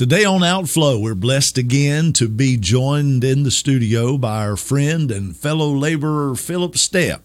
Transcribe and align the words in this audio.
Today 0.00 0.24
on 0.24 0.42
Outflow, 0.42 0.98
we're 0.98 1.14
blessed 1.14 1.58
again 1.58 2.14
to 2.14 2.26
be 2.26 2.56
joined 2.56 3.22
in 3.22 3.42
the 3.42 3.50
studio 3.50 4.16
by 4.16 4.46
our 4.46 4.56
friend 4.56 5.10
and 5.10 5.36
fellow 5.36 5.68
laborer 5.68 6.34
Philip 6.36 6.72
Stepp. 6.72 7.20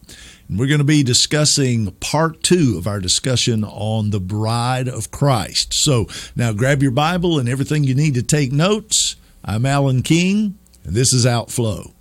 And 0.50 0.60
we're 0.60 0.68
going 0.68 0.80
to 0.80 0.84
be 0.84 1.02
discussing 1.02 1.92
part 2.02 2.44
two 2.44 2.76
of 2.78 2.86
our 2.86 3.00
discussion 3.00 3.64
on 3.64 4.10
the 4.10 4.20
bride 4.20 4.90
of 4.90 5.10
Christ. 5.10 5.74
So 5.74 6.08
now 6.36 6.52
grab 6.52 6.82
your 6.82 6.92
Bible 6.92 7.40
and 7.40 7.48
everything 7.48 7.85
you 7.85 7.96
need 7.96 8.13
to 8.15 8.22
take 8.22 8.51
notes. 8.51 9.15
I'm 9.46 9.65
Alan 9.65 10.01
King, 10.01 10.60
and 10.83 10.94
this 10.94 11.13
is 11.13 11.26
Outflow. 11.26 11.95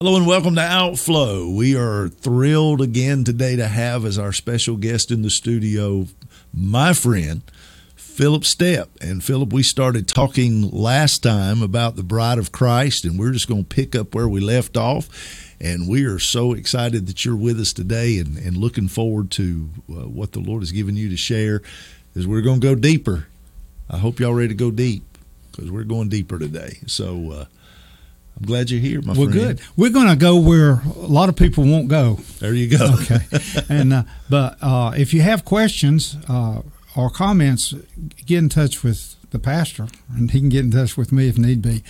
Hello 0.00 0.14
and 0.14 0.28
welcome 0.28 0.54
to 0.54 0.60
Outflow. 0.60 1.48
We 1.48 1.74
are 1.76 2.06
thrilled 2.06 2.80
again 2.80 3.24
today 3.24 3.56
to 3.56 3.66
have 3.66 4.04
as 4.04 4.16
our 4.16 4.32
special 4.32 4.76
guest 4.76 5.10
in 5.10 5.22
the 5.22 5.28
studio 5.28 6.06
my 6.54 6.92
friend 6.92 7.42
Philip 7.96 8.44
Stepp. 8.44 8.86
And 9.00 9.24
Philip, 9.24 9.52
we 9.52 9.64
started 9.64 10.06
talking 10.06 10.70
last 10.70 11.24
time 11.24 11.62
about 11.62 11.96
the 11.96 12.04
bride 12.04 12.38
of 12.38 12.52
Christ, 12.52 13.04
and 13.04 13.18
we're 13.18 13.32
just 13.32 13.48
going 13.48 13.64
to 13.64 13.74
pick 13.74 13.96
up 13.96 14.14
where 14.14 14.28
we 14.28 14.38
left 14.38 14.76
off. 14.76 15.56
And 15.60 15.88
we 15.88 16.04
are 16.04 16.20
so 16.20 16.52
excited 16.52 17.08
that 17.08 17.24
you're 17.24 17.34
with 17.34 17.58
us 17.58 17.72
today 17.72 18.20
and, 18.20 18.38
and 18.38 18.56
looking 18.56 18.86
forward 18.86 19.32
to 19.32 19.68
uh, 19.90 20.06
what 20.06 20.30
the 20.30 20.38
Lord 20.38 20.62
has 20.62 20.70
given 20.70 20.94
you 20.94 21.08
to 21.08 21.16
share 21.16 21.60
as 22.14 22.24
we're 22.24 22.42
going 22.42 22.60
to 22.60 22.66
go 22.68 22.76
deeper. 22.76 23.26
I 23.90 23.98
hope 23.98 24.20
y'all 24.20 24.32
ready 24.32 24.50
to 24.50 24.54
go 24.54 24.70
deep 24.70 25.02
because 25.50 25.72
we're 25.72 25.82
going 25.82 26.08
deeper 26.08 26.38
today. 26.38 26.78
So, 26.86 27.32
uh, 27.32 27.44
I'm 28.38 28.46
glad 28.46 28.70
you're 28.70 28.80
here, 28.80 29.02
my 29.02 29.14
We're 29.14 29.30
friend. 29.30 29.58
good. 29.58 29.60
We're 29.76 29.90
going 29.90 30.08
to 30.08 30.16
go 30.16 30.36
where 30.36 30.80
a 30.94 31.06
lot 31.06 31.28
of 31.28 31.34
people 31.34 31.64
won't 31.64 31.88
go. 31.88 32.20
There 32.38 32.54
you 32.54 32.68
go. 32.78 32.94
Okay. 33.02 33.18
and 33.68 33.92
uh, 33.92 34.02
but 34.30 34.56
uh, 34.62 34.92
if 34.96 35.12
you 35.12 35.22
have 35.22 35.44
questions 35.44 36.16
uh, 36.28 36.62
or 36.94 37.10
comments, 37.10 37.74
get 38.26 38.38
in 38.38 38.48
touch 38.48 38.84
with 38.84 39.16
the 39.30 39.38
pastor, 39.40 39.88
and 40.14 40.30
he 40.30 40.38
can 40.40 40.48
get 40.48 40.64
in 40.64 40.70
touch 40.70 40.96
with 40.96 41.10
me 41.12 41.28
if 41.28 41.36
need 41.36 41.62
be. 41.62 41.82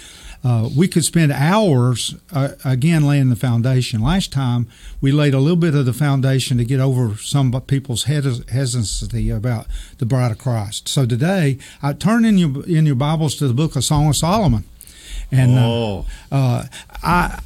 Uh, 0.43 0.69
we 0.77 0.89
could 0.89 1.05
spend 1.05 1.33
hours 1.33 2.15
uh, 2.33 2.51
again 2.65 3.05
laying 3.05 3.29
the 3.29 3.37
foundation. 3.37 4.01
Last 4.01 4.33
time 4.33 4.69
we 5.01 5.13
laid 5.13 5.35
a 5.35 5.41
little 5.41 5.57
bit 5.57 5.75
of 5.75 5.85
the 5.85 5.93
foundation 5.93 6.57
to 6.59 6.65
get 6.65 6.81
over 6.81 7.17
some 7.17 7.53
people's 7.63 8.05
hesitancy 8.05 9.31
about 9.31 9.67
the 9.99 10.07
bride 10.07 10.31
of 10.31 10.39
Christ. 10.39 10.89
So 10.89 11.05
today, 11.07 11.59
I 11.83 11.93
turn 11.93 12.25
in 12.25 12.39
your 12.39 12.65
in 12.67 12.87
your 12.87 12.95
Bibles 12.95 13.35
to 13.37 13.49
the 13.49 13.55
book 13.55 13.77
of 13.77 13.85
Song 13.85 14.09
of 14.09 14.17
Solomon. 14.17 14.65
And 15.31 15.53
oh. 15.59 16.07
uh, 16.33 16.65
I, 17.03 17.41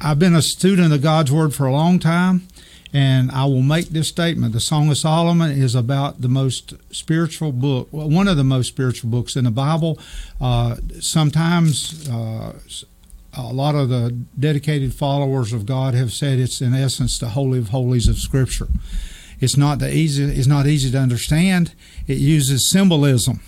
I've 0.00 0.18
been 0.18 0.34
a 0.34 0.42
student 0.42 0.92
of 0.92 1.02
God's 1.02 1.32
Word 1.32 1.54
for 1.54 1.66
a 1.66 1.72
long 1.72 1.98
time, 1.98 2.46
and 2.92 3.30
I 3.32 3.44
will 3.46 3.62
make 3.62 3.88
this 3.88 4.08
statement: 4.08 4.52
the 4.52 4.60
Song 4.60 4.90
of 4.90 4.98
Solomon 4.98 5.50
is 5.50 5.74
about 5.74 6.20
the 6.20 6.28
most 6.28 6.74
spiritual 6.94 7.52
book, 7.52 7.88
well, 7.90 8.08
one 8.08 8.28
of 8.28 8.36
the 8.36 8.44
most 8.44 8.68
spiritual 8.68 9.10
books 9.10 9.36
in 9.36 9.44
the 9.44 9.50
Bible. 9.50 9.98
Uh, 10.40 10.76
sometimes. 11.00 12.08
Uh, 12.08 12.58
a 13.36 13.52
lot 13.52 13.74
of 13.74 13.88
the 13.88 14.16
dedicated 14.38 14.94
followers 14.94 15.52
of 15.52 15.66
God 15.66 15.92
have 15.94 16.12
said 16.12 16.38
it's 16.38 16.60
in 16.60 16.72
essence 16.72 17.18
the 17.18 17.30
holy 17.30 17.58
of 17.58 17.70
holies 17.70 18.06
of 18.06 18.18
Scripture. 18.18 18.68
It's 19.40 19.56
not 19.56 19.80
the 19.80 19.92
easy. 19.92 20.22
It's 20.22 20.46
not 20.46 20.68
easy 20.68 20.88
to 20.92 20.98
understand. 20.98 21.74
It 22.06 22.18
uses 22.18 22.64
symbolism 22.64 23.40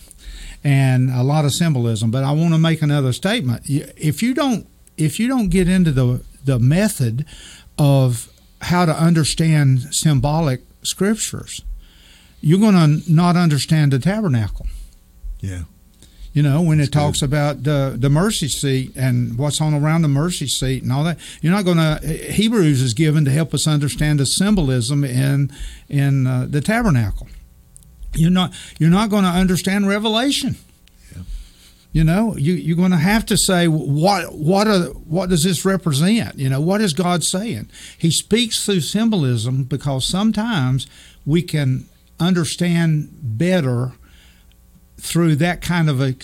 and 0.66 1.10
a 1.10 1.22
lot 1.22 1.44
of 1.44 1.52
symbolism. 1.52 2.10
But 2.10 2.24
I 2.24 2.32
want 2.32 2.52
to 2.52 2.58
make 2.58 2.82
another 2.82 3.12
statement. 3.12 3.62
If 3.68 4.20
you 4.20 4.34
don't, 4.34 4.66
if 4.96 5.20
you 5.20 5.28
don't 5.28 5.48
get 5.48 5.68
into 5.68 5.92
the 5.92 6.24
the 6.44 6.58
method 6.58 7.24
of 7.78 8.28
how 8.62 8.84
to 8.84 8.92
understand 8.92 9.94
symbolic 9.94 10.62
scriptures, 10.82 11.62
you're 12.40 12.58
going 12.58 12.74
to 12.74 13.12
not 13.12 13.36
understand 13.36 13.92
the 13.92 14.00
tabernacle. 14.00 14.66
Yeah. 15.40 15.62
You 16.32 16.42
know, 16.42 16.60
when 16.60 16.78
That's 16.78 16.88
it 16.88 16.92
talks 16.92 17.20
good. 17.20 17.26
about 17.26 17.62
the 17.62 17.94
the 17.96 18.10
mercy 18.10 18.48
seat 18.48 18.92
and 18.96 19.38
what's 19.38 19.60
on 19.60 19.72
around 19.72 20.02
the 20.02 20.08
mercy 20.08 20.48
seat 20.48 20.82
and 20.82 20.92
all 20.92 21.04
that, 21.04 21.18
you're 21.40 21.52
not 21.52 21.64
going 21.64 21.78
to. 21.78 22.00
Hebrews 22.32 22.82
is 22.82 22.92
given 22.92 23.24
to 23.24 23.30
help 23.30 23.54
us 23.54 23.68
understand 23.68 24.18
the 24.18 24.26
symbolism 24.26 25.04
in 25.04 25.52
in 25.88 26.26
uh, 26.26 26.46
the 26.50 26.60
tabernacle 26.60 27.28
you're 28.16 28.30
not 28.30 28.52
you're 28.78 28.90
not 28.90 29.10
going 29.10 29.24
to 29.24 29.30
understand 29.30 29.88
Revelation. 29.88 30.56
You 31.92 32.04
know, 32.04 32.36
you, 32.36 32.52
you're 32.52 32.76
going 32.76 32.90
to 32.90 32.98
have 32.98 33.24
to 33.26 33.38
say 33.38 33.68
what 33.68 34.34
what 34.34 34.68
are, 34.68 34.88
what 34.90 35.30
does 35.30 35.44
this 35.44 35.64
represent? 35.64 36.38
You 36.38 36.50
know, 36.50 36.60
what 36.60 36.82
is 36.82 36.92
God 36.92 37.24
saying? 37.24 37.70
He 37.96 38.10
speaks 38.10 38.64
through 38.66 38.80
symbolism 38.80 39.64
because 39.64 40.04
sometimes 40.04 40.86
we 41.24 41.40
can 41.40 41.88
understand 42.20 43.08
better 43.12 43.92
through 44.98 45.36
that 45.36 45.62
kind 45.62 45.88
of 45.88 46.02
a 46.02 46.14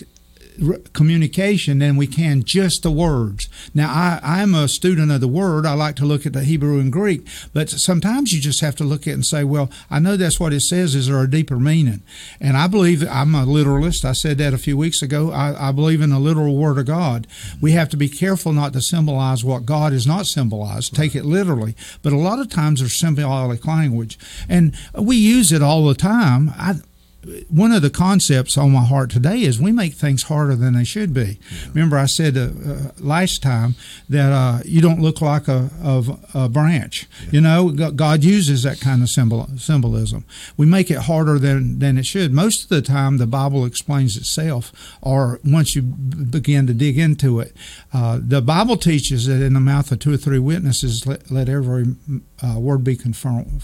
communication 0.93 1.79
than 1.79 1.95
we 1.95 2.07
can 2.07 2.43
just 2.43 2.83
the 2.83 2.91
words. 2.91 3.49
Now, 3.73 3.89
I, 3.89 4.19
I'm 4.23 4.53
a 4.53 4.67
student 4.67 5.11
of 5.11 5.21
the 5.21 5.27
word. 5.27 5.65
I 5.65 5.73
like 5.73 5.95
to 5.97 6.05
look 6.05 6.25
at 6.25 6.33
the 6.33 6.43
Hebrew 6.43 6.79
and 6.79 6.91
Greek, 6.91 7.27
but 7.53 7.69
sometimes 7.69 8.33
you 8.33 8.41
just 8.41 8.61
have 8.61 8.75
to 8.77 8.83
look 8.83 9.01
at 9.03 9.11
it 9.11 9.13
and 9.13 9.25
say, 9.25 9.43
well, 9.43 9.69
I 9.89 9.99
know 9.99 10.17
that's 10.17 10.39
what 10.39 10.53
it 10.53 10.61
says. 10.61 10.95
Is 10.95 11.07
there 11.07 11.21
a 11.21 11.29
deeper 11.29 11.57
meaning? 11.57 12.03
And 12.39 12.57
I 12.57 12.67
believe 12.67 13.07
I'm 13.07 13.35
a 13.35 13.45
literalist. 13.45 14.05
I 14.05 14.13
said 14.13 14.37
that 14.37 14.53
a 14.53 14.57
few 14.57 14.77
weeks 14.77 15.01
ago. 15.01 15.31
I, 15.31 15.69
I 15.69 15.71
believe 15.71 16.01
in 16.01 16.09
the 16.09 16.19
literal 16.19 16.57
word 16.57 16.77
of 16.77 16.85
God. 16.85 17.27
We 17.61 17.71
have 17.73 17.89
to 17.89 17.97
be 17.97 18.09
careful 18.09 18.53
not 18.53 18.73
to 18.73 18.81
symbolize 18.81 19.43
what 19.43 19.65
God 19.65 19.93
is 19.93 20.07
not 20.07 20.25
symbolized, 20.25 20.95
take 20.95 21.15
it 21.15 21.25
literally. 21.25 21.75
But 22.01 22.13
a 22.13 22.17
lot 22.17 22.39
of 22.39 22.49
times 22.49 22.79
there's 22.79 22.95
symbolic 22.95 23.65
language, 23.65 24.17
and 24.49 24.75
we 24.97 25.15
use 25.15 25.51
it 25.51 25.61
all 25.61 25.85
the 25.85 25.95
time. 25.95 26.51
I, 26.55 26.75
one 27.49 27.71
of 27.71 27.81
the 27.81 27.89
concepts 27.89 28.57
on 28.57 28.71
my 28.71 28.83
heart 28.83 29.09
today 29.09 29.41
is 29.41 29.59
we 29.59 29.71
make 29.71 29.93
things 29.93 30.23
harder 30.23 30.55
than 30.55 30.73
they 30.73 30.83
should 30.83 31.13
be. 31.13 31.39
Yeah. 31.51 31.67
Remember, 31.73 31.97
I 31.97 32.05
said 32.05 32.37
uh, 32.37 32.49
uh, 32.65 32.91
last 32.99 33.41
time 33.41 33.75
that 34.09 34.31
uh, 34.31 34.59
you 34.65 34.81
don't 34.81 35.01
look 35.01 35.21
like 35.21 35.47
a, 35.47 35.69
of 35.81 36.19
a 36.33 36.49
branch. 36.49 37.07
Yeah. 37.25 37.29
You 37.31 37.41
know, 37.41 37.69
God 37.71 38.23
uses 38.23 38.63
that 38.63 38.79
kind 38.79 39.01
of 39.01 39.09
symbol, 39.09 39.47
symbolism. 39.57 40.25
We 40.57 40.65
make 40.65 40.91
it 40.91 40.99
harder 40.99 41.39
than, 41.39 41.79
than 41.79 41.97
it 41.97 42.05
should. 42.05 42.33
Most 42.33 42.63
of 42.63 42.69
the 42.69 42.81
time, 42.81 43.17
the 43.17 43.27
Bible 43.27 43.65
explains 43.65 44.17
itself, 44.17 44.97
or 45.01 45.39
once 45.45 45.75
you 45.75 45.81
b- 45.81 46.25
begin 46.25 46.67
to 46.67 46.73
dig 46.73 46.97
into 46.97 47.39
it. 47.39 47.55
Uh, 47.93 48.19
the 48.21 48.41
Bible 48.41 48.77
teaches 48.77 49.27
that 49.27 49.41
in 49.41 49.53
the 49.53 49.59
mouth 49.59 49.91
of 49.91 49.99
two 49.99 50.13
or 50.13 50.17
three 50.17 50.39
witnesses, 50.39 51.07
let, 51.07 51.31
let 51.31 51.47
every 51.47 51.95
uh, 52.41 52.59
word 52.59 52.83
be 52.83 52.95
confirmed. 52.95 53.61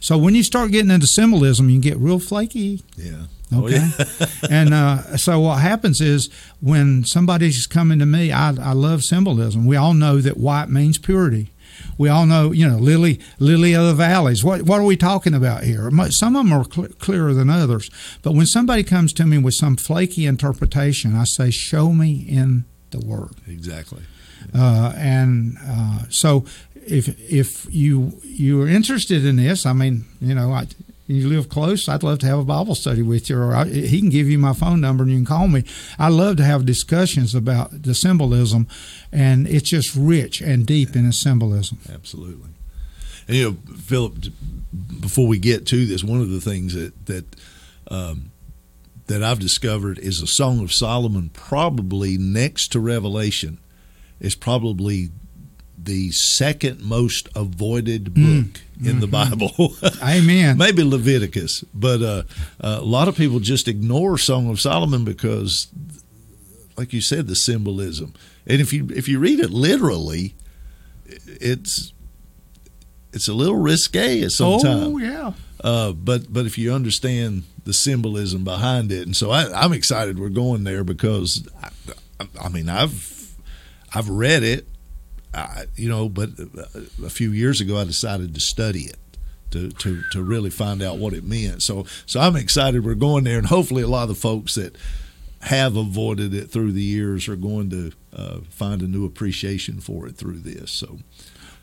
So 0.00 0.18
when 0.18 0.34
you 0.34 0.42
start 0.42 0.72
getting 0.72 0.90
into 0.90 1.06
symbolism, 1.06 1.70
you 1.70 1.80
get 1.80 1.96
real 1.98 2.18
flaky. 2.18 2.71
Yeah. 2.96 3.24
Okay. 3.54 3.78
Oh, 3.78 4.04
yeah. 4.18 4.26
and 4.50 4.72
uh, 4.74 5.16
so 5.16 5.40
what 5.40 5.60
happens 5.60 6.00
is 6.00 6.30
when 6.60 7.04
somebody's 7.04 7.66
coming 7.66 7.98
to 7.98 8.06
me, 8.06 8.32
I, 8.32 8.48
I 8.48 8.72
love 8.72 9.02
symbolism. 9.02 9.66
We 9.66 9.76
all 9.76 9.94
know 9.94 10.20
that 10.20 10.36
white 10.36 10.68
means 10.68 10.98
purity. 10.98 11.50
We 11.98 12.08
all 12.08 12.26
know, 12.26 12.52
you 12.52 12.68
know, 12.68 12.78
lily, 12.78 13.20
lily 13.38 13.74
of 13.74 13.86
the 13.86 13.94
valleys. 13.94 14.44
What 14.44 14.62
what 14.62 14.80
are 14.80 14.84
we 14.84 14.96
talking 14.96 15.34
about 15.34 15.64
here? 15.64 15.90
Some 16.10 16.36
of 16.36 16.44
them 16.44 16.52
are 16.52 16.64
cl- 16.64 16.88
clearer 16.98 17.34
than 17.34 17.50
others. 17.50 17.90
But 18.22 18.32
when 18.34 18.46
somebody 18.46 18.82
comes 18.82 19.12
to 19.14 19.26
me 19.26 19.38
with 19.38 19.54
some 19.54 19.76
flaky 19.76 20.26
interpretation, 20.26 21.14
I 21.16 21.24
say, 21.24 21.50
"Show 21.50 21.92
me 21.92 22.24
in 22.28 22.64
the 22.90 23.00
Word." 23.00 23.32
Exactly. 23.46 24.02
Uh, 24.54 24.92
and 24.96 25.56
uh, 25.66 26.00
so 26.08 26.44
if 26.74 27.08
if 27.30 27.66
you 27.70 28.20
you're 28.24 28.68
interested 28.68 29.24
in 29.24 29.36
this, 29.36 29.64
I 29.66 29.72
mean, 29.72 30.04
you 30.20 30.34
know, 30.34 30.52
I, 30.52 30.66
you 31.06 31.28
live 31.28 31.48
close, 31.48 31.88
I'd 31.88 32.02
love 32.02 32.20
to 32.20 32.26
have 32.26 32.38
a 32.38 32.44
Bible 32.44 32.74
study 32.74 33.02
with 33.02 33.28
you, 33.28 33.38
or 33.38 33.54
I, 33.54 33.64
he 33.64 33.98
can 33.98 34.08
give 34.08 34.28
you 34.28 34.38
my 34.38 34.52
phone 34.52 34.80
number 34.80 35.02
and 35.02 35.12
you 35.12 35.18
can 35.18 35.26
call 35.26 35.48
me. 35.48 35.64
I 35.98 36.08
love 36.08 36.36
to 36.36 36.44
have 36.44 36.64
discussions 36.64 37.34
about 37.34 37.82
the 37.82 37.94
symbolism, 37.94 38.68
and 39.10 39.46
it's 39.46 39.68
just 39.68 39.94
rich 39.96 40.40
and 40.40 40.66
deep 40.66 40.94
in 40.94 41.06
its 41.06 41.18
symbolism. 41.18 41.78
Absolutely. 41.92 42.50
And 43.28 43.36
you 43.36 43.50
know, 43.50 43.74
Philip, 43.76 44.14
before 45.00 45.26
we 45.26 45.38
get 45.38 45.66
to 45.66 45.86
this, 45.86 46.04
one 46.04 46.20
of 46.20 46.30
the 46.30 46.40
things 46.40 46.74
that 46.74 47.06
that 47.06 47.36
um, 47.88 48.30
that 49.06 49.22
I've 49.22 49.40
discovered 49.40 49.98
is 49.98 50.22
a 50.22 50.26
Song 50.26 50.60
of 50.62 50.72
Solomon, 50.72 51.30
probably 51.32 52.16
next 52.16 52.68
to 52.72 52.80
Revelation, 52.80 53.58
is 54.20 54.34
probably 54.34 55.10
the 55.76 56.10
second 56.12 56.82
most 56.82 57.28
avoided 57.34 58.14
book 58.14 58.22
mm. 58.22 58.60
in 58.84 59.00
the 59.00 59.06
mm-hmm. 59.06 59.38
Bible. 59.38 59.74
Amen. 60.02 60.56
Maybe 60.56 60.82
Leviticus, 60.84 61.64
but 61.74 62.02
uh, 62.02 62.22
uh, 62.60 62.78
a 62.80 62.84
lot 62.84 63.08
of 63.08 63.16
people 63.16 63.40
just 63.40 63.68
ignore 63.68 64.18
Song 64.18 64.48
of 64.48 64.60
Solomon 64.60 65.04
because, 65.04 65.68
like 66.76 66.92
you 66.92 67.00
said, 67.00 67.26
the 67.26 67.36
symbolism. 67.36 68.14
And 68.46 68.60
if 68.60 68.72
you 68.72 68.88
if 68.94 69.08
you 69.08 69.18
read 69.18 69.40
it 69.40 69.50
literally, 69.50 70.34
it's 71.06 71.92
it's 73.12 73.28
a 73.28 73.34
little 73.34 73.56
risque 73.56 74.22
at 74.22 74.32
some 74.32 74.60
time. 74.60 74.82
Oh 74.82 74.98
yeah. 74.98 75.32
Uh, 75.62 75.92
but 75.92 76.32
but 76.32 76.46
if 76.46 76.58
you 76.58 76.72
understand 76.72 77.44
the 77.64 77.72
symbolism 77.72 78.42
behind 78.42 78.90
it, 78.90 79.06
and 79.06 79.16
so 79.16 79.30
I, 79.30 79.64
am 79.64 79.72
excited 79.72 80.18
we're 80.18 80.28
going 80.28 80.64
there 80.64 80.82
because 80.82 81.46
I, 81.62 82.26
I, 82.40 82.48
mean 82.48 82.68
I've 82.68 83.32
I've 83.94 84.08
read 84.08 84.42
it, 84.42 84.66
I, 85.34 85.64
you 85.76 85.88
know, 85.88 86.08
but 86.08 86.30
a 87.04 87.10
few 87.10 87.30
years 87.32 87.60
ago 87.60 87.78
I 87.78 87.84
decided 87.84 88.34
to 88.34 88.40
study 88.40 88.82
it. 88.82 88.96
To, 89.52 89.68
to, 89.68 90.02
to 90.12 90.22
really 90.22 90.48
find 90.48 90.80
out 90.80 90.96
what 90.96 91.12
it 91.12 91.24
meant. 91.24 91.62
So 91.62 91.84
so 92.06 92.20
I'm 92.20 92.36
excited 92.36 92.86
we're 92.86 92.94
going 92.94 93.24
there, 93.24 93.36
and 93.36 93.48
hopefully 93.48 93.82
a 93.82 93.86
lot 93.86 94.04
of 94.04 94.08
the 94.08 94.14
folks 94.14 94.54
that 94.54 94.78
have 95.42 95.76
avoided 95.76 96.32
it 96.32 96.50
through 96.50 96.72
the 96.72 96.82
years 96.82 97.28
are 97.28 97.36
going 97.36 97.68
to 97.68 97.92
uh, 98.16 98.38
find 98.48 98.80
a 98.80 98.86
new 98.86 99.04
appreciation 99.04 99.80
for 99.80 100.06
it 100.06 100.16
through 100.16 100.38
this. 100.38 100.70
So, 100.70 101.00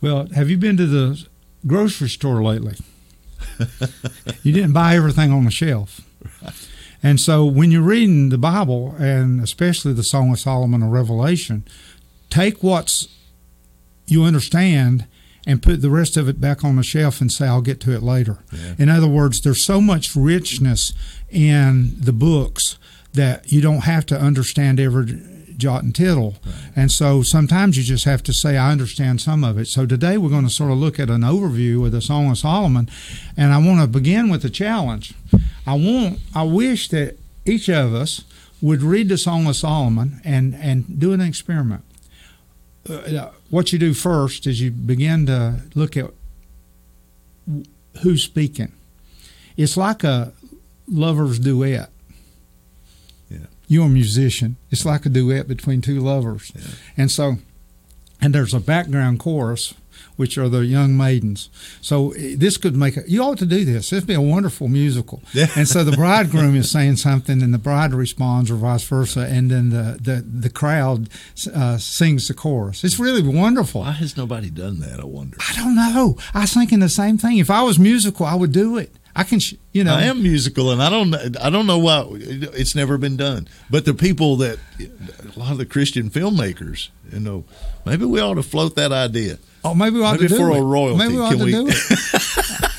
well, 0.01 0.27
have 0.35 0.49
you 0.49 0.57
been 0.57 0.77
to 0.77 0.85
the 0.85 1.25
grocery 1.65 2.09
store 2.09 2.43
lately? 2.43 2.75
you 4.43 4.51
didn't 4.51 4.73
buy 4.73 4.95
everything 4.95 5.31
on 5.31 5.45
the 5.45 5.51
shelf. 5.51 6.01
And 7.01 7.19
so 7.19 7.45
when 7.45 7.71
you're 7.71 7.81
reading 7.81 8.29
the 8.29 8.37
Bible, 8.37 8.95
and 8.99 9.41
especially 9.41 9.93
the 9.93 10.03
Song 10.03 10.31
of 10.31 10.39
Solomon 10.39 10.83
or 10.83 10.89
Revelation, 10.89 11.63
take 12.29 12.61
what's 12.61 13.07
you 14.09 14.23
understand 14.23 15.05
and 15.47 15.63
put 15.63 15.81
the 15.81 15.89
rest 15.89 16.17
of 16.17 16.27
it 16.27 16.39
back 16.39 16.63
on 16.63 16.75
the 16.75 16.83
shelf 16.83 17.21
and 17.21 17.31
say, 17.31 17.47
I'll 17.47 17.61
get 17.61 17.79
to 17.81 17.93
it 17.93 18.03
later. 18.03 18.39
Yeah. 18.51 18.75
In 18.77 18.89
other 18.89 19.07
words, 19.07 19.41
there's 19.41 19.63
so 19.63 19.81
much 19.81 20.15
richness 20.15 20.93
in 21.29 21.99
the 21.99 22.13
books 22.13 22.77
that 23.13 23.51
you 23.51 23.61
don't 23.61 23.85
have 23.85 24.05
to 24.07 24.19
understand 24.19 24.79
every 24.79 25.21
jot 25.57 25.83
and 25.83 25.93
tittle. 25.93 26.35
Right. 26.45 26.55
And 26.75 26.91
so 26.91 27.21
sometimes 27.21 27.77
you 27.77 27.83
just 27.83 28.05
have 28.05 28.23
to 28.23 28.33
say, 28.33 28.57
I 28.57 28.71
understand 28.71 29.21
some 29.21 29.43
of 29.43 29.57
it. 29.57 29.67
So 29.67 29.85
today 29.85 30.17
we're 30.17 30.29
going 30.29 30.47
to 30.47 30.53
sort 30.53 30.71
of 30.71 30.77
look 30.77 30.99
at 30.99 31.09
an 31.09 31.21
overview 31.21 31.85
of 31.85 31.91
the 31.91 32.01
Song 32.01 32.29
of 32.29 32.37
Solomon. 32.37 32.89
And 33.35 33.53
I 33.53 33.57
want 33.57 33.81
to 33.81 33.87
begin 33.87 34.29
with 34.29 34.43
a 34.45 34.49
challenge. 34.49 35.13
I 35.65 35.73
want, 35.73 36.19
I 36.33 36.43
wish 36.43 36.89
that 36.89 37.17
each 37.45 37.69
of 37.69 37.93
us 37.93 38.23
would 38.61 38.81
read 38.81 39.09
the 39.09 39.17
Song 39.17 39.47
of 39.47 39.55
Solomon 39.55 40.21
and, 40.23 40.55
and 40.55 40.99
do 40.99 41.13
an 41.13 41.21
experiment. 41.21 41.83
Uh, 42.89 43.29
what 43.49 43.71
you 43.71 43.79
do 43.79 43.93
first 43.93 44.47
is 44.47 44.59
you 44.61 44.71
begin 44.71 45.25
to 45.27 45.61
look 45.75 45.95
at 45.97 46.11
who's 48.01 48.23
speaking. 48.23 48.71
It's 49.57 49.75
like 49.77 50.03
a 50.03 50.31
lover's 50.87 51.37
duet 51.39 51.89
Yeah. 53.29 53.37
you're 53.67 53.85
a 53.85 53.89
musician. 53.89 54.55
It's 54.71 54.85
like 54.85 55.05
a 55.05 55.09
duet 55.09 55.47
between 55.47 55.81
two 55.81 55.99
lovers. 55.99 56.51
Yeah. 56.55 56.61
And 56.97 57.11
so, 57.11 57.37
and 58.21 58.33
there's 58.33 58.53
a 58.53 58.59
background 58.59 59.19
chorus, 59.19 59.73
which 60.19 60.37
are 60.37 60.49
the 60.49 60.65
young 60.65 60.97
maidens. 60.97 61.49
So 61.79 62.11
eh, 62.11 62.35
this 62.37 62.57
could 62.57 62.75
make 62.75 62.97
a, 62.97 63.09
you 63.09 63.23
ought 63.23 63.37
to 63.37 63.45
do 63.45 63.63
this. 63.63 63.89
This 63.89 64.01
would 64.01 64.07
be 64.07 64.15
a 64.15 64.21
wonderful 64.21 64.67
musical. 64.67 65.23
Yeah. 65.31 65.47
and 65.55 65.65
so 65.65 65.85
the 65.85 65.93
bridegroom 65.95 66.57
is 66.57 66.69
saying 66.69 66.97
something 66.97 67.41
and 67.41 67.53
the 67.53 67.57
bride 67.57 67.93
responds 67.93 68.51
or 68.51 68.55
vice 68.55 68.83
versa. 68.83 69.21
And 69.21 69.49
then 69.49 69.69
the, 69.69 69.97
the, 70.01 70.21
the 70.21 70.49
crowd 70.49 71.07
uh, 71.55 71.77
sings 71.77 72.27
the 72.27 72.33
chorus. 72.33 72.83
It's 72.83 72.99
really 72.99 73.21
wonderful. 73.21 73.79
Why 73.79 73.91
has 73.91 74.17
nobody 74.17 74.49
done 74.49 74.81
that? 74.81 74.99
I 74.99 75.05
wonder. 75.05 75.37
I 75.39 75.55
don't 75.55 75.73
know. 75.73 76.17
I 76.33 76.41
was 76.41 76.53
thinking 76.53 76.79
the 76.81 76.89
same 76.89 77.17
thing. 77.17 77.37
If 77.37 77.49
I 77.49 77.61
was 77.61 77.79
musical, 77.79 78.25
I 78.25 78.35
would 78.35 78.51
do 78.51 78.77
it. 78.77 78.93
I 79.15 79.23
can, 79.23 79.39
you 79.73 79.83
know, 79.83 79.95
I 79.95 80.03
am 80.03 80.21
musical, 80.21 80.71
and 80.71 80.81
I 80.81 80.89
don't, 80.89 81.13
I 81.41 81.49
don't 81.49 81.65
know 81.65 81.79
why 81.79 82.05
it's 82.09 82.75
never 82.75 82.97
been 82.97 83.17
done. 83.17 83.47
But 83.69 83.85
the 83.85 83.93
people 83.93 84.37
that, 84.37 84.59
a 84.79 85.39
lot 85.39 85.51
of 85.51 85.57
the 85.57 85.65
Christian 85.65 86.09
filmmakers, 86.09 86.89
you 87.11 87.19
know, 87.19 87.43
maybe 87.85 88.05
we 88.05 88.21
ought 88.21 88.35
to 88.35 88.43
float 88.43 88.75
that 88.75 88.91
idea. 88.91 89.39
Oh, 89.63 89.75
maybe 89.75 89.97
we 89.97 90.03
ought 90.03 90.13
maybe 90.13 90.27
to 90.27 90.35
do 90.35 90.37
for 90.37 90.51
it. 90.51 90.59
a 90.59 90.63
royalty. 90.63 90.97
Maybe 90.97 91.15
we 91.15 91.21
ought 91.21 91.29
Can 91.31 91.39
to 91.39 91.45
we? 91.45 91.51
do 91.51 91.67
it. 91.67 92.69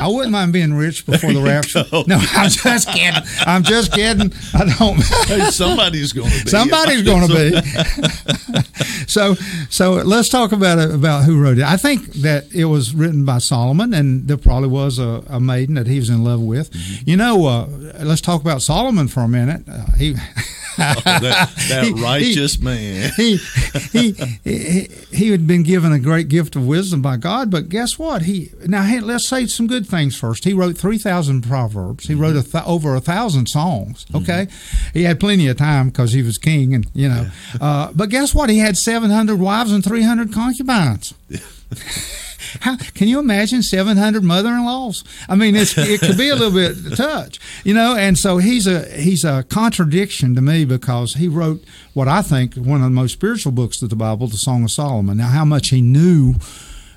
I 0.00 0.08
wouldn't 0.08 0.32
mind 0.32 0.54
being 0.54 0.72
rich 0.72 1.04
before 1.04 1.30
the 1.34 1.42
rapture. 1.42 1.84
Go. 1.90 2.04
No, 2.06 2.16
I'm 2.32 2.48
just 2.48 2.88
kidding. 2.88 3.22
I'm 3.40 3.62
just 3.62 3.92
kidding. 3.92 4.32
I 4.54 4.74
don't. 4.78 4.96
hey, 5.26 5.50
somebody's 5.50 6.14
going 6.14 6.30
to 6.30 6.44
be. 6.44 6.50
Somebody's 6.50 7.02
going 7.02 7.28
to 7.28 7.34
be. 7.34 9.06
so, 9.06 9.34
so 9.68 9.92
let's 9.92 10.30
talk 10.30 10.52
about 10.52 10.78
it, 10.78 10.90
about 10.90 11.24
who 11.24 11.38
wrote 11.38 11.58
it. 11.58 11.64
I 11.64 11.76
think 11.76 12.06
that 12.14 12.50
it 12.54 12.64
was 12.64 12.94
written 12.94 13.26
by 13.26 13.38
Solomon, 13.38 13.92
and 13.92 14.26
there 14.26 14.38
probably 14.38 14.70
was 14.70 14.98
a, 14.98 15.22
a 15.28 15.38
maiden 15.38 15.74
that 15.74 15.86
he 15.86 15.98
was 15.98 16.08
in 16.08 16.24
love 16.24 16.40
with. 16.40 16.70
Mm-hmm. 16.70 17.10
You 17.10 17.16
know, 17.18 17.46
uh, 17.46 17.66
let's 18.02 18.22
talk 18.22 18.40
about 18.40 18.62
Solomon 18.62 19.06
for 19.06 19.20
a 19.20 19.28
minute. 19.28 19.64
Uh, 19.68 19.84
he. 19.98 20.16
that, 21.04 21.52
that 21.68 21.84
he, 21.84 21.92
righteous 21.92 22.56
he, 22.56 22.64
man. 22.64 23.12
he, 23.16 23.36
he, 23.92 24.12
he, 24.44 24.88
he 25.12 25.30
had 25.30 25.46
been 25.46 25.62
given 25.62 25.92
a 25.92 25.98
great 25.98 26.28
gift 26.28 26.56
of 26.56 26.66
wisdom 26.66 27.02
by 27.02 27.16
God, 27.16 27.50
but 27.50 27.68
guess 27.68 27.98
what? 27.98 28.22
He 28.22 28.50
now 28.66 28.82
hey, 28.82 29.00
let's 29.00 29.26
say 29.26 29.46
some 29.46 29.66
good 29.66 29.86
things 29.86 30.16
first. 30.16 30.44
He 30.44 30.52
wrote 30.52 30.76
three 30.76 30.98
thousand 30.98 31.42
proverbs. 31.42 32.06
He 32.06 32.14
wrote 32.14 32.36
a 32.36 32.42
th- 32.42 32.64
over 32.64 32.94
a 32.94 33.00
thousand 33.00 33.46
songs. 33.46 34.04
Mm-hmm. 34.06 34.16
Okay, 34.16 34.46
mm-hmm. 34.46 34.98
he 34.98 35.04
had 35.04 35.20
plenty 35.20 35.48
of 35.48 35.56
time 35.56 35.88
because 35.88 36.12
he 36.12 36.22
was 36.22 36.38
king, 36.38 36.74
and 36.74 36.86
you 36.94 37.08
know. 37.08 37.30
Yeah. 37.54 37.66
uh, 37.66 37.92
but 37.94 38.08
guess 38.08 38.34
what? 38.34 38.50
He 38.50 38.58
had 38.58 38.76
seven 38.76 39.10
hundred 39.10 39.38
wives 39.38 39.72
and 39.72 39.84
three 39.84 40.02
hundred 40.02 40.32
concubines. 40.32 41.14
How, 42.60 42.76
can 42.76 43.08
you 43.08 43.18
imagine 43.18 43.62
700 43.62 44.22
mother-in-laws? 44.22 45.04
I 45.28 45.36
mean, 45.36 45.54
it 45.56 46.00
could 46.00 46.18
be 46.18 46.28
a 46.28 46.34
little 46.34 46.52
bit 46.52 46.96
touch, 46.96 47.38
you 47.64 47.74
know. 47.74 47.96
And 47.96 48.18
so 48.18 48.38
he's 48.38 48.66
a 48.66 48.88
he's 48.90 49.24
a 49.24 49.44
contradiction 49.44 50.34
to 50.34 50.40
me 50.40 50.64
because 50.64 51.14
he 51.14 51.28
wrote 51.28 51.64
what 51.94 52.08
I 52.08 52.22
think 52.22 52.54
one 52.54 52.80
of 52.80 52.84
the 52.84 52.90
most 52.90 53.12
spiritual 53.12 53.52
books 53.52 53.82
of 53.82 53.90
the 53.90 53.96
Bible, 53.96 54.26
the 54.26 54.36
Song 54.36 54.64
of 54.64 54.70
Solomon. 54.70 55.18
Now, 55.18 55.28
how 55.28 55.44
much 55.44 55.68
he 55.70 55.80
knew 55.80 56.34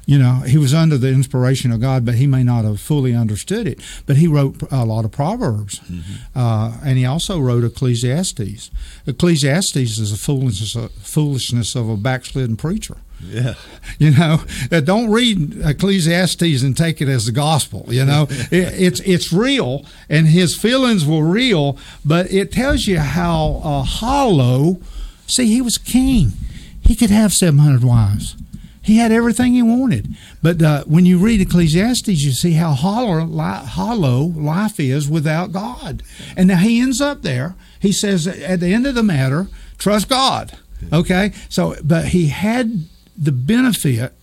you 0.06 0.18
know, 0.18 0.42
he 0.46 0.58
was 0.58 0.74
under 0.74 0.98
the 0.98 1.10
inspiration 1.10 1.72
of 1.72 1.80
God, 1.80 2.06
but 2.06 2.16
he 2.16 2.28
may 2.28 2.44
not 2.44 2.66
have 2.66 2.82
fully 2.82 3.16
understood 3.16 3.68
it. 3.68 3.80
But 4.06 4.18
he 4.18 4.28
wrote 4.28 4.62
a 4.70 4.84
lot 4.84 5.06
of 5.06 5.12
Proverbs, 5.12 5.80
mm-hmm. 5.80 6.38
uh, 6.38 6.78
and 6.84 6.98
he 6.98 7.06
also 7.06 7.40
wrote 7.40 7.64
Ecclesiastes. 7.64 8.70
Ecclesiastes 9.08 9.76
is 9.76 10.12
a 10.12 10.18
foolishness, 10.18 10.76
a 10.76 10.90
foolishness 10.90 11.76
of 11.76 11.88
a 11.88 11.96
backslidden 11.96 12.58
preacher. 12.58 12.98
Yeah. 13.26 13.54
You 14.00 14.12
know, 14.12 14.42
uh, 14.72 14.80
don't 14.80 15.12
read 15.12 15.62
Ecclesiastes 15.64 16.64
and 16.64 16.76
take 16.76 17.02
it 17.02 17.08
as 17.08 17.26
the 17.26 17.32
gospel. 17.32 17.86
You 17.88 18.06
know, 18.06 18.28
it, 18.30 18.74
it's 18.82 19.00
it's 19.02 19.32
real, 19.32 19.86
and 20.10 20.28
his 20.28 20.56
feelings 20.56 21.06
were 21.06 21.24
real, 21.24 21.78
but 22.04 22.32
it 22.32 22.52
tells 22.52 22.88
you 22.88 23.00
how 23.00 23.62
uh, 23.64 23.84
hollow. 23.84 24.80
See, 25.28 25.48
he 25.48 25.62
was 25.62 25.78
king; 25.78 26.34
he 26.82 26.96
could 26.96 27.10
have 27.10 27.34
seven 27.34 27.60
hundred 27.60 27.84
wives. 27.84 28.36
He 28.84 28.98
had 28.98 29.14
everything 29.14 29.54
he 29.54 29.62
wanted. 29.62 30.14
But 30.42 30.62
uh, 30.62 30.84
when 30.84 31.06
you 31.06 31.18
read 31.18 31.40
Ecclesiastes, 31.40 32.10
you 32.10 32.32
see 32.32 32.52
how 32.54 32.74
hollow, 32.74 33.24
li- 33.24 33.66
hollow 33.66 34.24
life 34.36 34.78
is 34.78 35.10
without 35.10 35.54
God. 35.54 36.04
And 36.36 36.50
now 36.50 36.58
he 36.58 36.82
ends 36.82 37.00
up 37.00 37.22
there. 37.22 37.56
He 37.80 37.94
says, 37.94 38.28
at 38.28 38.60
the 38.60 38.74
end 38.74 38.86
of 38.86 38.94
the 38.94 39.02
matter, 39.02 39.48
trust 39.78 40.10
God. 40.10 40.58
Okay? 40.92 41.32
So, 41.48 41.78
but 41.82 42.08
he 42.08 42.28
had 42.28 42.84
the 43.18 43.32
benefit 43.32 44.14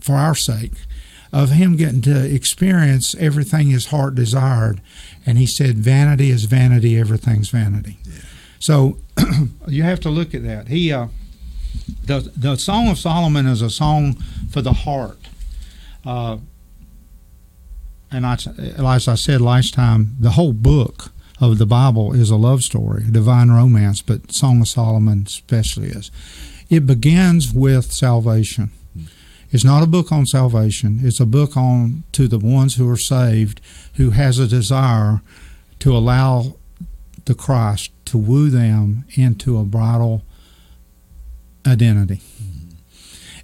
for 0.00 0.14
our 0.14 0.34
sake 0.34 0.72
of 1.32 1.50
him 1.50 1.76
getting 1.76 2.02
to 2.02 2.34
experience 2.34 3.14
everything 3.16 3.68
his 3.68 3.86
heart 3.86 4.14
desired. 4.14 4.80
And 5.24 5.38
he 5.38 5.46
said, 5.46 5.76
Vanity 5.76 6.30
is 6.30 6.44
vanity, 6.44 6.98
everything's 6.98 7.50
vanity. 7.50 7.98
Yeah. 8.04 8.20
So 8.58 8.98
you 9.68 9.82
have 9.84 10.00
to 10.00 10.10
look 10.10 10.34
at 10.34 10.42
that. 10.44 10.68
He, 10.68 10.92
uh, 10.92 11.08
the 12.04 12.30
the 12.36 12.56
Song 12.56 12.88
of 12.88 12.98
Solomon 12.98 13.46
is 13.46 13.62
a 13.62 13.70
song 13.70 14.14
for 14.50 14.60
the 14.60 14.72
heart. 14.72 15.18
Uh, 16.04 16.38
and 18.10 18.26
I, 18.26 18.34
as 18.34 19.08
I 19.08 19.14
said 19.14 19.40
last 19.40 19.72
time, 19.74 20.16
the 20.18 20.30
whole 20.30 20.52
book 20.52 21.12
of 21.40 21.58
the 21.58 21.66
Bible 21.66 22.12
is 22.12 22.30
a 22.30 22.36
love 22.36 22.62
story, 22.62 23.04
a 23.04 23.10
divine 23.10 23.50
romance, 23.50 24.02
but 24.02 24.32
Song 24.32 24.60
of 24.60 24.68
Solomon 24.68 25.24
especially 25.26 25.88
is. 25.88 26.10
It 26.70 26.86
begins 26.86 27.52
with 27.52 27.92
salvation. 27.92 28.70
It's 29.50 29.64
not 29.64 29.82
a 29.82 29.86
book 29.86 30.12
on 30.12 30.26
salvation. 30.26 31.00
It's 31.02 31.18
a 31.18 31.26
book 31.26 31.56
on 31.56 32.04
to 32.12 32.28
the 32.28 32.38
ones 32.38 32.76
who 32.76 32.88
are 32.88 32.96
saved, 32.96 33.60
who 33.94 34.10
has 34.10 34.38
a 34.38 34.46
desire 34.46 35.20
to 35.80 35.96
allow 35.96 36.54
the 37.24 37.34
Christ 37.34 37.90
to 38.06 38.18
woo 38.18 38.48
them 38.48 39.04
into 39.14 39.58
a 39.58 39.64
bridal 39.64 40.22
identity. 41.66 42.20
Mm-hmm. 42.40 42.68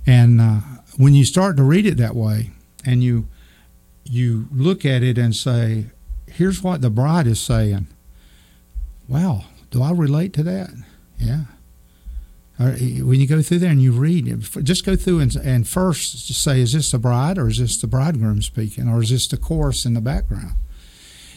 And 0.07 0.41
uh, 0.41 0.61
when 0.97 1.15
you 1.15 1.25
start 1.25 1.57
to 1.57 1.65
read 1.65 1.87
it 1.87 1.97
that 1.97 2.15
way, 2.15 2.51
and 2.85 3.03
you 3.03 3.27
you 4.05 4.47
look 4.53 4.85
at 4.85 5.03
it 5.03 5.19
and 5.19 5.35
say, 5.35 5.87
"Here's 6.29 6.63
what 6.63 6.81
the 6.81 6.91
bride 6.91 7.27
is 7.27 7.41
saying." 7.41 7.89
Wow, 9.09 9.45
do 9.71 9.83
I 9.83 9.91
relate 9.91 10.33
to 10.35 10.43
that? 10.45 10.71
Yeah. 11.19 11.45
When 12.59 13.21
you 13.21 13.27
go 13.27 13.43
through 13.43 13.59
there 13.59 13.71
and 13.71 13.83
you 13.83 13.93
read, 13.93 14.41
just 14.63 14.87
go 14.87 14.97
through 14.97 15.21
and, 15.21 15.37
and 15.37 15.69
first 15.69 16.35
say, 16.35 16.61
"Is 16.61 16.73
this 16.73 16.91
the 16.91 16.99
bride, 16.99 17.39
or 17.39 17.49
is 17.49 17.59
this 17.59 17.77
the 17.79 17.87
bridegroom 17.87 18.41
speaking, 18.43 18.89
or 18.89 19.03
is 19.03 19.11
this 19.11 19.29
the 19.29 19.37
chorus 19.37 19.85
in 19.85 19.95
the 19.95 20.01
background?" 20.01 20.55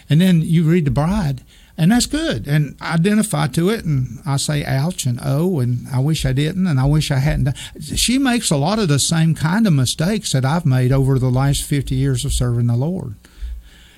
And 0.10 0.22
then 0.22 0.42
you 0.42 0.64
read 0.64 0.86
the 0.86 0.92
bride, 0.92 1.44
and 1.78 1.92
that's 1.92 2.06
good. 2.06 2.48
And 2.48 2.76
I 2.82 2.94
identify 2.94 3.48
to 3.48 3.70
it, 3.70 3.86
and 3.86 4.20
I 4.26 4.38
say 4.38 4.64
ouch 4.64 5.06
and 5.06 5.20
oh, 5.24 5.60
and 5.60 5.88
I 5.94 6.00
wish 6.00 6.26
I 6.26 6.34
didn't, 6.34 6.68
and 6.68 6.80
I 6.80 6.86
wish 6.86 7.12
I 7.12 7.20
hadn't. 7.20 7.44
Done. 7.44 7.56
She 7.82 8.18
makes 8.18 8.50
a 8.50 8.58
lot 8.58 8.80
of 8.80 8.88
the 8.88 9.00
same 9.00 9.36
kind 9.36 9.68
of 9.68 9.74
mistakes 9.74 10.32
that 10.32 10.46
I've 10.46 10.66
made 10.66 10.92
over 10.92 11.20
the 11.20 11.30
last 11.30 11.64
fifty 11.64 11.96
years 11.96 12.24
of 12.24 12.34
serving 12.34 12.68
the 12.68 12.78
Lord. 12.78 13.16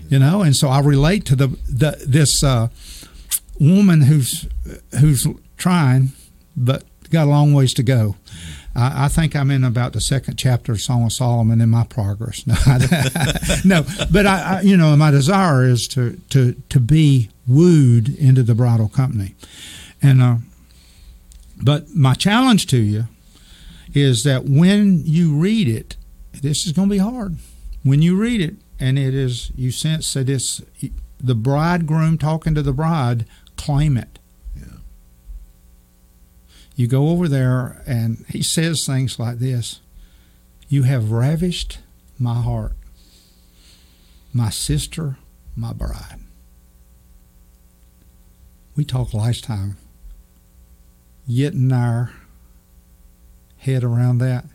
You 0.10 0.20
know, 0.20 0.42
and 0.42 0.56
so 0.56 0.68
I 0.68 0.80
relate 0.80 1.26
to 1.26 1.36
the, 1.36 1.48
the 1.70 2.04
this 2.06 2.44
uh, 2.44 2.70
woman 3.60 4.02
who's 4.02 4.48
who's 5.00 5.28
trying, 5.56 6.12
but 6.58 6.84
got 7.12 7.28
a 7.28 7.30
long 7.30 7.54
ways 7.54 7.74
to 7.76 7.84
go. 7.84 8.16
I, 8.76 9.06
I, 9.06 9.08
think 9.10 9.36
I'm 9.36 9.52
in 9.52 9.64
about 9.64 9.94
the 9.94 10.02
second 10.02 10.38
chapter 10.38 10.72
of 10.72 10.82
Song 10.82 11.04
of 11.06 11.14
Solomon 11.14 11.62
in 11.62 11.70
my 11.70 11.84
progress. 11.84 12.46
No, 13.66 13.82
no 13.84 13.86
but 14.12 14.26
I, 14.26 14.58
I, 14.58 14.62
you 14.62 14.78
know, 14.78 14.96
my 14.96 15.12
desire 15.12 15.66
is 15.66 15.88
to 15.90 16.20
to 16.30 16.54
to 16.70 16.80
be 16.80 17.30
wooed 17.48 18.10
into 18.10 18.44
the 18.44 18.56
bridal 18.56 18.90
company, 18.90 19.36
and 20.02 20.22
uh, 20.22 20.36
but 21.62 21.94
my 21.94 22.14
challenge 22.14 22.68
to 22.68 22.78
you 22.78 23.06
is 23.94 24.24
that 24.24 24.46
when 24.46 25.02
you 25.06 25.36
read 25.36 25.68
it, 25.68 25.98
this 26.42 26.66
is 26.66 26.72
going 26.72 26.88
to 26.88 26.94
be 26.94 27.00
hard. 27.00 27.38
When 27.84 28.02
you 28.02 28.16
read 28.16 28.42
it, 28.42 28.56
and 28.80 28.98
it 28.98 29.14
is 29.14 29.52
you 29.56 29.72
sense 29.72 30.14
that 30.14 30.30
it's 30.30 30.62
the 31.20 31.36
bridegroom 31.36 32.18
talking 32.18 32.56
to 32.56 32.62
the 32.62 32.74
bride, 32.74 33.26
claim 33.58 33.98
it 33.98 34.18
you 36.82 36.88
go 36.88 37.10
over 37.10 37.28
there 37.28 37.84
and 37.86 38.26
he 38.28 38.42
says 38.42 38.86
things 38.86 39.20
like 39.20 39.38
this 39.38 39.82
You 40.68 40.84
have 40.84 41.12
ravished 41.12 41.78
my 42.18 42.42
heart, 42.42 42.74
my 44.34 44.50
sister, 44.50 45.18
my 45.56 45.74
bride. 45.74 46.20
We 48.76 48.84
talked 48.84 49.14
last 49.14 49.44
time, 49.44 49.78
getting 51.30 51.72
our 51.72 52.14
head 53.58 53.84
around 53.84 54.18
that. 54.18 54.46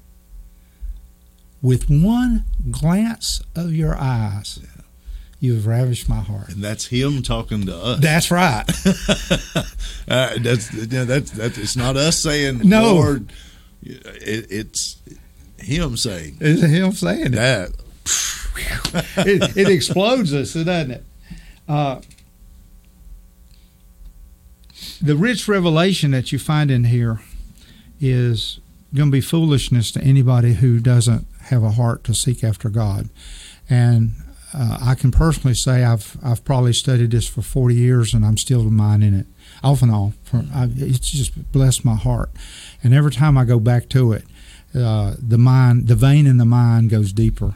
With 1.62 1.88
one 1.88 2.45
glance 2.73 3.40
of 3.54 3.73
your 3.73 3.97
eyes, 3.97 4.59
you 5.40 5.54
have 5.54 5.66
ravished 5.66 6.08
my 6.08 6.20
heart. 6.20 6.48
And 6.50 6.62
that's 6.62 6.86
him 6.86 7.22
talking 7.22 7.66
to 7.66 7.76
us. 7.76 8.00
That's 8.00 8.30
right. 8.30 8.64
uh, 10.08 10.38
that's 10.40 10.68
that's 10.70 11.30
that's 11.30 11.58
it's 11.58 11.76
not 11.76 11.96
us 11.96 12.22
saying 12.22 12.60
no. 12.64 12.94
Lord. 12.94 13.32
It, 13.82 14.46
it's 14.50 14.96
him 15.58 15.96
saying. 15.96 16.38
It's 16.40 16.62
him 16.62 16.92
saying 16.92 17.32
that. 17.32 17.70
it, 19.18 19.56
it 19.56 19.68
explodes 19.68 20.32
us, 20.32 20.54
doesn't 20.54 20.90
it? 20.90 21.04
Uh, 21.68 22.00
the 25.00 25.16
rich 25.16 25.46
revelation 25.46 26.12
that 26.12 26.32
you 26.32 26.38
find 26.38 26.70
in 26.70 26.84
here 26.84 27.20
is 28.00 28.60
going 28.94 29.08
to 29.08 29.12
be 29.12 29.20
foolishness 29.20 29.90
to 29.92 30.00
anybody 30.00 30.54
who 30.54 30.80
doesn't 30.80 31.26
have 31.42 31.62
a 31.62 31.72
heart 31.72 32.04
to 32.04 32.14
seek 32.14 32.42
after 32.42 32.68
God. 32.68 33.08
And 33.68 34.12
uh, 34.56 34.78
I 34.80 34.94
can 34.94 35.10
personally 35.10 35.54
say 35.54 35.84
I've 35.84 36.16
I've 36.25 36.44
probably 36.44 36.72
studied 36.72 37.10
this 37.10 37.28
for 37.28 37.42
40 37.42 37.75
years 37.75 38.14
and 38.14 38.25
I'm 38.25 38.38
still 38.38 38.64
mining 38.64 39.14
it 39.14 39.26
off 39.62 39.82
and 39.82 39.90
on. 39.92 40.14
It's 40.76 41.10
just 41.10 41.52
blessed 41.52 41.84
my 41.84 41.94
heart, 41.94 42.30
and 42.82 42.94
every 42.94 43.12
time 43.12 43.36
I 43.36 43.44
go 43.44 43.58
back 43.60 43.88
to 43.90 44.12
it, 44.12 44.25
uh, 44.75 45.14
the 45.18 45.38
mind, 45.38 45.88
the 45.88 45.94
vein 45.94 46.26
in 46.26 46.38
the 46.38 46.44
mind 46.44 46.90
goes 46.90 47.12
deeper, 47.12 47.54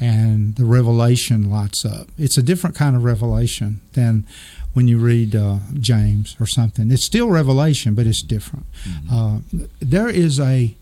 and 0.00 0.56
the 0.56 0.64
revelation 0.64 1.50
lights 1.50 1.84
up. 1.84 2.08
It's 2.18 2.36
a 2.36 2.42
different 2.42 2.74
kind 2.74 2.96
of 2.96 3.04
revelation 3.04 3.80
than 3.92 4.26
when 4.72 4.88
you 4.88 4.98
read 4.98 5.36
uh, 5.36 5.58
James 5.78 6.36
or 6.40 6.46
something. 6.46 6.90
It's 6.90 7.04
still 7.04 7.28
revelation, 7.28 7.94
but 7.94 8.06
it's 8.06 8.22
different. 8.22 8.66
Mm-hmm. 8.88 9.14
Uh, 9.14 9.66
there 9.80 10.08
is 10.08 10.40
a 10.40 10.76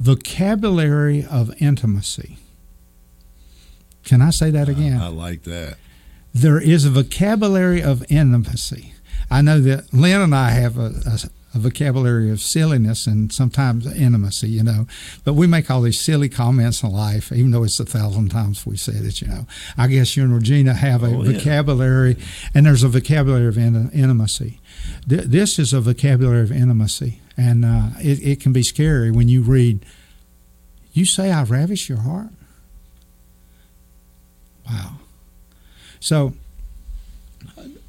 vocabulary 0.00 1.24
of 1.24 1.54
intimacy 1.60 2.38
can 4.06 4.22
I 4.22 4.30
say 4.30 4.50
that 4.52 4.68
again? 4.68 4.98
I, 4.98 5.06
I 5.06 5.08
like 5.08 5.42
that. 5.42 5.76
There 6.32 6.60
is 6.60 6.84
a 6.84 6.90
vocabulary 6.90 7.82
of 7.82 8.04
intimacy. 8.08 8.94
I 9.30 9.42
know 9.42 9.60
that 9.60 9.92
Lynn 9.92 10.20
and 10.20 10.34
I 10.34 10.50
have 10.50 10.78
a, 10.78 10.92
a, 11.04 11.18
a, 11.54 11.58
vocabulary 11.58 12.30
of 12.30 12.40
silliness 12.40 13.08
and 13.08 13.32
sometimes 13.32 13.86
intimacy, 13.86 14.48
you 14.48 14.62
know. 14.62 14.86
But 15.24 15.32
we 15.32 15.48
make 15.48 15.70
all 15.70 15.80
these 15.82 15.98
silly 15.98 16.28
comments 16.28 16.84
in 16.84 16.92
life, 16.92 17.32
even 17.32 17.50
though 17.50 17.64
it's 17.64 17.80
a 17.80 17.84
thousand 17.84 18.30
times 18.30 18.64
we 18.64 18.76
said 18.76 19.04
it, 19.04 19.20
you 19.20 19.26
know. 19.26 19.46
I 19.76 19.88
guess 19.88 20.16
you 20.16 20.22
and 20.22 20.34
Regina 20.34 20.74
have 20.74 21.02
a 21.02 21.06
oh, 21.06 21.24
yeah. 21.24 21.32
vocabulary, 21.32 22.16
and 22.54 22.66
there's 22.66 22.84
a 22.84 22.88
vocabulary 22.88 23.48
of 23.48 23.58
in, 23.58 23.90
intimacy. 23.90 24.60
Th- 25.08 25.22
this 25.22 25.58
is 25.58 25.72
a 25.72 25.80
vocabulary 25.80 26.42
of 26.42 26.52
intimacy, 26.52 27.20
and 27.36 27.64
uh, 27.64 27.88
it, 27.98 28.24
it 28.24 28.40
can 28.40 28.52
be 28.52 28.62
scary 28.62 29.10
when 29.10 29.28
you 29.28 29.42
read, 29.42 29.84
You 30.92 31.06
say 31.06 31.32
I 31.32 31.42
ravish 31.42 31.88
your 31.88 32.02
heart? 32.02 32.28
Wow. 34.68 34.92
So 36.00 36.34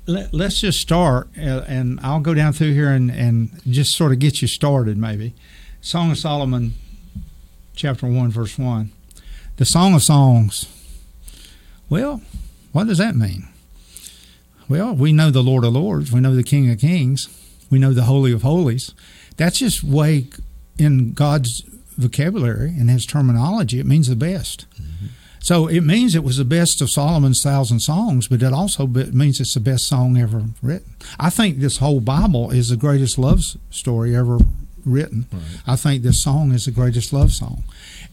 let, 0.07 0.33
us 0.33 0.59
just 0.59 0.79
start, 0.79 1.29
uh, 1.37 1.63
and 1.67 1.99
I'll 2.01 2.19
go 2.19 2.33
down 2.33 2.53
through 2.53 2.73
here 2.73 2.89
and, 2.89 3.11
and 3.11 3.61
just 3.69 3.95
sort 3.95 4.11
of 4.11 4.19
get 4.19 4.41
you 4.41 4.47
started, 4.47 4.97
maybe. 4.97 5.33
Song 5.81 6.11
of 6.11 6.17
Solomon, 6.17 6.73
chapter 7.75 8.07
1, 8.07 8.31
verse 8.31 8.57
1. 8.57 8.91
The 9.57 9.65
Song 9.65 9.93
of 9.93 10.03
Songs. 10.03 10.65
Well, 11.89 12.21
what 12.71 12.87
does 12.87 12.97
that 12.99 13.15
mean? 13.15 13.47
Well, 14.69 14.93
we 14.93 15.13
know 15.13 15.31
the 15.31 15.43
Lord 15.43 15.63
of 15.63 15.73
Lords, 15.73 16.11
we 16.11 16.19
know 16.19 16.35
the 16.35 16.43
King 16.43 16.69
of 16.69 16.79
Kings, 16.79 17.29
we 17.69 17.79
know 17.79 17.93
the 17.93 18.03
Holy 18.03 18.31
of 18.31 18.41
Holies. 18.41 18.93
That's 19.37 19.59
just 19.59 19.83
way 19.83 20.27
in 20.77 21.13
God's 21.13 21.61
vocabulary 21.97 22.69
and 22.69 22.89
his 22.89 23.05
terminology, 23.05 23.79
it 23.79 23.85
means 23.85 24.07
the 24.07 24.15
best. 24.15 24.65
Mm-hmm. 24.75 25.05
So 25.39 25.67
it 25.67 25.81
means 25.81 26.15
it 26.15 26.23
was 26.23 26.37
the 26.37 26.45
best 26.45 26.81
of 26.81 26.89
Solomon's 26.89 27.41
thousand 27.41 27.79
songs, 27.81 28.27
but 28.27 28.41
it 28.41 28.53
also 28.53 28.87
means 28.87 29.39
it's 29.39 29.53
the 29.53 29.59
best 29.59 29.87
song 29.87 30.17
ever 30.17 30.45
written. 30.61 30.95
I 31.19 31.29
think 31.29 31.59
this 31.59 31.77
whole 31.77 31.99
Bible 31.99 32.51
is 32.51 32.69
the 32.69 32.75
greatest 32.77 33.17
love 33.17 33.41
story 33.69 34.15
ever 34.15 34.39
written. 34.87 35.27
Right. 35.31 35.41
I 35.67 35.75
think 35.75 36.03
this 36.03 36.21
song 36.21 36.51
is 36.51 36.65
the 36.65 36.71
greatest 36.71 37.13
love 37.13 37.33
song. 37.33 37.63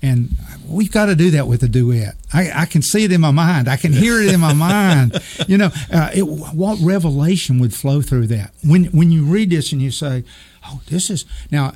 And 0.03 0.37
we've 0.69 0.91
got 0.91 1.07
to 1.07 1.15
do 1.15 1.31
that 1.31 1.47
with 1.47 1.63
a 1.63 1.69
duet. 1.69 2.15
I, 2.33 2.51
I 2.63 2.67
can 2.67 2.83
see 2.83 3.05
it 3.05 3.13
in 3.13 3.21
my 3.21 3.31
mind. 3.31 3.69
I 3.69 3.77
can 3.77 3.93
hear 3.93 4.21
it 4.21 4.33
in 4.33 4.41
my 4.41 4.53
mind. 4.53 5.21
You 5.47 5.59
know, 5.59 5.71
uh, 5.93 6.11
it, 6.15 6.23
what 6.23 6.79
revelation 6.81 7.59
would 7.59 7.75
flow 7.75 8.01
through 8.01 8.29
that? 8.29 8.53
When 8.63 8.85
when 8.87 9.11
you 9.11 9.25
read 9.25 9.51
this 9.51 9.73
and 9.73 9.83
you 9.83 9.91
say, 9.91 10.25
"Oh, 10.67 10.81
this 10.87 11.11
is 11.11 11.27
now," 11.51 11.75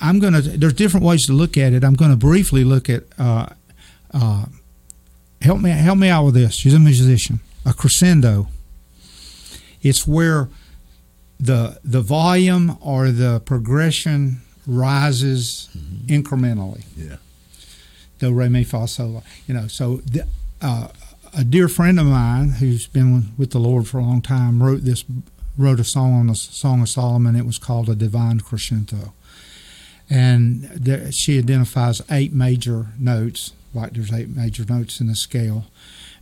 I'm 0.00 0.18
going 0.18 0.34
to. 0.34 0.42
There's 0.42 0.74
different 0.74 1.06
ways 1.06 1.24
to 1.26 1.32
look 1.32 1.56
at 1.56 1.72
it. 1.72 1.82
I'm 1.82 1.94
going 1.94 2.10
to 2.10 2.16
briefly 2.16 2.62
look 2.62 2.90
at 2.90 3.04
uh, 3.18 3.46
uh, 4.12 4.46
help 5.40 5.60
me 5.60 5.70
help 5.70 5.98
me 5.98 6.08
out 6.08 6.24
with 6.24 6.34
this. 6.34 6.54
She's 6.54 6.74
a 6.74 6.78
musician. 6.78 7.40
A 7.64 7.72
crescendo. 7.74 8.48
It's 9.82 10.06
where 10.06 10.48
the 11.38 11.78
the 11.84 12.00
volume 12.00 12.76
or 12.80 13.10
the 13.10 13.40
progression 13.40 14.42
rises 14.66 15.68
mm-hmm. 15.76 16.14
incrementally. 16.14 16.84
Yeah. 16.96 17.16
Do 18.18 18.32
re 18.32 18.48
mi 18.48 18.64
fa 18.64 18.86
sol. 18.86 19.22
You 19.46 19.54
know, 19.54 19.66
so 19.66 19.96
the, 19.98 20.26
uh, 20.60 20.88
a 21.36 21.44
dear 21.44 21.68
friend 21.68 21.98
of 21.98 22.06
mine 22.06 22.50
who's 22.50 22.86
been 22.86 23.32
with 23.38 23.50
the 23.50 23.60
Lord 23.60 23.86
for 23.86 23.98
a 23.98 24.02
long 24.02 24.20
time 24.20 24.62
wrote 24.62 24.84
this 24.84 25.04
wrote 25.56 25.80
a 25.80 25.84
song 25.84 26.14
on 26.14 26.26
the 26.26 26.34
Song 26.34 26.82
of 26.82 26.88
Solomon. 26.88 27.36
It 27.36 27.46
was 27.46 27.58
called 27.58 27.88
a 27.88 27.94
divine 27.94 28.40
crescendo, 28.40 29.14
and 30.08 30.64
there, 30.64 31.10
she 31.12 31.38
identifies 31.38 32.02
eight 32.10 32.32
major 32.32 32.88
notes 32.98 33.52
like 33.74 33.92
there's 33.92 34.12
eight 34.12 34.28
major 34.28 34.64
notes 34.64 35.00
in 35.00 35.06
the 35.06 35.14
scale. 35.14 35.66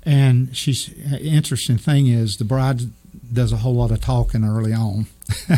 And 0.02 0.56
she's 0.56 0.92
interesting 1.20 1.76
thing 1.76 2.06
is 2.06 2.36
the 2.36 2.44
bride 2.44 2.82
does 3.32 3.52
a 3.52 3.58
whole 3.58 3.74
lot 3.74 3.90
of 3.90 4.00
talking 4.00 4.44
early 4.44 4.72
on. 4.72 5.06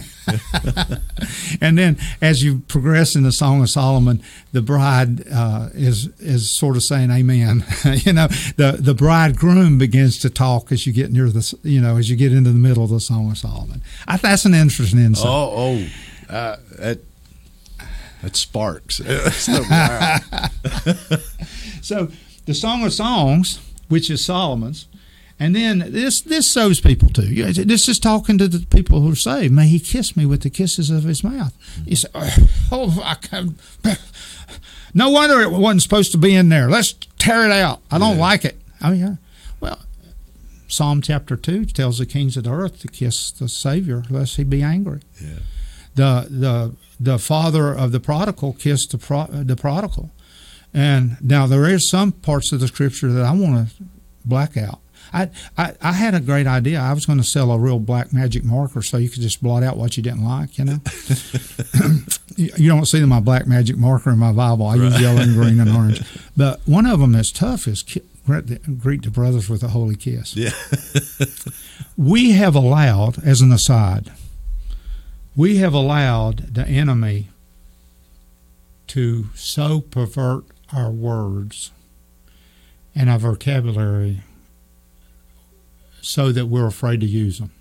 and 1.60 1.78
then 1.78 1.96
as 2.20 2.42
you 2.42 2.58
progress 2.66 3.14
in 3.14 3.22
the 3.22 3.30
Song 3.30 3.62
of 3.62 3.70
Solomon, 3.70 4.22
the 4.52 4.62
bride 4.62 5.28
uh, 5.32 5.68
is 5.74 6.08
is 6.18 6.50
sort 6.50 6.76
of 6.76 6.82
saying 6.82 7.10
Amen. 7.10 7.64
you 7.84 8.12
know, 8.12 8.26
the 8.56 8.76
the 8.80 8.94
bridegroom 8.94 9.78
begins 9.78 10.18
to 10.20 10.30
talk 10.30 10.72
as 10.72 10.86
you 10.86 10.92
get 10.92 11.12
near 11.12 11.28
the 11.28 11.56
you 11.62 11.80
know 11.80 11.96
as 11.96 12.10
you 12.10 12.16
get 12.16 12.32
into 12.32 12.50
the 12.50 12.58
middle 12.58 12.82
of 12.82 12.90
the 12.90 13.00
Song 13.00 13.30
of 13.30 13.38
Solomon. 13.38 13.82
I, 14.08 14.16
that's 14.16 14.44
an 14.44 14.54
interesting 14.54 14.98
insight. 14.98 15.28
Oh, 15.28 15.86
oh, 16.28 16.34
uh, 16.34 16.56
that 16.78 16.98
that 18.22 18.36
sparks. 18.36 19.00
So 21.90 22.06
the 22.46 22.54
Song 22.54 22.84
of 22.84 22.92
Songs, 22.92 23.58
which 23.88 24.10
is 24.10 24.24
Solomon's, 24.24 24.86
and 25.40 25.56
then 25.56 25.80
this 25.88 26.20
this 26.20 26.46
sows 26.46 26.80
people 26.80 27.08
too. 27.08 27.52
This 27.52 27.88
is 27.88 27.98
talking 27.98 28.38
to 28.38 28.46
the 28.46 28.64
people 28.66 29.00
who 29.00 29.10
are 29.10 29.16
saved. 29.16 29.52
May 29.52 29.66
he 29.66 29.80
kiss 29.80 30.16
me 30.16 30.24
with 30.24 30.42
the 30.42 30.50
kisses 30.50 30.88
of 30.90 31.02
his 31.02 31.24
mouth. 31.24 31.52
You 31.84 31.96
uh, 32.14 32.30
say, 32.30 32.46
oh, 32.70 33.02
I 33.04 33.14
can, 33.16 33.56
no 34.94 35.10
wonder 35.10 35.40
it 35.40 35.50
wasn't 35.50 35.82
supposed 35.82 36.12
to 36.12 36.18
be 36.18 36.32
in 36.32 36.48
there. 36.48 36.70
Let's 36.70 36.92
tear 37.18 37.44
it 37.44 37.50
out. 37.50 37.80
I 37.90 37.98
don't 37.98 38.18
yeah. 38.18 38.22
like 38.22 38.44
it. 38.44 38.60
Oh 38.84 38.92
yeah. 38.92 39.16
Well, 39.58 39.80
Psalm 40.68 41.02
chapter 41.02 41.34
2 41.34 41.64
tells 41.64 41.98
the 41.98 42.06
kings 42.06 42.36
of 42.36 42.44
the 42.44 42.52
earth 42.52 42.78
to 42.82 42.86
kiss 42.86 43.32
the 43.32 43.48
Savior 43.48 44.04
lest 44.08 44.36
he 44.36 44.44
be 44.44 44.62
angry. 44.62 45.00
Yeah. 45.20 45.40
The, 45.96 46.26
the, 46.30 46.76
the 47.00 47.18
father 47.18 47.74
of 47.74 47.90
the 47.90 47.98
prodigal 47.98 48.52
kissed 48.52 48.92
the, 48.92 48.98
pro, 48.98 49.26
the 49.26 49.56
prodigal. 49.56 50.12
And 50.72 51.16
now 51.20 51.46
there 51.46 51.68
is 51.68 51.88
some 51.88 52.12
parts 52.12 52.52
of 52.52 52.60
the 52.60 52.68
scripture 52.68 53.12
that 53.12 53.24
I 53.24 53.32
want 53.32 53.68
to 53.68 53.84
black 54.24 54.56
out. 54.56 54.80
I, 55.12 55.30
I, 55.58 55.74
I 55.80 55.92
had 55.92 56.14
a 56.14 56.20
great 56.20 56.46
idea. 56.46 56.80
I 56.80 56.92
was 56.92 57.06
going 57.06 57.18
to 57.18 57.24
sell 57.24 57.50
a 57.50 57.58
real 57.58 57.80
black 57.80 58.12
magic 58.12 58.44
marker 58.44 58.80
so 58.80 58.96
you 58.96 59.08
could 59.08 59.22
just 59.22 59.42
blot 59.42 59.64
out 59.64 59.76
what 59.76 59.96
you 59.96 60.02
didn't 60.02 60.24
like, 60.24 60.56
you 60.56 60.64
know? 60.64 60.78
you 62.36 62.68
don't 62.68 62.86
see 62.86 63.04
my 63.04 63.18
black 63.18 63.46
magic 63.46 63.76
marker 63.76 64.10
in 64.10 64.18
my 64.18 64.32
Bible. 64.32 64.66
I 64.66 64.76
use 64.76 65.00
yellow 65.00 65.20
and 65.20 65.34
green 65.34 65.58
and 65.58 65.70
orange. 65.70 66.02
But 66.36 66.60
one 66.64 66.86
of 66.86 67.00
them 67.00 67.12
that's 67.12 67.32
tough 67.32 67.66
is 67.66 67.82
greet 67.82 68.46
the, 68.46 68.58
greet 68.58 69.02
the 69.02 69.10
brothers 69.10 69.50
with 69.50 69.62
a 69.62 69.68
holy 69.68 69.96
kiss. 69.96 70.36
Yeah. 70.36 70.52
We 71.96 72.32
have 72.32 72.54
allowed, 72.54 73.22
as 73.22 73.42
an 73.42 73.52
aside, 73.52 74.10
we 75.36 75.58
have 75.58 75.74
allowed 75.74 76.54
the 76.54 76.66
enemy 76.66 77.28
to 78.86 79.26
so 79.34 79.82
pervert 79.82 80.46
our 80.72 80.90
words 80.90 81.72
and 82.94 83.10
our 83.10 83.18
vocabulary 83.18 84.22
so 86.00 86.32
that 86.32 86.46
we're 86.46 86.66
afraid 86.66 87.00
to 87.00 87.06
use 87.06 87.38
them. 87.38 87.52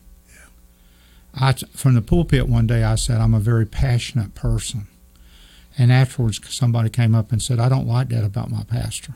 I, 1.33 1.53
from 1.53 1.93
the 1.93 2.01
pulpit 2.01 2.47
one 2.47 2.67
day, 2.67 2.83
I 2.83 2.95
said, 2.95 3.21
I'm 3.21 3.33
a 3.33 3.39
very 3.39 3.65
passionate 3.65 4.33
person. 4.33 4.87
And 5.77 5.91
afterwards, 5.91 6.41
somebody 6.53 6.89
came 6.89 7.13
up 7.15 7.31
and 7.31 7.41
said, 7.41 7.59
I 7.59 7.69
don't 7.69 7.87
like 7.87 8.09
that 8.09 8.23
about 8.23 8.49
my 8.49 8.63
pastor. 8.63 9.15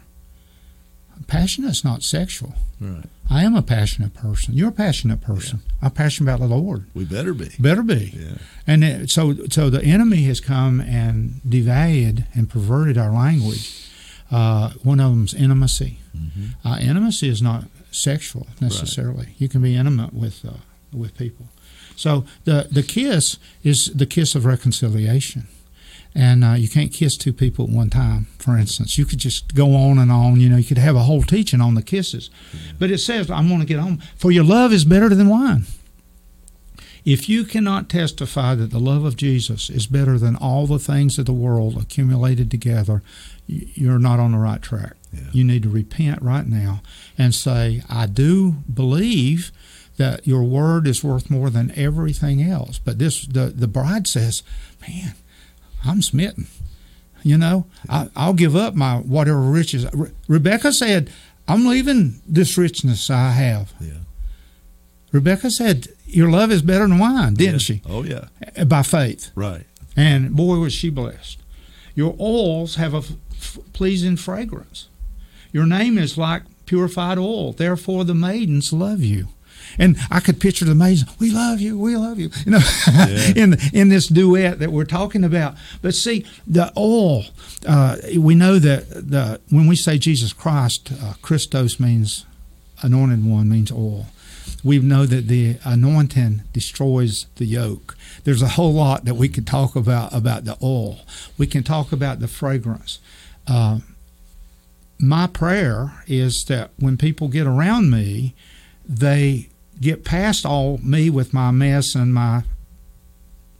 Passionate 1.27 1.69
is 1.69 1.83
not 1.83 2.03
sexual. 2.03 2.53
Right. 2.79 3.05
I 3.29 3.43
am 3.43 3.55
a 3.55 3.61
passionate 3.61 4.13
person. 4.13 4.53
You're 4.53 4.69
a 4.69 4.73
passionate 4.73 5.21
person. 5.21 5.61
I'm 5.81 5.91
passionate 5.91 6.33
about 6.33 6.47
the 6.47 6.53
Lord. 6.53 6.85
We 6.93 7.05
better 7.05 7.33
be. 7.33 7.49
Better 7.59 7.81
be. 7.81 8.13
Yeah. 8.15 8.37
And 8.67 8.83
it, 8.83 9.09
so, 9.09 9.35
so 9.49 9.69
the 9.69 9.83
enemy 9.83 10.23
has 10.23 10.39
come 10.39 10.81
and 10.81 11.41
devalued 11.47 12.25
and 12.35 12.49
perverted 12.49 12.97
our 12.97 13.11
language. 13.11 13.89
Uh, 14.29 14.71
one 14.83 14.99
of 14.99 15.11
them's 15.11 15.33
intimacy. 15.33 15.99
Mm-hmm. 16.15 16.67
Uh, 16.67 16.77
intimacy 16.79 17.29
is 17.29 17.41
not 17.41 17.65
sexual 17.91 18.47
necessarily. 18.59 19.35
You 19.37 19.47
can 19.47 19.61
be 19.61 19.75
intimate 19.75 20.13
with 20.13 20.43
uh, 20.45 20.57
with 20.91 21.17
people. 21.17 21.47
So 21.95 22.25
the 22.45 22.67
the 22.71 22.83
kiss 22.83 23.37
is 23.63 23.85
the 23.93 24.05
kiss 24.05 24.35
of 24.35 24.45
reconciliation, 24.45 25.47
and 26.15 26.43
uh, 26.43 26.53
you 26.53 26.69
can't 26.69 26.93
kiss 26.93 27.17
two 27.17 27.33
people 27.33 27.65
at 27.65 27.71
one 27.71 27.89
time. 27.89 28.27
For 28.37 28.57
instance, 28.57 28.97
you 28.97 29.05
could 29.05 29.19
just 29.19 29.55
go 29.55 29.75
on 29.75 29.97
and 29.97 30.11
on. 30.11 30.39
You 30.39 30.49
know, 30.49 30.57
you 30.57 30.63
could 30.63 30.77
have 30.77 30.95
a 30.95 31.03
whole 31.03 31.23
teaching 31.23 31.61
on 31.61 31.75
the 31.75 31.81
kisses, 31.81 32.29
but 32.79 32.91
it 32.91 32.99
says, 32.99 33.29
"I'm 33.29 33.47
going 33.47 33.61
to 33.61 33.65
get 33.65 33.79
on." 33.79 34.01
For 34.15 34.31
your 34.31 34.43
love 34.43 34.71
is 34.73 34.85
better 34.85 35.09
than 35.09 35.29
wine. 35.29 35.65
If 37.05 37.27
you 37.27 37.43
cannot 37.43 37.89
testify 37.89 38.55
that 38.55 38.71
the 38.71 38.79
love 38.79 39.03
of 39.03 39.17
Jesus 39.17 39.69
is 39.69 39.87
better 39.87 40.17
than 40.17 40.37
all 40.37 40.67
the 40.67 40.79
things 40.79 41.19
of 41.19 41.25
the 41.25 41.33
world 41.33 41.75
accumulated 41.75 42.49
together, 42.49 43.03
you're 43.45 43.99
not 43.99 44.19
on 44.19 44.31
the 44.31 44.37
right 44.37 44.61
track. 44.61 44.93
Yeah. 45.11 45.21
You 45.33 45.43
need 45.43 45.63
to 45.63 45.69
repent 45.69 46.21
right 46.21 46.47
now 46.47 46.81
and 47.17 47.35
say, 47.35 47.83
I 47.89 48.05
do 48.05 48.53
believe 48.73 49.51
that 49.97 50.25
your 50.25 50.43
word 50.43 50.87
is 50.87 51.03
worth 51.03 51.29
more 51.29 51.49
than 51.49 51.77
everything 51.77 52.41
else. 52.41 52.79
But 52.79 52.99
this 52.99 53.25
the, 53.25 53.47
the 53.47 53.67
bride 53.67 54.07
says, 54.07 54.41
Man, 54.87 55.13
I'm 55.85 56.01
smitten. 56.01 56.47
You 57.23 57.37
know, 57.37 57.65
I, 57.89 58.09
I'll 58.15 58.33
give 58.33 58.55
up 58.55 58.75
my 58.75 58.97
whatever 58.97 59.39
riches. 59.41 59.85
Re- 59.93 60.11
Rebecca 60.27 60.73
said, 60.73 61.09
I'm 61.47 61.65
leaving 61.65 62.21
this 62.27 62.57
richness 62.57 63.09
I 63.09 63.31
have. 63.31 63.73
Yeah. 63.79 63.93
Rebecca 65.11 65.49
said, 65.51 65.87
Your 66.05 66.29
love 66.29 66.51
is 66.51 66.61
better 66.61 66.87
than 66.87 66.99
wine, 66.99 67.35
didn't 67.35 67.53
Yeah. 67.53 67.57
she? 67.59 67.81
Oh 67.87 68.03
yeah. 68.03 68.25
Eh, 68.55 68.63
by 68.65 68.81
faith. 68.83 69.31
Right. 69.35 69.65
And 69.95 70.35
boy, 70.35 70.57
was 70.57 70.73
she 70.73 70.89
blessed. 70.89 71.39
Your 71.95 72.15
oils 72.19 72.75
have 72.75 72.93
a 72.93 72.97
f- 72.97 73.11
f- 73.31 73.59
pleasing 73.73 74.17
fragrance. 74.17 74.87
Your 75.51 75.65
name 75.67 75.97
is 75.97 76.17
like 76.17 76.41
purified 76.65 77.17
oil. 77.19 77.53
Therefore, 77.53 78.03
the 78.03 78.15
maidens 78.15 78.73
love 78.73 79.01
you. 79.01 79.27
And 79.79 79.97
I 80.11 80.19
could 80.19 80.39
picture 80.39 80.65
the 80.65 80.75
maidens. 80.75 81.05
We 81.19 81.31
love 81.31 81.59
you. 81.59 81.77
We 81.77 81.95
love 81.95 82.19
you. 82.19 82.29
You 82.45 82.51
know, 82.53 82.59
Yeah. 82.87 83.33
in 83.35 83.57
in 83.73 83.89
this 83.89 84.07
duet 84.07 84.59
that 84.59 84.71
we're 84.71 84.85
talking 84.85 85.23
about. 85.23 85.55
But 85.81 85.95
see, 85.95 86.25
the 86.45 86.71
oil. 86.77 87.25
Uh, 87.65 87.97
we 88.17 88.35
know 88.35 88.59
that 88.59 88.89
the 88.89 89.39
when 89.49 89.67
we 89.67 89.75
say 89.75 89.97
Jesus 89.97 90.33
Christ, 90.33 90.91
uh, 91.01 91.13
Christos 91.21 91.79
means 91.79 92.25
anointed 92.81 93.25
one 93.25 93.49
means 93.49 93.71
oil. 93.71 94.07
We 94.63 94.79
know 94.79 95.05
that 95.05 95.27
the 95.27 95.57
anointing 95.65 96.43
destroys 96.53 97.25
the 97.35 97.45
yoke. 97.45 97.97
There's 98.23 98.41
a 98.41 98.49
whole 98.49 98.73
lot 98.73 99.03
that 99.05 99.15
we 99.15 99.27
could 99.27 99.47
talk 99.47 99.75
about 99.75 100.13
about 100.13 100.45
the 100.45 100.57
oil. 100.61 100.99
We 101.37 101.47
can 101.47 101.63
talk 101.63 101.91
about 101.91 102.19
the 102.19 102.27
fragrance. 102.27 102.99
Uh, 103.47 103.79
my 104.99 105.27
prayer 105.27 106.03
is 106.07 106.45
that 106.45 106.71
when 106.77 106.97
people 106.97 107.27
get 107.27 107.45
around 107.45 107.89
me, 107.89 108.35
they 108.87 109.49
get 109.79 110.03
past 110.03 110.45
all 110.45 110.77
me 110.79 111.09
with 111.09 111.33
my 111.33 111.51
mess 111.51 111.95
and 111.95 112.13
my 112.13 112.43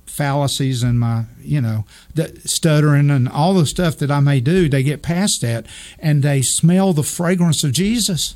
fallacies 0.06 0.84
and 0.84 1.00
my 1.00 1.24
you 1.42 1.60
know 1.60 1.86
the 2.14 2.40
stuttering 2.46 3.10
and 3.10 3.28
all 3.28 3.56
the 3.56 3.66
stuff 3.66 3.98
that 3.98 4.12
I 4.12 4.20
may 4.20 4.40
do. 4.40 4.70
They 4.70 4.84
get 4.84 5.02
past 5.02 5.42
that 5.42 5.66
and 6.00 6.24
they 6.24 6.42
smell 6.42 6.94
the 6.94 7.04
fragrance 7.04 7.64
of 7.64 7.72
Jesus. 7.72 8.36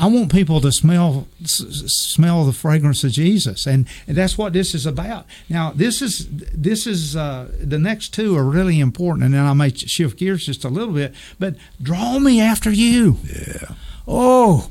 I 0.00 0.06
want 0.06 0.32
people 0.32 0.62
to 0.62 0.72
smell 0.72 1.28
smell 1.44 2.46
the 2.46 2.54
fragrance 2.54 3.04
of 3.04 3.12
Jesus, 3.12 3.66
and, 3.66 3.86
and 4.06 4.16
that's 4.16 4.38
what 4.38 4.54
this 4.54 4.74
is 4.74 4.86
about. 4.86 5.26
Now, 5.50 5.72
this 5.72 6.00
is 6.00 6.26
this 6.30 6.86
is 6.86 7.14
uh, 7.14 7.50
the 7.60 7.78
next 7.78 8.14
two 8.14 8.34
are 8.34 8.44
really 8.44 8.80
important, 8.80 9.24
and 9.24 9.34
then 9.34 9.44
I 9.44 9.52
may 9.52 9.70
shift 9.70 10.16
gears 10.16 10.46
just 10.46 10.64
a 10.64 10.70
little 10.70 10.94
bit. 10.94 11.14
But 11.38 11.56
draw 11.82 12.18
me 12.18 12.40
after 12.40 12.70
you. 12.70 13.18
Yeah. 13.24 13.74
Oh, 14.08 14.70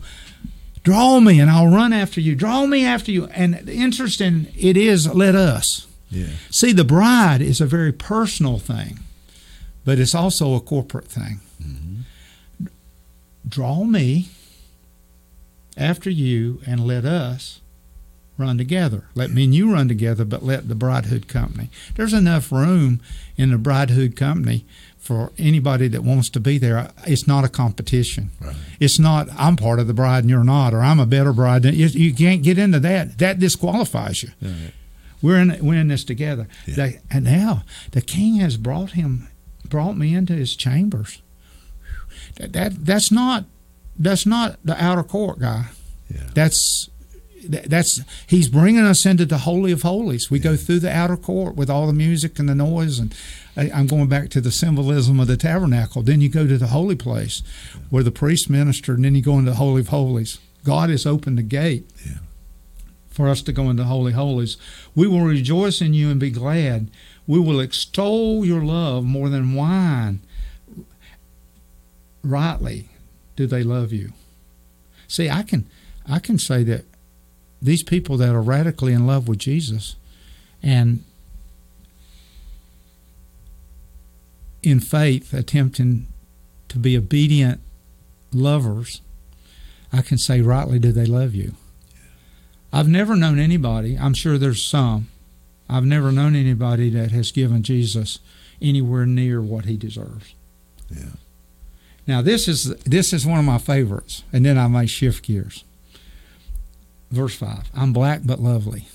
draw 0.89 1.19
me, 1.19 1.39
and 1.39 1.51
I'll 1.51 1.67
run 1.67 1.93
after 1.93 2.19
you. 2.19 2.35
Draw 2.35 2.65
me 2.65 2.83
after 2.83 3.11
you. 3.11 3.25
And 3.27 3.69
interesting, 3.69 4.47
it 4.57 4.75
is 4.75 5.13
let 5.13 5.35
us. 5.35 5.85
Yeah. 6.09 6.29
See, 6.49 6.71
the 6.71 6.83
bride 6.83 7.41
is 7.41 7.61
a 7.61 7.67
very 7.67 7.91
personal 7.91 8.57
thing, 8.57 8.99
but 9.85 9.99
it's 9.99 10.15
also 10.15 10.55
a 10.55 10.59
corporate 10.59 11.07
thing. 11.07 11.41
Mm-hmm. 11.61 12.65
Draw 13.47 13.83
me 13.83 14.29
after 15.77 16.09
you 16.09 16.59
and 16.65 16.87
let 16.87 17.05
us 17.05 17.61
run 18.39 18.57
together. 18.57 19.03
Let 19.15 19.31
me 19.31 19.43
and 19.43 19.53
you 19.53 19.71
run 19.73 19.87
together, 19.87 20.25
but 20.25 20.43
let 20.43 20.67
the 20.69 20.75
bridehood 20.75 21.27
company. 21.27 21.69
There's 21.95 22.13
enough 22.13 22.51
room 22.51 23.01
in 23.37 23.51
the 23.51 23.57
bridehood 23.57 24.15
company 24.15 24.65
for 24.97 25.31
anybody 25.37 25.87
that 25.89 26.03
wants 26.03 26.29
to 26.29 26.39
be 26.39 26.57
there. 26.57 26.91
It's 27.05 27.27
not 27.27 27.43
a 27.43 27.49
competition. 27.49 28.31
Right. 28.41 28.55
It's 28.79 28.97
not 28.99 29.27
I'm 29.37 29.55
part 29.57 29.79
of 29.79 29.87
the 29.87 29.93
bride 29.93 30.23
and 30.23 30.29
you're 30.29 30.43
not, 30.43 30.73
or 30.73 30.81
I'm 30.81 30.99
a 30.99 31.05
better 31.05 31.33
bride. 31.33 31.63
Than, 31.63 31.75
you, 31.75 31.87
you 31.87 32.13
can't 32.13 32.41
get 32.43 32.57
into 32.57 32.79
that. 32.79 33.17
That 33.19 33.39
disqualifies 33.39 34.23
you. 34.23 34.29
Right. 34.41 34.71
We're 35.21 35.37
in 35.37 35.57
we're 35.65 35.79
in 35.79 35.89
this 35.89 36.03
together. 36.05 36.47
Yeah. 36.65 36.75
The- 36.75 36.99
and 37.11 37.25
now 37.25 37.63
the 37.91 38.01
king 38.01 38.35
has 38.35 38.55
brought 38.57 38.91
him 38.91 39.27
brought 39.67 39.97
me 39.97 40.15
into 40.15 40.33
his 40.33 40.55
chambers. 40.55 41.21
That, 42.37 42.53
that 42.53 42.85
that's 42.85 43.11
not 43.11 43.45
that's 43.97 44.25
not 44.25 44.59
the 44.63 44.81
outer 44.81 45.03
court 45.03 45.39
guy. 45.39 45.65
Yeah. 46.13 46.21
That's 46.33 46.85
that- 46.85 46.91
that's 47.47 48.01
he's 48.27 48.47
bringing 48.47 48.83
us 48.83 49.05
into 49.05 49.25
the 49.25 49.39
holy 49.39 49.71
of 49.71 49.81
holies. 49.83 50.29
We 50.31 50.39
go 50.39 50.55
through 50.55 50.79
the 50.79 50.91
outer 50.95 51.17
court 51.17 51.55
with 51.55 51.69
all 51.69 51.87
the 51.87 51.93
music 51.93 52.39
and 52.39 52.49
the 52.49 52.55
noise, 52.55 52.99
and 52.99 53.13
I'm 53.55 53.87
going 53.87 54.07
back 54.07 54.29
to 54.31 54.41
the 54.41 54.51
symbolism 54.51 55.19
of 55.19 55.27
the 55.27 55.37
tabernacle. 55.37 56.01
Then 56.01 56.21
you 56.21 56.29
go 56.29 56.47
to 56.47 56.57
the 56.57 56.67
holy 56.67 56.95
place 56.95 57.41
where 57.89 58.03
the 58.03 58.11
priest 58.11 58.49
ministered, 58.49 58.97
and 58.97 59.05
then 59.05 59.15
you 59.15 59.21
go 59.21 59.37
into 59.39 59.51
the 59.51 59.57
holy 59.57 59.81
of 59.81 59.87
holies. 59.89 60.39
God 60.63 60.89
has 60.89 61.05
opened 61.05 61.37
the 61.37 61.43
gate 61.43 61.89
Yeah. 62.05 62.17
for 63.09 63.29
us 63.29 63.41
to 63.43 63.51
go 63.53 63.69
into 63.69 63.83
the 63.83 63.89
holy 63.89 64.11
holies. 64.13 64.57
We 64.95 65.07
will 65.07 65.21
rejoice 65.21 65.81
in 65.81 65.93
you 65.93 66.09
and 66.09 66.19
be 66.19 66.31
glad. 66.31 66.89
We 67.27 67.39
will 67.39 67.59
extol 67.59 68.43
your 68.45 68.63
love 68.63 69.05
more 69.05 69.29
than 69.29 69.53
wine. 69.53 70.19
Rightly 72.23 72.89
do 73.35 73.47
they 73.47 73.63
love 73.63 73.93
you. 73.93 74.11
See, 75.07 75.29
I 75.29 75.43
can 75.43 75.65
I 76.05 76.19
can 76.19 76.37
say 76.37 76.63
that 76.63 76.85
these 77.61 77.83
people 77.83 78.17
that 78.17 78.33
are 78.33 78.41
radically 78.41 78.93
in 78.93 79.05
love 79.05 79.27
with 79.27 79.39
Jesus 79.39 79.95
and 80.63 81.03
in 84.61 84.79
faith 84.79 85.33
attempting 85.33 86.07
to 86.67 86.77
be 86.77 86.97
obedient 86.97 87.59
lovers, 88.33 89.01
I 89.91 90.01
can 90.01 90.17
say 90.17 90.41
rightly 90.41 90.79
do 90.79 90.91
they 90.91 91.05
love 91.05 91.33
you. 91.33 91.53
I've 92.71 92.87
never 92.87 93.15
known 93.15 93.39
anybody, 93.39 93.97
I'm 93.97 94.13
sure 94.13 94.37
there's 94.37 94.63
some, 94.63 95.09
I've 95.67 95.85
never 95.85 96.11
known 96.11 96.35
anybody 96.35 96.89
that 96.91 97.11
has 97.11 97.31
given 97.31 97.63
Jesus 97.63 98.19
anywhere 98.61 99.05
near 99.05 99.41
what 99.41 99.65
he 99.65 99.77
deserves. 99.77 100.33
Yeah. 100.89 101.13
Now 102.07 102.21
this 102.21 102.47
is 102.47 102.75
this 102.83 103.13
is 103.13 103.25
one 103.25 103.39
of 103.39 103.45
my 103.45 103.59
favorites, 103.59 104.23
and 104.33 104.45
then 104.45 104.57
I 104.57 104.67
may 104.67 104.87
shift 104.87 105.23
gears. 105.23 105.63
Verse 107.11 107.35
5 107.35 107.71
I'm 107.75 107.93
black 107.93 108.21
but 108.23 108.39
lovely. 108.39 108.87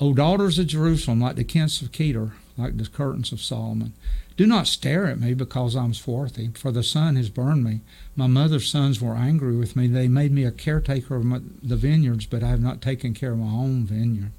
O 0.00 0.14
daughters 0.14 0.58
of 0.58 0.68
Jerusalem, 0.68 1.20
like 1.20 1.36
the 1.36 1.44
kents 1.44 1.82
of 1.82 1.90
Kedar, 1.90 2.32
like 2.56 2.76
the 2.76 2.86
curtains 2.86 3.32
of 3.32 3.40
Solomon. 3.40 3.94
Do 4.36 4.46
not 4.46 4.68
stare 4.68 5.06
at 5.06 5.18
me 5.18 5.34
because 5.34 5.74
I'm 5.74 5.94
swarthy, 5.94 6.50
for 6.54 6.70
the 6.70 6.84
sun 6.84 7.16
has 7.16 7.28
burned 7.28 7.64
me. 7.64 7.80
My 8.14 8.28
mother's 8.28 8.70
sons 8.70 9.00
were 9.00 9.16
angry 9.16 9.56
with 9.56 9.74
me. 9.74 9.88
They 9.88 10.06
made 10.06 10.30
me 10.30 10.44
a 10.44 10.52
caretaker 10.52 11.16
of 11.16 11.24
my, 11.24 11.40
the 11.60 11.76
vineyards, 11.76 12.26
but 12.26 12.44
I 12.44 12.48
have 12.48 12.62
not 12.62 12.80
taken 12.80 13.14
care 13.14 13.32
of 13.32 13.38
my 13.38 13.50
own 13.50 13.84
vineyard. 13.84 14.30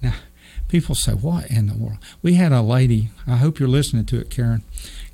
Now, 0.00 0.14
people 0.68 0.94
say, 0.94 1.12
What 1.12 1.50
in 1.50 1.66
the 1.66 1.74
world? 1.74 1.98
We 2.22 2.34
had 2.34 2.52
a 2.52 2.62
lady, 2.62 3.10
I 3.26 3.36
hope 3.36 3.58
you're 3.58 3.68
listening 3.68 4.04
to 4.06 4.20
it, 4.20 4.30
Karen. 4.30 4.62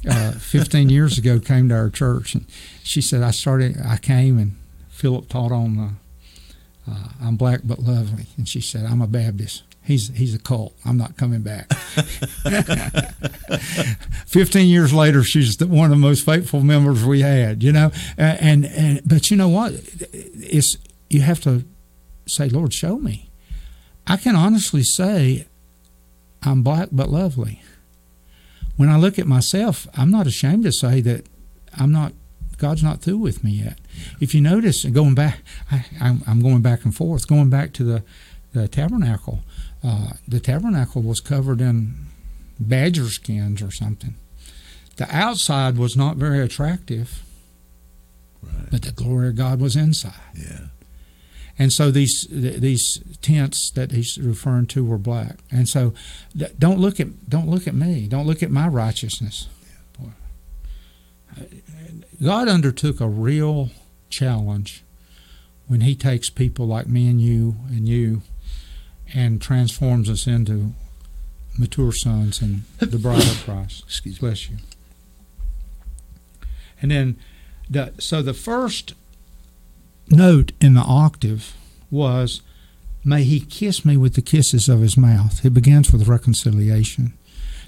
Uh, 0.07 0.33
15 0.39 0.91
years 0.91 1.17
ago, 1.17 1.39
came 1.39 1.71
to 1.71 1.75
our 1.75 1.89
church, 1.89 2.35
and 2.35 2.45
she 2.83 3.01
said, 3.01 3.23
I 3.23 3.31
started, 3.31 3.79
I 3.83 3.97
came, 3.97 4.39
and 4.39 4.57
Philip 4.91 5.31
taught 5.31 5.53
on 5.53 5.77
the 5.79 5.91
uh, 6.89 7.09
I'm 7.21 7.37
black 7.37 7.61
but 7.65 7.81
lovely. 7.81 8.27
And 8.37 8.49
she 8.49 8.61
said, 8.61 8.85
I'm 8.85 9.03
a 9.03 9.07
Baptist. 9.07 9.65
He's, 9.83 10.09
he's 10.17 10.35
a 10.35 10.39
cult. 10.39 10.75
I'm 10.85 10.97
not 10.97 11.17
coming 11.17 11.43
back. 11.43 11.73
15 14.27 14.69
years 14.69 14.93
later, 14.93 15.25
she's 15.25 15.59
one 15.61 15.87
of 15.87 15.91
the 15.91 15.97
most 15.97 16.25
faithful 16.25 16.61
members 16.61 17.05
we 17.05 17.23
had, 17.23 17.63
you 17.63 17.73
know. 17.73 17.91
And, 18.17 18.67
and 18.67 19.01
But 19.05 19.31
you 19.31 19.37
know 19.37 19.49
what? 19.49 19.73
It's, 20.13 20.77
you 21.09 21.23
have 21.23 21.41
to 21.41 21.65
say, 22.27 22.49
Lord, 22.49 22.73
show 22.73 22.99
me. 22.99 23.31
I 24.07 24.17
can 24.17 24.37
honestly 24.37 24.83
say, 24.83 25.47
I'm 26.43 26.63
black 26.63 26.89
but 26.93 27.11
lovely. 27.11 27.63
When 28.77 28.89
I 28.89 28.97
look 28.97 29.19
at 29.19 29.27
myself, 29.27 29.87
I'm 29.95 30.11
not 30.11 30.27
ashamed 30.27 30.65
to 30.65 30.73
say 30.73 31.01
that 31.03 31.27
I'm 31.79 31.93
not 31.93 32.13
God's 32.61 32.83
not 32.83 33.01
through 33.01 33.17
with 33.17 33.43
me 33.43 33.53
yet. 33.53 33.79
If 34.21 34.35
you 34.35 34.41
notice, 34.41 34.85
going 34.85 35.15
back, 35.15 35.41
I, 35.71 35.85
am 36.01 36.41
going 36.41 36.63
back 36.63 36.85
and 36.85 36.95
forth, 36.95 37.29
going 37.29 37.51
back 37.51 37.73
to 37.75 37.85
the, 37.85 38.03
the 38.53 38.69
tabernacle. 38.69 39.41
Uh, 39.83 40.13
the 40.29 40.41
tabernacle 40.41 41.03
was 41.03 41.21
covered 41.21 41.61
in 41.61 42.07
badger 42.59 43.09
skins 43.09 43.63
or 43.63 43.71
something. 43.71 44.15
The 44.97 45.15
outside 45.15 45.79
was 45.79 45.97
not 45.97 46.17
very 46.17 46.41
attractive, 46.41 47.23
right. 48.43 48.71
but 48.71 48.83
the 48.83 48.93
glory 48.93 49.29
of 49.29 49.37
God 49.37 49.61
was 49.61 49.77
inside. 49.77 50.13
Yeah. 50.35 50.67
And 51.59 51.73
so 51.73 51.91
these 51.91 52.27
these 52.31 53.03
tents 53.21 53.71
that 53.73 53.93
he's 53.93 54.17
referring 54.17 54.67
to 54.69 54.83
were 54.83 54.97
black. 54.97 55.41
And 55.51 55.69
so 55.69 55.93
don't 56.59 56.79
look 56.79 56.99
at 56.99 57.29
don't 57.29 57.49
look 57.49 57.69
at 57.69 57.75
me. 57.75 58.09
Don't 58.09 58.27
look 58.27 58.43
at 58.43 58.51
my 58.51 58.67
righteousness. 58.67 59.47
God 62.23 62.49
undertook 62.49 63.01
a 63.01 63.09
real 63.09 63.71
challenge 64.11 64.83
when 65.67 65.83
He 65.83 65.95
takes 65.95 66.31
people 66.31 66.67
like 66.67 66.87
me 66.87 67.09
and 67.09 67.21
you 67.21 67.57
and 67.69 67.89
you 67.89 68.23
and 69.15 69.41
transforms 69.41 70.09
us 70.09 70.27
into 70.27 70.73
mature 71.59 71.93
sons 71.93 72.41
and 72.41 72.63
the 72.79 72.99
bride 72.99 73.23
of 73.23 73.43
Christ. 73.45 73.85
Excuse 73.85 74.19
Bless 74.19 74.49
you. 74.51 74.57
And 76.83 76.91
then, 76.91 77.19
the, 77.69 77.93
so 77.99 78.23
the 78.23 78.35
first 78.35 78.95
note 80.09 80.53
in 80.61 80.75
the 80.75 80.81
octave 80.81 81.55
was, 81.91 82.43
May 83.05 83.25
he 83.25 83.41
kiss 83.41 83.85
me 83.85 83.97
with 83.97 84.15
the 84.15 84.23
kisses 84.23 84.69
of 84.69 84.81
his 84.81 84.97
mouth. 84.97 85.45
It 85.45 85.55
begins 85.55 85.91
with 85.91 86.07
reconciliation. 86.07 87.15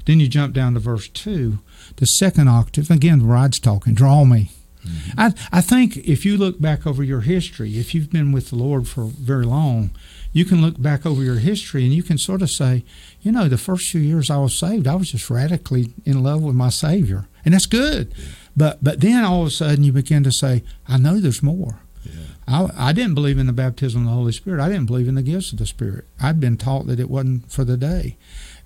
Then 0.05 0.21
you 0.21 0.29
jump 0.29 0.53
down 0.53 0.75
to 0.75 0.81
verse 0.81 1.09
2, 1.09 1.59
the 1.97 2.07
second 2.07 2.49
octave. 2.49 2.91
Again, 2.91 3.21
the 3.21 3.25
bride's 3.25 3.59
talking, 3.59 3.95
draw 3.95 4.25
me. 4.25 4.51
Mm-hmm. 4.87 5.21
I, 5.21 5.35
I 5.53 5.61
think 5.61 5.97
if 5.97 6.25
you 6.25 6.37
look 6.37 6.61
back 6.61 6.87
over 6.87 7.03
your 7.03 7.21
history, 7.21 7.79
if 7.79 7.95
you've 7.95 8.11
been 8.11 8.33
with 8.33 8.51
the 8.51 8.57
Lord 8.57 8.89
for 8.89 9.05
very 9.05 9.45
long, 9.45 9.91
you 10.33 10.45
can 10.45 10.63
look 10.63 10.81
back 10.81 11.05
over 11.05 11.23
your 11.23 11.37
history 11.37 11.85
and 11.85 11.93
you 11.93 12.03
can 12.03 12.19
sort 12.19 12.43
of 12.43 12.51
say, 12.51 12.85
you 13.21 13.31
know, 13.31 13.49
the 13.49 13.59
first 13.59 13.91
few 13.91 14.01
years 14.01 14.31
I 14.31 14.39
was 14.39 14.57
saved, 14.57 14.87
I 14.87 14.95
was 14.95 15.13
just 15.13 15.31
radically 15.31 15.93
in 16.05 16.23
love 16.23 16.43
with 16.43 16.55
my 16.55 16.71
Savior. 16.71 17.29
And 17.45 17.55
that's 17.55 17.67
good. 17.67 18.15
But 18.57 18.83
but 18.83 19.01
then 19.01 19.25
all 19.25 19.43
of 19.43 19.49
a 19.49 19.51
sudden 19.51 19.85
you 19.85 19.93
begin 19.93 20.23
to 20.25 20.33
say, 20.33 20.63
I 20.89 20.99
know 20.99 21.19
there's 21.19 21.43
more. 21.43 21.81
Yeah. 22.05 22.13
I, 22.49 22.71
I 22.77 22.93
didn't 22.93 23.15
believe 23.15 23.39
in 23.39 23.47
the 23.47 23.53
baptism 23.53 24.03
of 24.03 24.09
the 24.09 24.15
Holy 24.15 24.33
Spirit. 24.33 24.61
I 24.61 24.69
didn't 24.69 24.87
believe 24.87 25.09
in 25.09 25.15
the 25.15 25.23
gifts 25.23 25.53
of 25.53 25.59
the 25.59 25.67
Spirit. 25.67 26.07
I'd 26.21 26.41
been 26.41 26.57
taught 26.57 26.87
that 26.87 27.01
it 27.01 27.11
wasn't 27.11 27.51
for 27.51 27.65
the 27.65 27.77
day. 27.77 28.17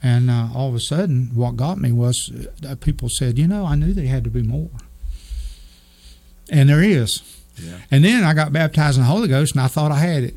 And 0.03 0.31
uh, 0.31 0.49
all 0.55 0.69
of 0.69 0.75
a 0.75 0.81
sudden, 0.81 1.31
what 1.35 1.57
got 1.57 1.79
me 1.79 1.93
was 1.93 2.31
uh, 2.67 2.77
people 2.77 3.09
said, 3.09 3.39
you 3.39 3.47
know, 3.47 3.67
I 3.67 3.75
knew 3.75 3.93
there 3.93 4.07
had 4.07 4.25
to 4.25 4.31
be 4.31 4.43
more. 4.43 4.71
And 6.51 6.69
there 6.69 6.83
is. 6.83 7.23
Yeah. 7.57 7.79
And 7.91 8.05
then 8.05 8.25
I 8.25 8.35
got 8.35 8.53
baptized 8.53 8.99
in 8.99 9.05
the 9.05 9.09
Holy 9.09 9.29
Ghost 9.29 9.55
and 9.55 9.63
I 9.63 9.69
thought 9.69 9.93
I 9.93 9.99
had 9.99 10.25
it. 10.25 10.35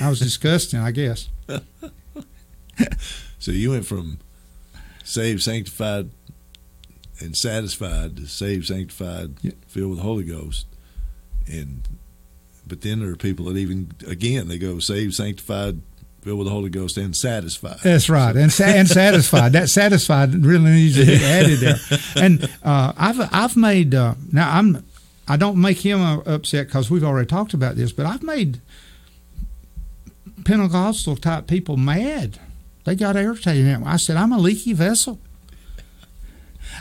I 0.00 0.08
was 0.08 0.20
disgusting, 0.20 0.78
I 0.78 0.92
guess. 0.92 1.28
so 3.38 3.50
you 3.50 3.70
went 3.70 3.86
from 3.86 4.18
saved, 5.02 5.42
sanctified, 5.42 6.10
and 7.18 7.36
satisfied 7.36 8.16
to 8.16 8.26
saved, 8.26 8.66
sanctified, 8.66 9.34
yeah. 9.42 9.52
filled 9.66 9.90
with 9.90 9.98
the 9.98 10.04
Holy 10.04 10.24
Ghost. 10.24 10.66
And 11.46 11.82
but 12.66 12.82
then 12.82 13.00
there 13.00 13.10
are 13.10 13.16
people 13.16 13.46
that 13.46 13.56
even 13.56 13.90
again 14.06 14.48
they 14.48 14.58
go 14.58 14.78
saved, 14.78 15.14
sanctified, 15.14 15.80
filled 16.22 16.38
with 16.38 16.46
the 16.46 16.52
Holy 16.52 16.70
Ghost 16.70 16.96
and 16.96 17.16
satisfied. 17.16 17.80
That's 17.82 18.08
right, 18.08 18.36
and, 18.36 18.52
sa- 18.52 18.64
and 18.64 18.88
satisfied. 18.88 19.52
That 19.52 19.68
satisfied 19.68 20.34
really 20.34 20.70
needs 20.70 20.96
to 20.96 21.06
be 21.06 21.24
added 21.24 21.58
there. 21.58 21.76
And 22.16 22.44
uh, 22.62 22.92
I've 22.96 23.28
I've 23.32 23.56
made 23.56 23.94
uh, 23.94 24.14
now 24.32 24.56
I'm 24.56 24.84
I 25.30 25.36
don't 25.36 25.60
make 25.60 25.78
him 25.78 26.00
uh, 26.00 26.18
upset 26.26 26.66
because 26.66 26.90
we've 26.90 27.04
already 27.04 27.28
talked 27.28 27.54
about 27.54 27.76
this, 27.76 27.92
but 27.92 28.04
I've 28.04 28.24
made 28.24 28.60
Pentecostal 30.44 31.14
type 31.14 31.46
people 31.46 31.76
mad. 31.76 32.40
They 32.84 32.96
got 32.96 33.14
irritated. 33.14 33.80
I 33.84 33.96
said 33.96 34.16
I'm 34.16 34.32
a 34.32 34.38
leaky 34.38 34.72
vessel. 34.72 35.20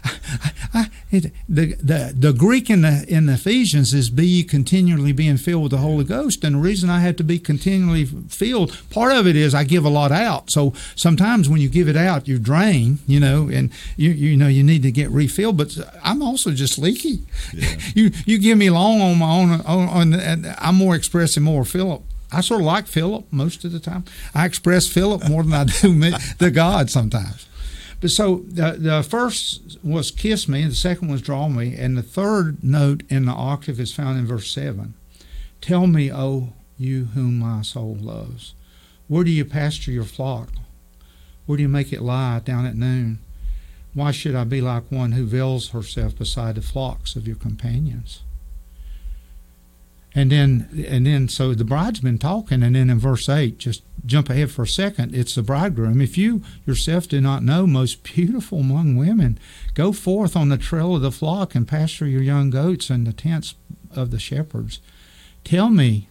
I, 0.04 0.52
I, 0.73 0.89
it, 1.12 1.32
the, 1.47 1.73
the 1.75 2.13
the 2.15 2.34
Greek 2.34 2.69
in 2.69 2.82
the 2.82 3.06
in 3.08 3.28
Ephesians 3.30 3.93
is 3.93 4.10
be 4.10 4.43
continually 4.43 5.12
being 5.12 5.38
filled 5.38 5.63
with 5.63 5.71
the 5.71 5.78
Holy 5.78 6.04
Ghost, 6.04 6.43
and 6.43 6.56
the 6.56 6.60
reason 6.60 6.89
I 6.89 6.99
have 6.99 7.15
to 7.17 7.23
be 7.23 7.39
continually 7.39 8.06
filled, 8.06 8.78
part 8.89 9.13
of 9.13 9.25
it 9.28 9.36
is 9.36 9.54
I 9.56 9.63
give 9.63 9.86
a 9.86 9.89
lot 9.89 10.12
out. 10.12 10.52
So 10.52 10.73
sometimes 10.95 11.49
when 11.49 11.62
you 11.62 11.69
give 11.69 11.89
it 11.89 11.97
out, 11.97 12.28
you 12.28 12.38
drain, 12.38 12.99
you 13.08 13.19
know, 13.19 13.49
and 13.49 13.71
you 13.97 14.12
you 14.12 14.38
know 14.38 14.47
you 14.47 14.63
need 14.63 14.84
to 14.84 14.91
get 14.91 15.10
refilled. 15.10 15.58
But 15.58 15.78
I'm 16.04 16.21
also 16.21 16.52
just 16.52 16.78
leaky. 16.78 17.23
Yeah. 17.54 17.75
you 17.95 18.12
you 18.25 18.38
give 18.38 18.58
me 18.58 18.69
long 18.69 19.02
on 19.02 19.17
my 19.17 19.32
own, 19.32 19.52
on, 19.62 19.89
on 19.89 20.13
and 20.13 20.56
I'm 20.60 20.75
more 20.75 20.95
expressive, 20.95 21.43
more 21.43 21.65
Philip. 21.65 22.04
I 22.32 22.41
sort 22.41 22.62
of 22.62 22.67
like 22.67 22.86
Philip 22.86 23.25
most 23.32 23.65
of 23.65 23.71
the 23.71 23.80
time. 23.80 24.06
I 24.36 24.45
express 24.45 24.88
Philip 24.88 25.28
more 25.28 25.43
than 25.43 25.54
I 25.54 25.63
do 25.63 25.93
me, 25.93 26.13
the 26.38 26.52
God 26.52 26.89
sometimes. 26.91 27.49
But 28.02 28.12
so 28.12 28.46
the, 28.48 28.78
the 28.80 29.04
first 29.04 29.78
was 29.84 30.12
kiss 30.12 30.48
me, 30.48 30.62
and 30.62 30.72
the 30.72 30.76
second 30.76 31.10
was 31.10 31.22
draw 31.22 31.50
me, 31.50 31.76
and 31.76 31.98
the 31.98 32.04
third 32.04 32.64
note 32.64 33.04
in 33.10 33.26
the 33.26 33.34
octave 33.34 33.80
is 33.80 33.94
found 33.94 34.18
in 34.18 34.26
verse 34.26 34.52
7. 34.52 34.94
Tell 35.62 35.88
me, 35.88 36.12
O 36.12 36.54
you 36.78 37.06
whom 37.14 37.40
my 37.40 37.62
soul 37.62 37.98
loves, 38.00 38.54
where 39.08 39.24
do 39.24 39.32
you 39.32 39.44
pasture 39.44 39.92
your 39.92 40.06
flock? 40.06 40.50
Where 41.46 41.58
do 41.58 41.64
you 41.64 41.70
make 41.70 41.92
it 41.92 42.02
lie 42.02 42.40
down 42.40 42.66
at 42.66 42.76
noon? 42.76 43.20
Why 43.94 44.12
should 44.12 44.36
I 44.36 44.44
be 44.44 44.62
like 44.62 44.92
one 44.92 45.14
who 45.14 45.26
veils 45.26 45.70
herself 45.70 46.18
beside 46.18 46.56
the 46.56 46.62
flocks 46.62 47.16
of 47.16 47.28
your 47.28 47.36
companions? 47.36 48.22
And 50.15 50.32
then, 50.32 50.86
and 50.88 51.06
then, 51.06 51.30
so 51.30 51.54
the 51.54 51.63
bride's 51.63 52.00
been 52.00 52.17
talking, 52.17 52.63
and 52.63 52.76
then 52.76 52.89
in 52.89 52.98
verse 52.98 53.30
eight, 53.30 53.60
just 53.60 53.84
jump 54.06 54.30
ahead 54.30 54.50
for 54.50 54.63
a 54.63 54.67
second. 54.67 55.13
It's 55.13 55.36
the 55.36 55.43
bridegroom. 55.43 56.02
If 56.02 56.17
you 56.17 56.41
yourself 56.65 57.08
do 57.08 57.22
not 57.22 57.43
know, 57.43 57.67
most 57.67 58.02
beautiful 58.02 58.62
among 58.62 58.95
women, 58.95 59.38
go 59.76 59.91
forth 59.91 60.36
on 60.36 60.50
the 60.50 60.58
trail 60.58 60.95
of 60.95 61.04
the 61.04 61.12
flock 61.12 61.54
and 61.54 61.67
pasture 61.67 62.08
your 62.08 62.24
young 62.24 62.50
goats 62.50 62.89
in 62.89 63.04
the 63.04 63.13
tents 63.13 63.54
of 63.95 64.10
the 64.10 64.19
shepherds. 64.19 64.80
Tell 65.43 65.69
me, 65.69 66.10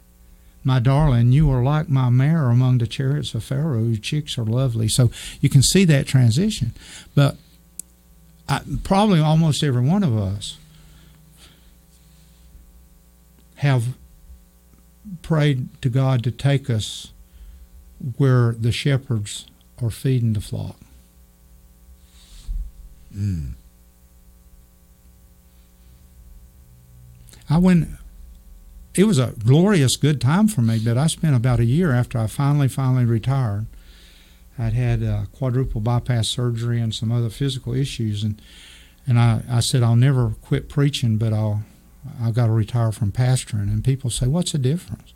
my 0.63 0.79
darling, 0.79 1.33
you 1.33 1.51
are 1.51 1.63
like 1.63 1.89
my 1.89 2.09
mare 2.09 2.51
among 2.51 2.79
the 2.79 2.87
chariots 2.87 3.35
of 3.35 3.43
Pharaoh. 3.43 3.83
Your 3.85 3.97
cheeks 3.97 4.39
are 4.39 4.45
lovely. 4.45 4.87
So 4.87 5.11
you 5.41 5.49
can 5.49 5.63
see 5.63 5.85
that 5.87 6.07
transition. 6.07 6.73
But 7.15 7.37
I, 8.49 8.61
probably 8.85 9.19
almost 9.19 9.63
every 9.63 9.83
one 9.83 10.05
of 10.05 10.17
us 10.17 10.57
have 13.59 13.97
prayed 15.23 15.81
to 15.83 15.89
God 15.89 16.23
to 16.23 16.31
take 16.31 16.71
us 16.71 17.13
where 18.17 18.53
the 18.53 18.71
shepherds 18.71 19.47
are 19.83 19.91
feeding 19.91 20.33
the 20.33 20.41
flock. 20.41 20.77
Mm. 23.15 23.55
I 27.51 27.59
went. 27.59 27.89
It 28.95 29.05
was 29.05 29.19
a 29.19 29.35
glorious, 29.45 29.97
good 29.97 30.21
time 30.21 30.49
for 30.49 30.61
me, 30.61 30.81
but 30.85 30.97
I 30.97 31.07
spent 31.07 31.35
about 31.35 31.61
a 31.61 31.65
year 31.65 31.93
after 31.93 32.19
I 32.19 32.27
finally, 32.27 32.69
finally 32.69 33.05
retired. 33.05 33.67
I'd 34.59 34.73
had 34.73 35.03
uh, 35.03 35.25
quadruple 35.33 35.81
bypass 35.81 36.29
surgery 36.29 36.81
and 36.81 36.95
some 36.95 37.11
other 37.11 37.31
physical 37.31 37.75
issues, 37.75 38.23
and 38.23 38.41
and 39.07 39.19
I, 39.19 39.43
I 39.51 39.61
said 39.61 39.83
I'll 39.83 39.97
never 39.97 40.31
quit 40.43 40.69
preaching, 40.69 41.17
but 41.17 41.33
I'll 41.33 41.65
I've 42.21 42.35
got 42.35 42.47
to 42.47 42.53
retire 42.53 42.93
from 42.93 43.13
pastoring. 43.13 43.73
And 43.73 43.85
people 43.85 44.11
say, 44.11 44.27
what's 44.27 44.53
the 44.53 44.59
difference? 44.59 45.15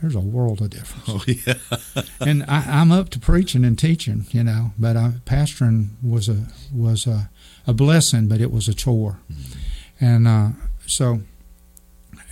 there's 0.00 0.14
a 0.14 0.20
world 0.20 0.60
of 0.60 0.70
difference. 0.70 1.04
Oh 1.08 1.24
yeah. 1.26 2.02
and 2.20 2.44
I, 2.48 2.80
am 2.80 2.92
up 2.92 3.08
to 3.10 3.18
preaching 3.18 3.64
and 3.64 3.78
teaching, 3.78 4.26
you 4.30 4.44
know, 4.44 4.72
but 4.78 4.96
I, 4.96 5.12
pastoring 5.24 5.90
was 6.02 6.28
a 6.28 6.46
was 6.72 7.06
a, 7.06 7.30
a 7.66 7.72
blessing, 7.72 8.28
but 8.28 8.40
it 8.40 8.52
was 8.52 8.68
a 8.68 8.74
chore. 8.74 9.18
Mm-hmm. 9.32 10.04
And 10.04 10.28
uh, 10.28 10.48
so 10.86 11.20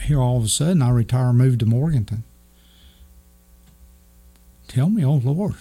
here 0.02 0.20
all 0.20 0.36
of 0.36 0.44
a 0.44 0.48
sudden 0.48 0.82
I 0.82 0.90
retire 0.90 1.28
and 1.30 1.38
move 1.38 1.58
to 1.58 1.66
Morganton. 1.66 2.24
Tell 4.68 4.90
me, 4.90 5.04
oh 5.04 5.14
Lord, 5.14 5.54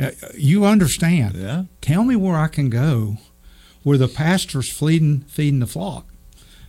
uh, 0.00 0.10
you 0.34 0.64
understand. 0.64 1.34
Yeah. 1.34 1.64
Tell 1.80 2.04
me 2.04 2.16
where 2.16 2.36
I 2.36 2.48
can 2.48 2.70
go 2.70 3.18
where 3.82 3.98
the 3.98 4.08
pastor's 4.08 4.70
feeding 4.70 5.20
feeding 5.28 5.60
the 5.60 5.66
flock. 5.66 6.06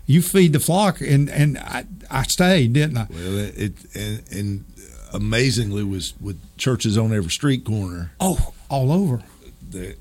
You 0.09 0.23
feed 0.23 0.53
the 0.53 0.59
flock, 0.59 1.01
and 1.01 1.29
and 1.29 1.55
I, 1.59 1.85
I 2.09 2.23
stayed, 2.23 2.73
didn't 2.73 2.97
I? 2.97 3.05
Well, 3.11 3.37
it, 3.37 3.53
it 3.55 3.73
and, 3.95 4.23
and 4.31 4.65
amazingly 5.13 5.83
was 5.83 6.15
with 6.19 6.41
churches 6.57 6.97
on 6.97 7.13
every 7.13 7.29
street 7.29 7.63
corner. 7.63 8.11
Oh, 8.19 8.53
all 8.69 8.91
over. 8.91 9.21
The, 9.69 9.95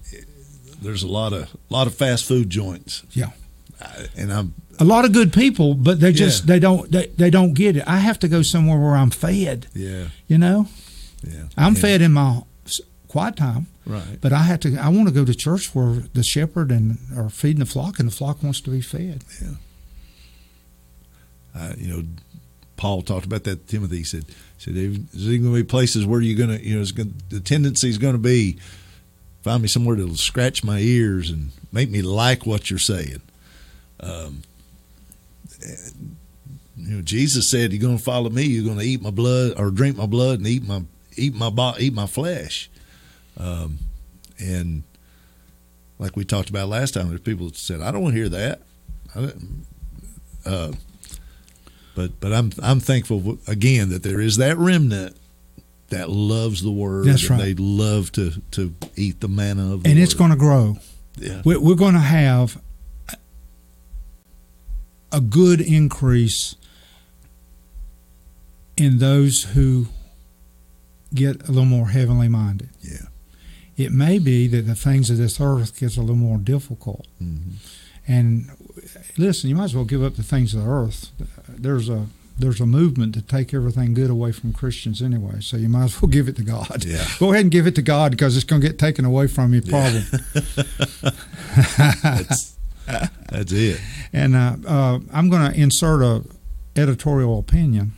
there's 0.81 1.03
a 1.03 1.09
lot 1.09 1.35
of 1.35 1.55
lot 1.69 1.87
of 1.87 1.95
fast 1.95 2.25
food 2.25 2.49
joints. 2.49 3.03
Yeah, 3.11 3.33
and 4.17 4.33
I'm 4.33 4.55
a 4.81 4.85
lot 4.87 5.05
of 5.05 5.13
good 5.13 5.31
people, 5.31 5.75
but 5.75 6.01
they 6.01 6.13
just 6.13 6.45
yeah. 6.45 6.55
they 6.55 6.59
don't 6.59 6.91
they, 6.91 7.09
they 7.09 7.29
don't 7.29 7.53
get 7.53 7.77
it. 7.77 7.85
I 7.87 7.99
have 7.99 8.19
to 8.21 8.29
go 8.29 8.41
somewhere 8.41 8.79
where 8.79 8.97
I'm 8.97 9.11
fed. 9.11 9.67
Yeah, 9.75 10.07
you 10.27 10.39
know. 10.39 10.69
Yeah, 11.23 11.49
I'm 11.59 11.75
yeah. 11.75 11.81
fed 11.81 12.01
in 12.01 12.15
my 12.15 12.45
quiet 13.09 13.37
time. 13.37 13.67
Right. 13.85 14.19
But 14.23 14.33
I 14.33 14.45
have 14.45 14.61
to. 14.61 14.75
I 14.79 14.89
want 14.89 15.09
to 15.09 15.15
go 15.15 15.27
to 15.27 15.35
church 15.35 15.75
where 15.75 16.05
the 16.15 16.23
shepherd 16.23 16.71
and 16.71 16.97
are 17.15 17.29
feeding 17.29 17.61
the 17.61 17.67
flock, 17.67 17.99
and 17.99 18.09
the 18.09 18.15
flock 18.15 18.43
wants 18.43 18.63
to 18.63 18.71
be 18.71 18.81
fed. 18.81 19.23
Yeah. 19.43 19.57
Uh, 21.59 21.73
you 21.77 21.89
know, 21.89 22.05
Paul 22.77 23.03
talked 23.03 23.27
about 23.27 23.45
that. 23.45 23.67
Timothy 23.67 24.05
said, 24.05 24.25
said, 24.59 24.75
"There's 24.75 24.99
going 24.99 25.43
to 25.43 25.55
be 25.55 25.65
places 25.65 26.07
where 26.07 26.21
you're 26.21 26.39
going 26.39 26.57
to, 26.57 26.65
you 26.65 26.79
know, 26.79 26.85
gonna, 26.95 27.11
the 27.29 27.41
tendency 27.41 27.89
is 27.89 27.99
going 27.99 28.15
to 28.15 28.19
be 28.19 28.59
find 29.43 29.63
me 29.63 29.69
somewhere 29.69 29.97
that'll 29.97 30.17
scratch 30.17 30.63
my 30.63 30.79
ears 30.79 31.31
and 31.31 31.51
make 31.73 31.91
me 31.91 32.03
like 32.03 32.47
what 32.47 32.71
you're 32.71 32.79
saying." 32.79 33.21
Um, 34.01 34.43
you 36.77 36.97
know, 36.97 37.03
Jesus 37.03 37.51
said, 37.51 37.73
"You're 37.73 37.83
going 37.83 37.99
to 37.99 38.05
follow 38.05 38.31
me. 38.31 38.45
You're 38.45 38.65
going 38.65 38.79
to 38.79 38.85
eat 38.85 39.03
my 39.03 39.11
blood 39.11 39.55
or 39.59 39.71
drink 39.71 39.97
my 39.97 40.07
blood 40.07 40.39
and 40.39 40.47
eat 40.47 40.67
my 40.67 40.83
eat 41.17 41.35
my 41.35 41.75
eat 41.79 41.93
my 41.93 42.07
flesh." 42.07 42.71
Um, 43.37 43.79
and 44.39 44.85
like 45.99 46.15
we 46.15 46.25
talked 46.25 46.51
about 46.51 46.69
last 46.69 46.95
time, 46.95 47.09
there's 47.09 47.21
people 47.21 47.47
that 47.47 47.57
said, 47.57 47.81
"I 47.81 47.91
don't 47.91 48.03
want 48.03 48.15
to 48.15 48.21
hear 48.21 48.29
that." 48.29 48.61
Uh, 50.45 50.73
but 51.99 52.21
but 52.21 52.33
I'm 52.33 52.53
I'm 52.63 52.79
thankful 52.79 53.39
again 53.49 53.89
that 53.89 54.05
there 54.05 54.21
is 54.21 54.37
that 54.37 54.57
remnant 54.57 55.17
that 55.89 56.09
loves 56.09 56.63
the 56.63 56.71
word. 56.71 57.07
That's 57.07 57.29
right. 57.29 57.41
They 57.41 57.55
love 57.55 58.13
to 58.13 58.41
to 58.53 58.73
eat 58.95 59.19
the 59.19 59.27
manna 59.27 59.75
of 59.75 59.83
the 59.83 59.91
and 59.91 59.99
word. 59.99 60.05
it's 60.05 60.15
going 60.15 60.31
to 60.31 60.37
grow. 60.37 60.77
Yeah, 61.17 61.43
we're, 61.45 61.59
we're 61.59 61.75
going 61.75 61.95
to 61.95 62.01
have 62.01 62.63
a 65.11 65.21
good 65.21 65.61
increase 65.61 66.55
in 68.77 68.99
those 68.99 69.43
who 69.43 69.87
get 71.13 71.43
a 71.49 71.51
little 71.51 71.65
more 71.65 71.89
heavenly 71.89 72.29
minded. 72.29 72.69
Yeah. 72.81 73.09
It 73.77 73.91
may 73.91 74.21
be 74.21 74.47
that 74.47 74.69
the 74.69 74.77
things 74.77 75.11
of 75.11 75.17
this 75.17 75.41
earth 75.41 75.81
gets 75.81 75.97
a 75.97 76.01
little 76.01 76.15
more 76.15 76.39
difficult. 76.39 77.09
Mm-hmm. 77.21 77.55
And 78.07 78.51
listen, 79.17 79.51
you 79.51 79.57
might 79.57 79.65
as 79.65 79.75
well 79.75 79.85
give 79.85 80.03
up 80.03 80.17
the 80.17 80.23
things 80.23 80.55
of 80.55 80.65
the 80.65 80.71
earth. 80.71 81.11
There's 81.49 81.89
a 81.89 82.07
there's 82.39 82.61
a 82.61 82.67
movement 82.67 83.15
to 83.15 83.23
take 83.23 83.53
everything 83.53 83.95
good 83.95 84.11
away 84.11 84.31
from 84.33 84.53
Christians 84.53 85.03
anyway. 85.03 85.41
So 85.41 85.57
you 85.57 85.69
might 85.69 85.85
as 85.85 86.01
well 86.01 86.09
give 86.09 86.29
it 86.29 86.37
to 86.37 86.43
God. 86.43 86.85
Yeah. 86.85 87.05
Go 87.19 87.33
ahead 87.33 87.43
and 87.43 87.51
give 87.51 87.67
it 87.67 87.75
to 87.75 87.83
God 87.83 88.13
because 88.13 88.37
it's 88.37 88.45
going 88.45 88.63
to 88.63 88.69
get 88.69 88.79
taken 88.79 89.05
away 89.05 89.27
from 89.27 89.53
you. 89.53 89.63
Probably. 89.63 90.05
Yeah. 90.35 90.41
that's, 92.03 92.57
that's, 92.87 93.53
it. 93.53 93.81
And 94.13 94.37
uh, 94.37 94.57
uh, 94.67 95.01
I'm 95.13 95.29
going 95.29 95.51
to 95.51 95.61
insert 95.61 96.01
a 96.03 96.25
editorial 96.77 97.39
opinion, 97.39 97.93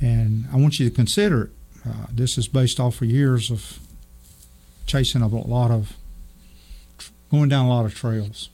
and 0.00 0.46
I 0.52 0.56
want 0.56 0.78
you 0.78 0.88
to 0.88 0.94
consider 0.94 1.44
it. 1.44 1.50
Uh, 1.86 2.06
this 2.10 2.38
is 2.38 2.48
based 2.48 2.80
off 2.80 3.02
of 3.02 3.10
years 3.10 3.50
of 3.50 3.78
chasing 4.86 5.20
a 5.20 5.26
lot 5.26 5.70
of, 5.70 5.96
going 7.30 7.48
down 7.48 7.66
a 7.66 7.68
lot 7.68 7.84
of 7.84 7.94
trails. 7.94 8.48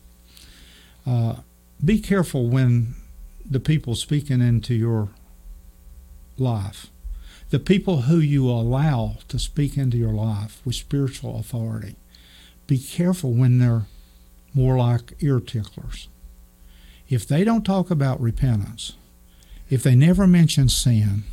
Be 1.84 1.98
careful 1.98 2.48
when 2.48 2.94
the 3.48 3.60
people 3.60 3.94
speaking 3.94 4.40
into 4.40 4.74
your 4.74 5.08
life, 6.36 6.88
the 7.50 7.58
people 7.58 8.02
who 8.02 8.18
you 8.18 8.48
allow 8.48 9.16
to 9.28 9.38
speak 9.38 9.76
into 9.76 9.96
your 9.96 10.12
life 10.12 10.60
with 10.64 10.74
spiritual 10.74 11.38
authority, 11.38 11.96
be 12.66 12.78
careful 12.78 13.32
when 13.32 13.58
they're 13.58 13.86
more 14.54 14.76
like 14.76 15.14
ear 15.20 15.40
ticklers. 15.40 16.08
If 17.08 17.26
they 17.26 17.44
don't 17.44 17.64
talk 17.64 17.90
about 17.90 18.20
repentance, 18.20 18.92
if 19.68 19.82
they 19.82 19.94
never 19.94 20.26
mention 20.26 20.68
sin, 20.68 21.24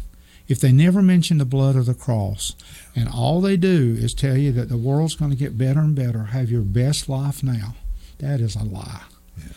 if 0.47 0.60
they 0.60 0.71
never 0.71 1.01
mention 1.01 1.39
the 1.39 1.45
blood 1.45 1.75
of 1.75 1.86
the 1.88 1.93
cross, 1.93 2.55
and 2.95 3.10
all 3.10 3.41
they 3.41 3.57
do 3.57 3.95
is 3.99 4.13
tell 4.13 4.38
you 4.38 4.51
that 4.53 4.69
the 4.69 4.77
world's 4.77 5.15
going 5.15 5.31
to 5.31 5.38
get 5.38 5.57
better 5.57 5.81
and 5.81 5.93
better, 5.93 6.25
have 6.25 6.49
your 6.49 6.62
best 6.62 7.10
life 7.10 7.43
now, 7.43 7.75
that 8.19 8.39
is 8.39 8.55
a 8.55 8.63
lie. 8.63 9.03
Yeah. 9.38 9.53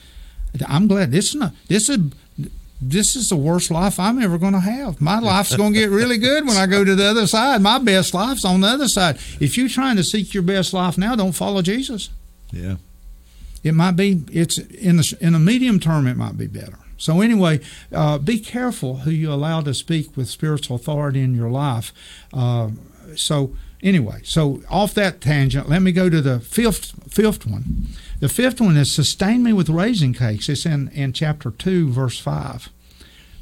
I'm 0.66 0.88
glad 0.88 1.10
this 1.10 1.30
is 1.30 1.34
not 1.36 1.52
this 1.68 1.88
is 1.88 1.98
this 2.82 3.14
is 3.14 3.28
the 3.28 3.36
worst 3.36 3.70
life 3.70 4.00
I'm 4.00 4.22
ever 4.22 4.38
going 4.38 4.54
to 4.54 4.60
have. 4.60 5.00
My 5.00 5.18
life's 5.18 5.54
going 5.54 5.74
to 5.74 5.78
get 5.78 5.90
really 5.90 6.16
good 6.16 6.46
when 6.46 6.56
I 6.56 6.66
go 6.66 6.82
to 6.82 6.94
the 6.94 7.04
other 7.04 7.26
side. 7.26 7.60
My 7.60 7.78
best 7.78 8.14
life's 8.14 8.44
on 8.44 8.62
the 8.62 8.68
other 8.68 8.88
side. 8.88 9.16
If 9.38 9.58
you're 9.58 9.68
trying 9.68 9.96
to 9.96 10.04
seek 10.04 10.32
your 10.32 10.42
best 10.42 10.72
life 10.72 10.96
now, 10.96 11.14
don't 11.14 11.32
follow 11.32 11.60
Jesus. 11.60 12.08
Yeah. 12.52 12.76
It 13.62 13.72
might 13.72 13.96
be 13.96 14.22
it's 14.32 14.56
in 14.58 14.96
the 14.96 15.18
in 15.20 15.34
the 15.34 15.38
medium 15.38 15.78
term 15.78 16.06
it 16.06 16.16
might 16.16 16.38
be 16.38 16.46
better. 16.46 16.78
So, 17.00 17.22
anyway, 17.22 17.60
uh, 17.92 18.18
be 18.18 18.38
careful 18.38 18.98
who 18.98 19.10
you 19.10 19.32
allow 19.32 19.62
to 19.62 19.72
speak 19.72 20.16
with 20.18 20.28
spiritual 20.28 20.76
authority 20.76 21.22
in 21.22 21.34
your 21.34 21.48
life. 21.48 21.94
Uh, 22.30 22.70
so, 23.16 23.56
anyway, 23.82 24.20
so 24.22 24.60
off 24.68 24.92
that 24.94 25.22
tangent, 25.22 25.66
let 25.66 25.80
me 25.80 25.92
go 25.92 26.10
to 26.10 26.20
the 26.20 26.40
fifth, 26.40 26.92
fifth 27.10 27.46
one. 27.46 27.88
The 28.20 28.28
fifth 28.28 28.60
one 28.60 28.76
is 28.76 28.92
sustain 28.92 29.42
me 29.42 29.52
with 29.52 29.68
raisin 29.68 30.12
cakes. 30.12 30.48
It's 30.48 30.66
in, 30.66 30.88
in 30.88 31.12
chapter 31.12 31.50
2, 31.50 31.90
verse 31.90 32.18
5. 32.18 32.68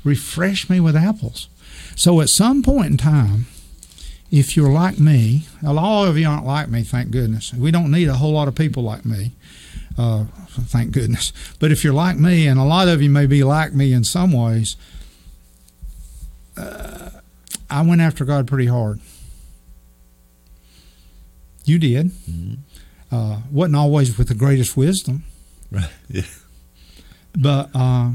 Refresh 0.04 0.70
me 0.70 0.78
with 0.80 0.96
apples. 0.96 1.48
So, 1.96 2.20
at 2.20 2.28
some 2.28 2.62
point 2.62 2.92
in 2.92 2.96
time, 2.96 3.46
if 4.30 4.56
you're 4.56 4.70
like 4.70 4.98
me, 4.98 5.46
a 5.66 5.72
lot 5.72 6.06
of 6.06 6.16
you 6.16 6.28
aren't 6.28 6.46
like 6.46 6.68
me, 6.68 6.82
thank 6.82 7.10
goodness. 7.10 7.52
We 7.52 7.70
don't 7.70 7.90
need 7.90 8.08
a 8.08 8.14
whole 8.14 8.32
lot 8.32 8.46
of 8.46 8.54
people 8.54 8.84
like 8.84 9.04
me. 9.04 9.32
Uh, 9.96 10.26
thank 10.48 10.92
goodness. 10.92 11.32
But 11.58 11.72
if 11.72 11.82
you're 11.82 11.92
like 11.92 12.16
me, 12.16 12.46
and 12.46 12.60
a 12.60 12.64
lot 12.64 12.88
of 12.88 13.02
you 13.02 13.10
may 13.10 13.26
be 13.26 13.42
like 13.42 13.74
me 13.74 13.92
in 13.92 14.04
some 14.04 14.32
ways, 14.32 14.76
uh, 16.56 17.10
I 17.68 17.82
went 17.82 18.00
after 18.00 18.24
God 18.24 18.46
pretty 18.46 18.66
hard. 18.66 19.00
You 21.64 21.78
did. 21.78 22.06
Mm-hmm. 22.06 22.54
Uh, 23.10 23.40
wasn't 23.50 23.76
always 23.76 24.18
with 24.18 24.28
the 24.28 24.34
greatest 24.34 24.76
wisdom. 24.76 25.24
Right. 25.70 25.90
Yeah. 26.08 26.22
But 27.36 27.70
uh, 27.74 28.10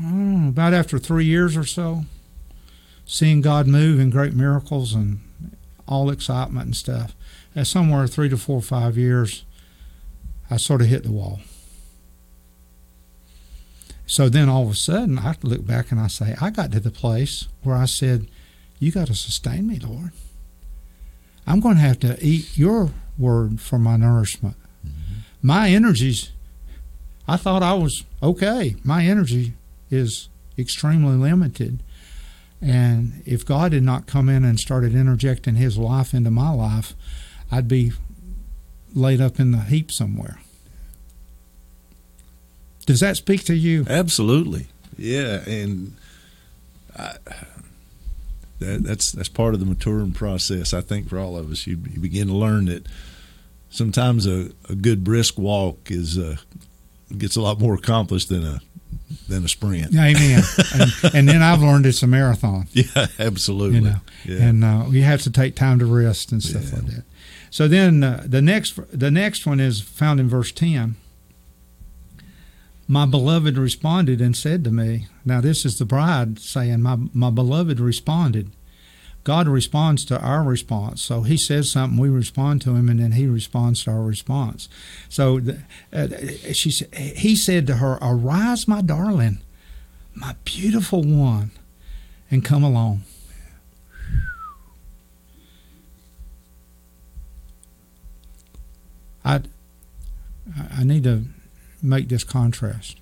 know, 0.00 0.48
about 0.48 0.74
after 0.74 0.98
three 0.98 1.24
years 1.24 1.56
or 1.56 1.64
so, 1.64 2.04
seeing 3.04 3.40
God 3.40 3.66
move 3.66 4.00
in 4.00 4.10
great 4.10 4.34
miracles 4.34 4.94
and 4.94 5.20
all 5.86 6.10
excitement 6.10 6.66
and 6.66 6.76
stuff, 6.76 7.14
at 7.54 7.66
somewhere 7.66 8.06
three 8.06 8.28
to 8.28 8.36
four 8.36 8.58
or 8.58 8.62
five 8.62 8.98
years, 8.98 9.44
I 10.50 10.56
sort 10.56 10.82
of 10.82 10.88
hit 10.88 11.04
the 11.04 11.12
wall. 11.12 11.40
So 14.06 14.28
then 14.28 14.48
all 14.48 14.64
of 14.64 14.70
a 14.70 14.74
sudden, 14.74 15.18
I 15.18 15.34
look 15.42 15.66
back 15.66 15.90
and 15.90 16.00
I 16.00 16.06
say, 16.06 16.36
I 16.40 16.50
got 16.50 16.70
to 16.72 16.80
the 16.80 16.90
place 16.90 17.48
where 17.62 17.76
I 17.76 17.86
said, 17.86 18.28
You 18.78 18.92
got 18.92 19.08
to 19.08 19.14
sustain 19.14 19.66
me, 19.66 19.78
Lord. 19.78 20.12
I'm 21.46 21.60
going 21.60 21.76
to 21.76 21.82
have 21.82 22.00
to 22.00 22.18
eat 22.20 22.56
your 22.58 22.90
word 23.18 23.60
for 23.60 23.78
my 23.78 23.96
nourishment. 23.96 24.56
Mm-hmm. 24.86 25.20
My 25.42 25.68
energies, 25.68 26.32
I 27.28 27.36
thought 27.36 27.62
I 27.62 27.74
was 27.74 28.04
okay. 28.22 28.76
My 28.82 29.04
energy 29.04 29.54
is 29.90 30.28
extremely 30.58 31.16
limited. 31.16 31.82
And 32.60 33.22
if 33.26 33.44
God 33.44 33.72
had 33.72 33.82
not 33.82 34.06
come 34.06 34.28
in 34.28 34.44
and 34.44 34.58
started 34.58 34.94
interjecting 34.94 35.56
his 35.56 35.78
life 35.78 36.14
into 36.14 36.30
my 36.30 36.50
life, 36.50 36.94
I'd 37.50 37.68
be 37.68 37.92
laid 38.94 39.20
up 39.20 39.38
in 39.38 39.52
the 39.52 39.60
heap 39.60 39.92
somewhere. 39.92 40.40
Does 42.86 43.00
that 43.00 43.16
speak 43.16 43.44
to 43.44 43.54
you? 43.54 43.84
Absolutely. 43.88 44.68
Yeah, 44.96 45.46
and 45.46 45.96
I, 46.96 47.16
that, 48.58 48.82
that's 48.84 49.12
that's 49.12 49.28
part 49.28 49.54
of 49.54 49.60
the 49.60 49.66
maturing 49.66 50.12
process. 50.12 50.72
I 50.72 50.80
think 50.80 51.08
for 51.08 51.18
all 51.18 51.36
of 51.36 51.50
us, 51.50 51.66
you, 51.66 51.78
you 51.90 52.00
begin 52.00 52.28
to 52.28 52.34
learn 52.34 52.66
that 52.66 52.86
sometimes 53.70 54.26
a, 54.26 54.50
a 54.68 54.74
good 54.74 55.04
brisk 55.04 55.38
walk 55.38 55.90
is 55.90 56.18
uh, 56.18 56.36
gets 57.16 57.36
a 57.36 57.40
lot 57.40 57.60
more 57.60 57.74
accomplished 57.74 58.28
than 58.28 58.44
a 58.44 58.60
than 59.28 59.44
a 59.44 59.48
sprint. 59.48 59.94
Amen. 59.94 60.42
and, 60.74 61.14
and, 61.14 61.28
then 61.28 61.42
I've 61.42 61.60
learned 61.62 61.86
it's 61.86 62.02
a 62.02 62.06
marathon. 62.06 62.66
Yeah, 62.72 63.06
absolutely. 63.18 63.78
You 63.78 63.84
know, 63.84 63.96
yeah. 64.24 64.42
and 64.42 64.64
uh, 64.64 64.84
you 64.90 65.02
have 65.02 65.22
to 65.22 65.30
take 65.30 65.54
time 65.54 65.78
to 65.78 65.86
rest 65.86 66.32
and 66.32 66.42
stuff 66.42 66.64
Yeah. 66.64 66.76
like 66.76 66.86
that. 66.86 67.04
So 67.50 67.68
then 67.68 68.02
uh, 68.02 68.24
the 68.26 68.42
next 68.42 68.78
the 68.92 69.10
next 69.10 69.46
one 69.46 69.60
is 69.60 69.80
found 69.80 70.20
in 70.20 70.28
verse 70.28 70.52
ten. 70.52 70.96
My 72.88 73.04
beloved 73.04 73.58
responded 73.58 74.20
and 74.20 74.36
said 74.36 74.62
to 74.64 74.70
me, 74.70 75.06
Now 75.24 75.40
this 75.40 75.64
is 75.64 75.78
the 75.78 75.84
bride 75.84 76.38
saying, 76.38 76.82
My 76.82 76.96
my 77.12 77.30
beloved 77.30 77.80
responded. 77.80 78.52
God 79.26 79.48
responds 79.48 80.04
to 80.04 80.20
our 80.20 80.44
response. 80.44 81.02
So 81.02 81.22
he 81.22 81.36
says 81.36 81.68
something, 81.68 81.98
we 81.98 82.08
respond 82.08 82.62
to 82.62 82.76
him, 82.76 82.88
and 82.88 83.00
then 83.00 83.10
he 83.10 83.26
responds 83.26 83.82
to 83.82 83.90
our 83.90 84.02
response. 84.02 84.68
So 85.08 85.40
the, 85.40 85.62
uh, 85.92 86.52
she, 86.52 86.70
he 86.94 87.34
said 87.34 87.66
to 87.66 87.78
her, 87.78 87.98
Arise, 88.00 88.68
my 88.68 88.82
darling, 88.82 89.40
my 90.14 90.36
beautiful 90.44 91.02
one, 91.02 91.50
and 92.30 92.44
come 92.44 92.62
along. 92.62 93.02
I, 99.24 99.40
I 100.70 100.84
need 100.84 101.02
to 101.02 101.24
make 101.86 102.08
this 102.08 102.24
contrast. 102.24 102.98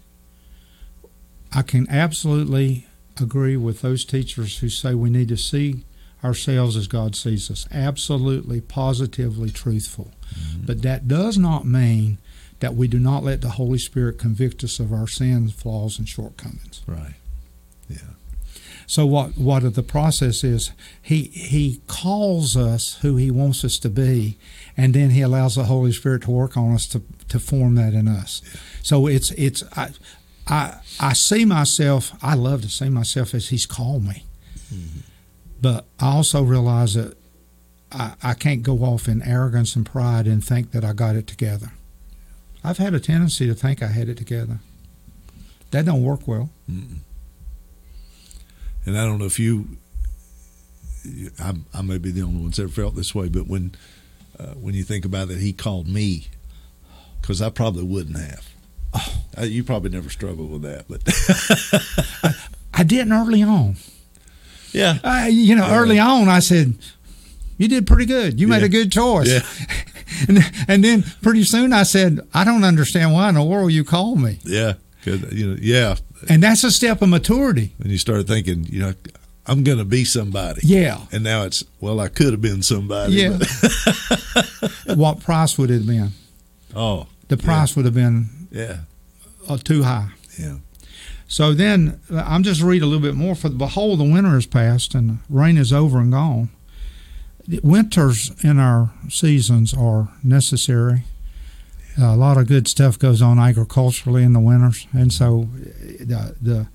I 1.52 1.62
can 1.62 1.88
absolutely 1.88 2.86
agree 3.20 3.56
with 3.56 3.80
those 3.80 4.04
teachers 4.04 4.58
who 4.58 4.68
say 4.68 4.94
we 4.94 5.10
need 5.10 5.28
to 5.28 5.36
see 5.36 5.84
ourselves 6.24 6.76
as 6.76 6.88
God 6.88 7.14
sees 7.14 7.50
us. 7.50 7.68
Absolutely, 7.70 8.60
positively 8.60 9.50
truthful. 9.50 10.10
Mm-hmm. 10.34 10.66
But 10.66 10.82
that 10.82 11.06
does 11.06 11.38
not 11.38 11.66
mean 11.66 12.18
that 12.60 12.74
we 12.74 12.88
do 12.88 12.98
not 12.98 13.22
let 13.22 13.40
the 13.40 13.50
Holy 13.50 13.78
Spirit 13.78 14.18
convict 14.18 14.64
us 14.64 14.80
of 14.80 14.92
our 14.92 15.06
sins, 15.06 15.52
flaws, 15.52 15.98
and 15.98 16.08
shortcomings. 16.08 16.82
Right. 16.86 17.14
Yeah. 17.88 17.98
So 18.86 19.06
what 19.06 19.36
what 19.38 19.74
the 19.74 19.82
process 19.82 20.44
is, 20.44 20.72
he 21.00 21.24
he 21.24 21.80
calls 21.86 22.56
us 22.56 22.98
who 23.02 23.16
he 23.16 23.30
wants 23.30 23.64
us 23.64 23.78
to 23.78 23.90
be, 23.90 24.38
and 24.76 24.94
then 24.94 25.10
he 25.10 25.22
allows 25.22 25.54
the 25.54 25.64
Holy 25.64 25.92
Spirit 25.92 26.22
to 26.22 26.30
work 26.30 26.56
on 26.56 26.72
us 26.74 26.86
to 26.88 27.02
to 27.34 27.40
form 27.40 27.74
that 27.74 27.94
in 27.94 28.06
us. 28.06 28.40
So 28.82 29.08
it's 29.08 29.32
it's 29.32 29.64
I 29.76 29.90
I 30.46 30.78
I 31.00 31.12
see 31.14 31.44
myself. 31.44 32.12
I 32.22 32.34
love 32.34 32.62
to 32.62 32.68
see 32.68 32.88
myself 32.88 33.34
as 33.34 33.48
he's 33.48 33.66
called 33.66 34.04
me, 34.04 34.24
but 35.60 35.84
I 35.98 36.12
also 36.12 36.42
realize 36.42 36.94
that 36.94 37.16
I, 37.90 38.14
I 38.22 38.34
can't 38.34 38.62
go 38.62 38.78
off 38.84 39.08
in 39.08 39.20
arrogance 39.22 39.74
and 39.76 39.84
pride 39.84 40.26
and 40.26 40.44
think 40.44 40.70
that 40.70 40.84
I 40.84 40.92
got 40.92 41.16
it 41.16 41.26
together. 41.26 41.72
I've 42.62 42.78
had 42.78 42.94
a 42.94 43.00
tendency 43.00 43.46
to 43.46 43.54
think 43.54 43.82
I 43.82 43.88
had 43.88 44.08
it 44.08 44.16
together. 44.16 44.60
That 45.70 45.86
don't 45.86 46.02
work 46.02 46.28
well. 46.28 46.50
Mm-mm. 46.70 46.98
And 48.86 48.96
I 48.96 49.04
don't 49.04 49.18
know 49.18 49.26
if 49.26 49.38
you, 49.38 49.76
I, 51.38 51.54
I 51.72 51.82
may 51.82 51.98
be 51.98 52.10
the 52.10 52.22
only 52.22 52.36
one 52.36 52.46
that's 52.46 52.58
ever 52.58 52.68
felt 52.68 52.94
this 52.94 53.14
way, 53.14 53.28
but 53.28 53.46
when 53.48 53.74
uh, 54.38 54.54
when 54.54 54.74
you 54.74 54.82
think 54.82 55.04
about 55.04 55.30
it, 55.30 55.38
he 55.38 55.52
called 55.52 55.86
me 55.86 56.28
because 57.24 57.40
I 57.40 57.48
probably 57.48 57.84
wouldn't 57.84 58.18
have. 58.18 58.46
Uh, 59.38 59.42
you 59.44 59.64
probably 59.64 59.88
never 59.90 60.10
struggled 60.10 60.50
with 60.52 60.60
that, 60.62 60.84
but 60.86 62.34
I 62.74 62.82
didn't 62.84 63.12
early 63.14 63.42
on. 63.42 63.76
yeah, 64.72 64.98
I, 65.02 65.28
you 65.28 65.56
know, 65.56 65.66
Yeah. 65.66 65.78
early 65.78 65.98
on, 65.98 66.28
I 66.28 66.40
said, 66.40 66.74
"You 67.56 67.66
did 67.66 67.86
pretty 67.86 68.04
good. 68.06 68.38
You 68.38 68.46
made 68.46 68.62
a 68.62 68.68
good 68.68 68.92
choice." 68.92 69.28
Yeah. 69.28 69.40
and, 70.28 70.38
and 70.68 70.84
then 70.84 71.02
pretty 71.22 71.44
soon, 71.44 71.72
I 71.72 71.82
said, 71.84 72.20
"I 72.34 72.44
don't 72.44 72.62
understand 72.62 73.12
why 73.14 73.30
in 73.30 73.34
the 73.36 73.42
world 73.42 73.72
you 73.72 73.84
called 73.84 74.20
me." 74.20 74.38
yeah, 74.44 74.74
'Cause, 75.04 75.32
you 75.32 75.46
know, 75.48 75.56
yeah. 75.60 75.96
And 76.28 76.42
that's 76.42 76.62
a 76.62 76.70
step 76.70 77.02
of 77.02 77.08
maturity. 77.08 77.74
And 77.80 77.90
you 77.90 77.98
start 77.98 78.26
thinking, 78.26 78.64
you 78.70 78.80
know, 78.80 78.94
I'm 79.46 79.62
going 79.64 79.76
to 79.78 79.84
be 79.84 80.04
somebody. 80.04 80.60
Yeah, 80.64 81.00
And 81.12 81.22
now 81.24 81.42
it's 81.42 81.64
well, 81.80 81.98
I 82.00 82.08
could 82.08 82.32
have 82.32 82.40
been 82.42 82.62
somebody. 82.62 83.14
yeah. 83.14 83.38
what 84.94 85.20
price 85.20 85.58
would 85.58 85.70
it 85.70 85.78
have 85.78 85.86
been? 85.86 86.12
oh, 86.76 87.06
The 87.28 87.36
price 87.36 87.74
would 87.76 87.84
have 87.84 87.94
been 87.94 88.28
yeah, 88.50 88.78
uh, 89.48 89.56
too 89.58 89.82
high. 89.82 90.08
yeah, 90.38 90.56
So 91.26 91.54
then, 91.54 92.00
uh, 92.10 92.22
I'm 92.26 92.42
just 92.42 92.60
read 92.62 92.82
a 92.82 92.86
little 92.86 93.02
bit 93.02 93.14
more. 93.14 93.34
For 93.34 93.48
behold, 93.48 93.98
the 94.00 94.04
winter 94.04 94.36
is 94.36 94.46
past, 94.46 94.94
and 94.94 95.18
rain 95.28 95.56
is 95.56 95.72
over 95.72 95.98
and 95.98 96.12
gone. 96.12 96.48
Winters 97.62 98.30
in 98.42 98.58
our 98.58 98.90
seasons 99.08 99.74
are 99.74 100.08
necessary. 100.22 101.04
a 101.98 102.16
lot 102.16 102.36
of 102.38 102.46
good 102.46 102.66
stuff 102.68 102.98
goes 102.98 103.20
on 103.22 103.38
agriculturally 103.38 104.22
in 104.22 104.32
the 104.32 104.40
winters, 104.40 104.86
and 104.92 105.12
so 105.12 105.42
uh, 105.42 106.04
the 106.04 106.36
the 106.42 106.66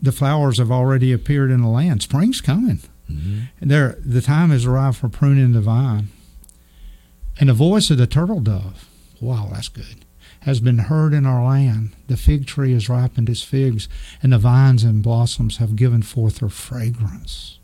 the 0.00 0.12
flowers 0.12 0.58
have 0.58 0.70
already 0.70 1.12
appeared 1.12 1.50
in 1.50 1.60
the 1.62 1.68
land. 1.68 2.02
Spring's 2.02 2.40
coming. 2.40 2.80
hmm 3.06 3.40
There, 3.60 3.96
the 4.04 4.20
time 4.20 4.50
has 4.50 4.64
arrived 4.66 4.96
for 4.98 5.08
pruning 5.08 5.52
the 5.52 5.60
vine. 5.60 6.08
And 7.42 7.48
the 7.48 7.54
voice 7.54 7.90
of 7.90 7.98
the 7.98 8.06
turtle 8.06 8.38
dove, 8.38 8.88
wow, 9.20 9.48
that's 9.50 9.66
good, 9.66 10.04
has 10.42 10.60
been 10.60 10.78
heard 10.78 11.12
in 11.12 11.26
our 11.26 11.44
land. 11.44 11.90
The 12.06 12.16
fig 12.16 12.46
tree 12.46 12.72
has 12.72 12.88
ripened 12.88 13.28
its 13.28 13.42
figs, 13.42 13.88
and 14.22 14.32
the 14.32 14.38
vines 14.38 14.84
and 14.84 15.02
blossoms 15.02 15.56
have 15.56 15.74
given 15.74 16.02
forth 16.02 16.38
their 16.38 16.48
fragrance. 16.48 17.58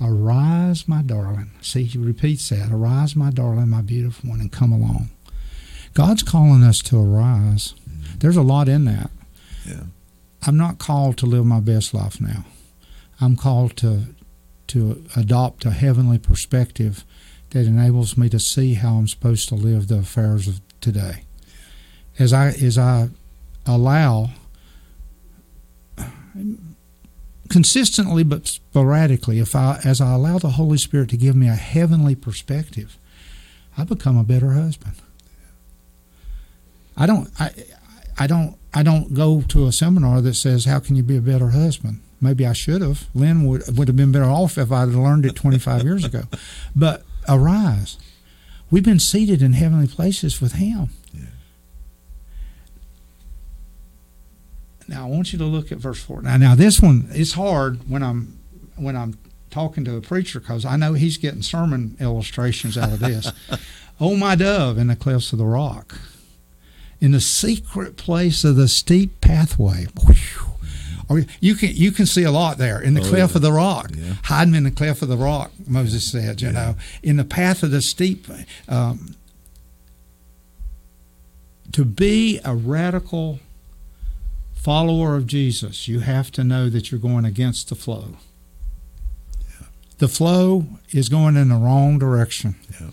Arise, 0.00 0.88
my 0.88 1.02
darling. 1.02 1.50
See, 1.60 1.82
he 1.84 1.98
repeats 1.98 2.48
that. 2.48 2.72
Arise, 2.72 3.14
my 3.14 3.28
darling, 3.28 3.68
my 3.68 3.82
beautiful 3.82 4.30
one, 4.30 4.40
and 4.40 4.50
come 4.50 4.72
along. 4.72 5.10
God's 5.92 6.22
calling 6.22 6.62
us 6.62 6.80
to 6.84 6.98
arise. 6.98 7.74
Mm-hmm. 7.86 8.18
There's 8.20 8.38
a 8.38 8.42
lot 8.42 8.66
in 8.66 8.86
that. 8.86 9.10
yeah, 9.66 9.82
I'm 10.46 10.56
not 10.56 10.78
called 10.78 11.18
to 11.18 11.26
live 11.26 11.44
my 11.44 11.60
best 11.60 11.92
life 11.92 12.18
now. 12.18 12.46
I'm 13.20 13.36
called 13.36 13.76
to 13.76 14.14
to 14.68 15.04
adopt 15.14 15.66
a 15.66 15.70
heavenly 15.70 16.18
perspective 16.18 17.04
that 17.56 17.66
enables 17.66 18.18
me 18.18 18.28
to 18.28 18.38
see 18.38 18.74
how 18.74 18.96
I'm 18.96 19.08
supposed 19.08 19.48
to 19.48 19.54
live 19.54 19.88
the 19.88 20.00
affairs 20.00 20.46
of 20.46 20.60
today. 20.82 21.24
As 22.18 22.34
I 22.34 22.48
as 22.48 22.76
I 22.76 23.08
allow 23.64 24.28
consistently 27.48 28.24
but 28.24 28.46
sporadically, 28.46 29.38
if 29.38 29.56
I 29.56 29.80
as 29.84 30.02
I 30.02 30.12
allow 30.12 30.38
the 30.38 30.50
Holy 30.50 30.76
Spirit 30.76 31.08
to 31.10 31.16
give 31.16 31.34
me 31.34 31.48
a 31.48 31.54
heavenly 31.54 32.14
perspective, 32.14 32.98
I 33.78 33.84
become 33.84 34.18
a 34.18 34.24
better 34.24 34.52
husband. 34.52 34.96
I 36.94 37.06
don't 37.06 37.30
I 37.40 37.52
I 38.18 38.26
don't 38.26 38.58
I 38.74 38.82
don't 38.82 39.14
go 39.14 39.40
to 39.48 39.66
a 39.66 39.72
seminar 39.72 40.20
that 40.20 40.34
says 40.34 40.66
how 40.66 40.80
can 40.80 40.94
you 40.94 41.02
be 41.02 41.16
a 41.16 41.22
better 41.22 41.48
husband. 41.50 42.00
Maybe 42.20 42.46
I 42.46 42.52
should 42.52 42.82
have. 42.82 43.06
Lynn 43.14 43.46
would 43.46 43.78
would 43.78 43.88
have 43.88 43.96
been 43.96 44.12
better 44.12 44.26
off 44.26 44.58
if 44.58 44.70
I'd 44.70 44.88
learned 44.88 45.24
it 45.24 45.36
25 45.36 45.84
years 45.84 46.04
ago. 46.04 46.24
But 46.74 47.02
arise. 47.28 47.98
We've 48.70 48.84
been 48.84 49.00
seated 49.00 49.42
in 49.42 49.52
heavenly 49.52 49.86
places 49.86 50.40
with 50.40 50.54
him. 50.54 50.90
Yeah. 51.12 51.22
Now 54.88 55.06
I 55.06 55.08
want 55.08 55.32
you 55.32 55.38
to 55.38 55.44
look 55.44 55.70
at 55.70 55.78
verse 55.78 56.02
4. 56.02 56.22
Now 56.22 56.36
now 56.36 56.54
this 56.54 56.80
one 56.80 57.08
is 57.14 57.34
hard 57.34 57.88
when 57.88 58.02
I'm 58.02 58.38
when 58.76 58.96
I'm 58.96 59.18
talking 59.50 59.84
to 59.84 59.96
a 59.96 60.00
preacher 60.00 60.40
because 60.40 60.64
I 60.64 60.76
know 60.76 60.92
he's 60.94 61.16
getting 61.16 61.42
sermon 61.42 61.96
illustrations 62.00 62.76
out 62.76 62.92
of 62.92 62.98
this. 63.00 63.32
oh 64.00 64.16
my 64.16 64.34
dove 64.34 64.78
in 64.78 64.88
the 64.88 64.96
clefts 64.96 65.32
of 65.32 65.38
the 65.38 65.46
rock 65.46 65.98
in 67.00 67.12
the 67.12 67.20
secret 67.20 67.96
place 67.96 68.44
of 68.44 68.56
the 68.56 68.68
steep 68.68 69.20
pathway. 69.20 69.86
Whew. 70.04 70.55
Or 71.08 71.24
You 71.40 71.54
can 71.54 71.70
you 71.74 71.92
can 71.92 72.06
see 72.06 72.24
a 72.24 72.30
lot 72.32 72.58
there 72.58 72.80
in 72.80 72.94
the 72.94 73.00
Oh, 73.00 73.08
cleft 73.08 73.32
yeah. 73.32 73.36
of 73.36 73.42
the 73.42 73.52
rock. 73.52 73.92
Yeah. 73.96 74.14
Hide 74.24 74.48
'em 74.48 74.54
in 74.54 74.64
the 74.64 74.70
cleft 74.70 75.02
of 75.02 75.08
the 75.08 75.16
rock. 75.16 75.52
Moses 75.66 76.04
said, 76.04 76.40
you 76.42 76.48
Yeah. 76.48 76.52
know, 76.54 76.76
in 77.02 77.16
the 77.16 77.24
path 77.24 77.62
of 77.62 77.70
the 77.70 77.80
steep. 77.82 78.26
Um, 78.68 79.14
to 81.72 81.84
be 81.84 82.40
a 82.44 82.54
radical 82.54 83.40
follower 84.54 85.16
of 85.16 85.26
Jesus, 85.26 85.86
you 85.88 86.00
have 86.00 86.30
to 86.32 86.42
know 86.44 86.68
that 86.70 86.90
you're 86.90 87.00
going 87.00 87.24
against 87.24 87.68
the 87.68 87.74
flow. 87.74 88.16
The 89.98 90.08
flow 90.08 90.66
is 90.90 91.08
going 91.08 91.36
in 91.36 91.48
the 91.48 91.54
wrong 91.56 91.98
direction. 91.98 92.56
Yeah. 92.80 92.90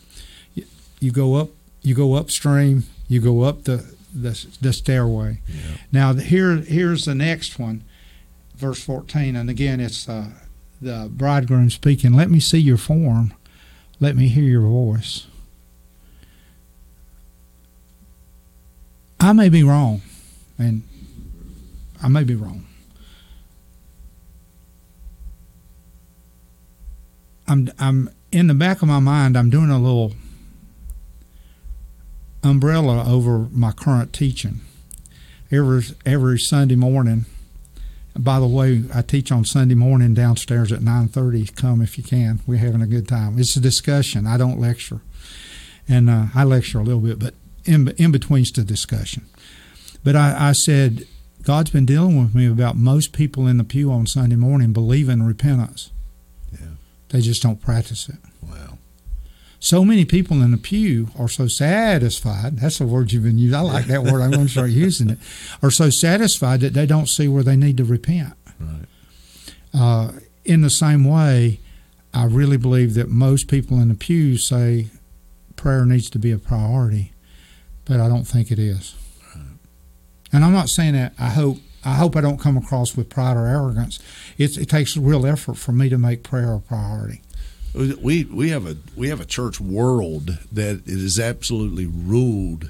You, 0.56 0.66
you 1.00 1.12
go 1.12 1.36
up, 1.36 1.50
you 1.82 1.96
go 1.96 2.16
upstream, 2.16 2.84
you 3.08 3.20
go 3.22 3.42
up 3.42 3.64
the 3.64 3.92
the, 4.16 4.46
the 4.62 4.72
stairway. 4.74 5.40
yeah, 5.48 5.78
Now 5.92 6.14
here 6.14 6.58
here's 6.58 7.06
the 7.06 7.16
next 7.16 7.58
one, 7.58 7.84
verse 8.64 8.82
14, 8.82 9.36
and 9.36 9.50
again 9.50 9.82
it's 9.82 10.08
uh, 10.08 10.30
the 10.82 11.10
bridegroom 11.12 11.70
speaking. 11.70 12.14
Let 12.14 12.30
me 12.30 12.40
see 12.40 12.60
your 12.60 12.78
form, 12.78 13.34
let 14.00 14.16
me 14.16 14.30
hear 14.30 14.46
your 14.46 14.62
voice. 14.62 15.28
I 19.20 19.34
may 19.34 19.50
be 19.50 19.64
wrong, 19.64 20.02
and 20.58 20.84
I 22.02 22.08
may 22.08 22.24
be 22.24 22.36
wrong. 22.36 22.66
I'm 27.46 27.70
I'm 27.78 28.10
in 28.32 28.48
the 28.48 28.54
back 28.54 28.82
of 28.82 28.88
my 28.88 29.00
mind. 29.00 29.38
I'm 29.38 29.50
doing 29.50 29.70
a 29.72 29.78
little 29.78 30.14
umbrella 32.42 33.04
over 33.06 33.50
my 33.52 33.74
current 33.74 34.14
teaching 34.14 34.62
every 35.52 35.84
every 36.06 36.40
Sunday 36.40 36.76
morning. 36.76 37.26
By 38.16 38.40
the 38.40 38.48
way, 38.48 38.84
I 38.94 39.02
teach 39.02 39.32
on 39.32 39.44
Sunday 39.44 39.76
morning 39.76 40.14
downstairs 40.14 40.72
at 40.72 40.84
nine 40.84 41.08
thirty. 41.08 41.48
Come 41.48 41.82
if 41.82 41.98
you 41.98 42.04
can. 42.04 42.42
We're 42.46 42.60
having 42.60 42.82
a 42.82 42.88
good 42.88 43.08
time. 43.08 43.40
It's 43.40 43.56
a 43.56 43.60
discussion. 43.60 44.28
I 44.28 44.38
don't 44.38 44.60
lecture, 44.60 45.02
and 45.88 46.10
uh, 46.10 46.26
I 46.36 46.44
lecture 46.44 46.80
a 46.80 46.84
little 46.84 47.02
bit, 47.02 47.18
but 47.18 47.34
in 47.66 47.88
in 47.98 48.12
between's 48.12 48.52
the 48.52 48.64
discussion. 48.64 49.26
But 50.04 50.16
I, 50.16 50.50
I 50.50 50.52
said 50.52 51.08
God's 51.42 51.72
been 51.72 51.86
dealing 51.86 52.22
with 52.22 52.36
me 52.36 52.46
about 52.46 52.78
most 52.78 53.14
people 53.14 53.48
in 53.48 53.58
the 53.58 53.64
pew 53.64 53.92
on 53.92 54.06
Sunday 54.06 54.36
morning 54.36 54.74
believe 54.74 55.10
in 55.10 55.24
repentance. 55.24 55.92
Yeah. 56.52 56.68
They 57.10 57.22
just 57.22 57.42
don't 57.42 57.62
practice 57.62 58.08
it. 58.08 58.18
Wow. 58.42 58.73
So 59.64 59.86
many 59.86 60.04
people 60.04 60.42
in 60.42 60.52
the 60.52 60.58
pew 60.58 61.08
are 61.18 61.30
so 61.30 61.48
satisfied. 61.48 62.58
That's 62.58 62.80
the 62.80 62.86
word 62.86 63.14
you've 63.14 63.24
been 63.24 63.38
using. 63.38 63.58
I 63.58 63.62
like 63.62 63.86
that 63.86 64.04
word. 64.04 64.22
I'm 64.22 64.32
going 64.32 64.48
to 64.48 64.52
start 64.52 64.72
using 64.72 65.10
it. 65.10 65.20
Are 65.62 65.72
so 65.72 65.90
satisfied 65.90 66.60
that 66.60 66.74
they 66.74 66.86
don't 66.86 67.08
see 67.08 67.30
where 67.30 67.44
they 67.44 67.56
need 67.56 67.78
to 67.78 67.86
repent. 67.86 68.34
Right. 68.60 68.86
Uh, 69.74 70.12
in 70.44 70.64
the 70.64 70.70
same 70.70 71.06
way, 71.06 71.62
I 72.14 72.26
really 72.26 72.58
believe 72.58 72.94
that 72.96 73.08
most 73.08 73.48
people 73.48 73.80
in 73.80 73.88
the 73.88 73.96
pew 73.96 74.36
say 74.36 74.88
prayer 75.56 75.86
needs 75.86 76.10
to 76.10 76.20
be 76.20 76.34
a 76.34 76.38
priority, 76.38 77.14
but 77.86 78.02
I 78.02 78.10
don't 78.10 78.26
think 78.26 78.52
it 78.52 78.60
is. 78.60 78.96
And 80.34 80.44
I'm 80.44 80.52
not 80.52 80.68
saying 80.68 80.94
that. 80.96 81.14
I 81.18 81.30
hope 81.30 81.60
I 81.86 81.94
hope 81.94 82.18
I 82.18 82.22
don't 82.22 82.40
come 82.40 82.58
across 82.58 82.98
with 82.98 83.08
pride 83.08 83.38
or 83.38 83.48
arrogance. 83.48 84.00
It's, 84.38 84.58
it 84.58 84.68
takes 84.68 84.98
real 84.98 85.26
effort 85.26 85.56
for 85.56 85.72
me 85.72 85.88
to 85.88 85.98
make 85.98 86.24
prayer 86.24 86.54
a 86.54 86.60
priority. 86.60 87.22
We 87.74 88.26
we 88.26 88.50
have 88.50 88.68
a 88.68 88.78
we 88.96 89.10
have 89.10 89.20
a 89.20 89.26
church 89.26 89.60
world 89.60 90.38
that 90.52 90.76
it 90.86 90.88
is 90.88 91.20
absolutely 91.20 91.88
ruled 91.88 92.70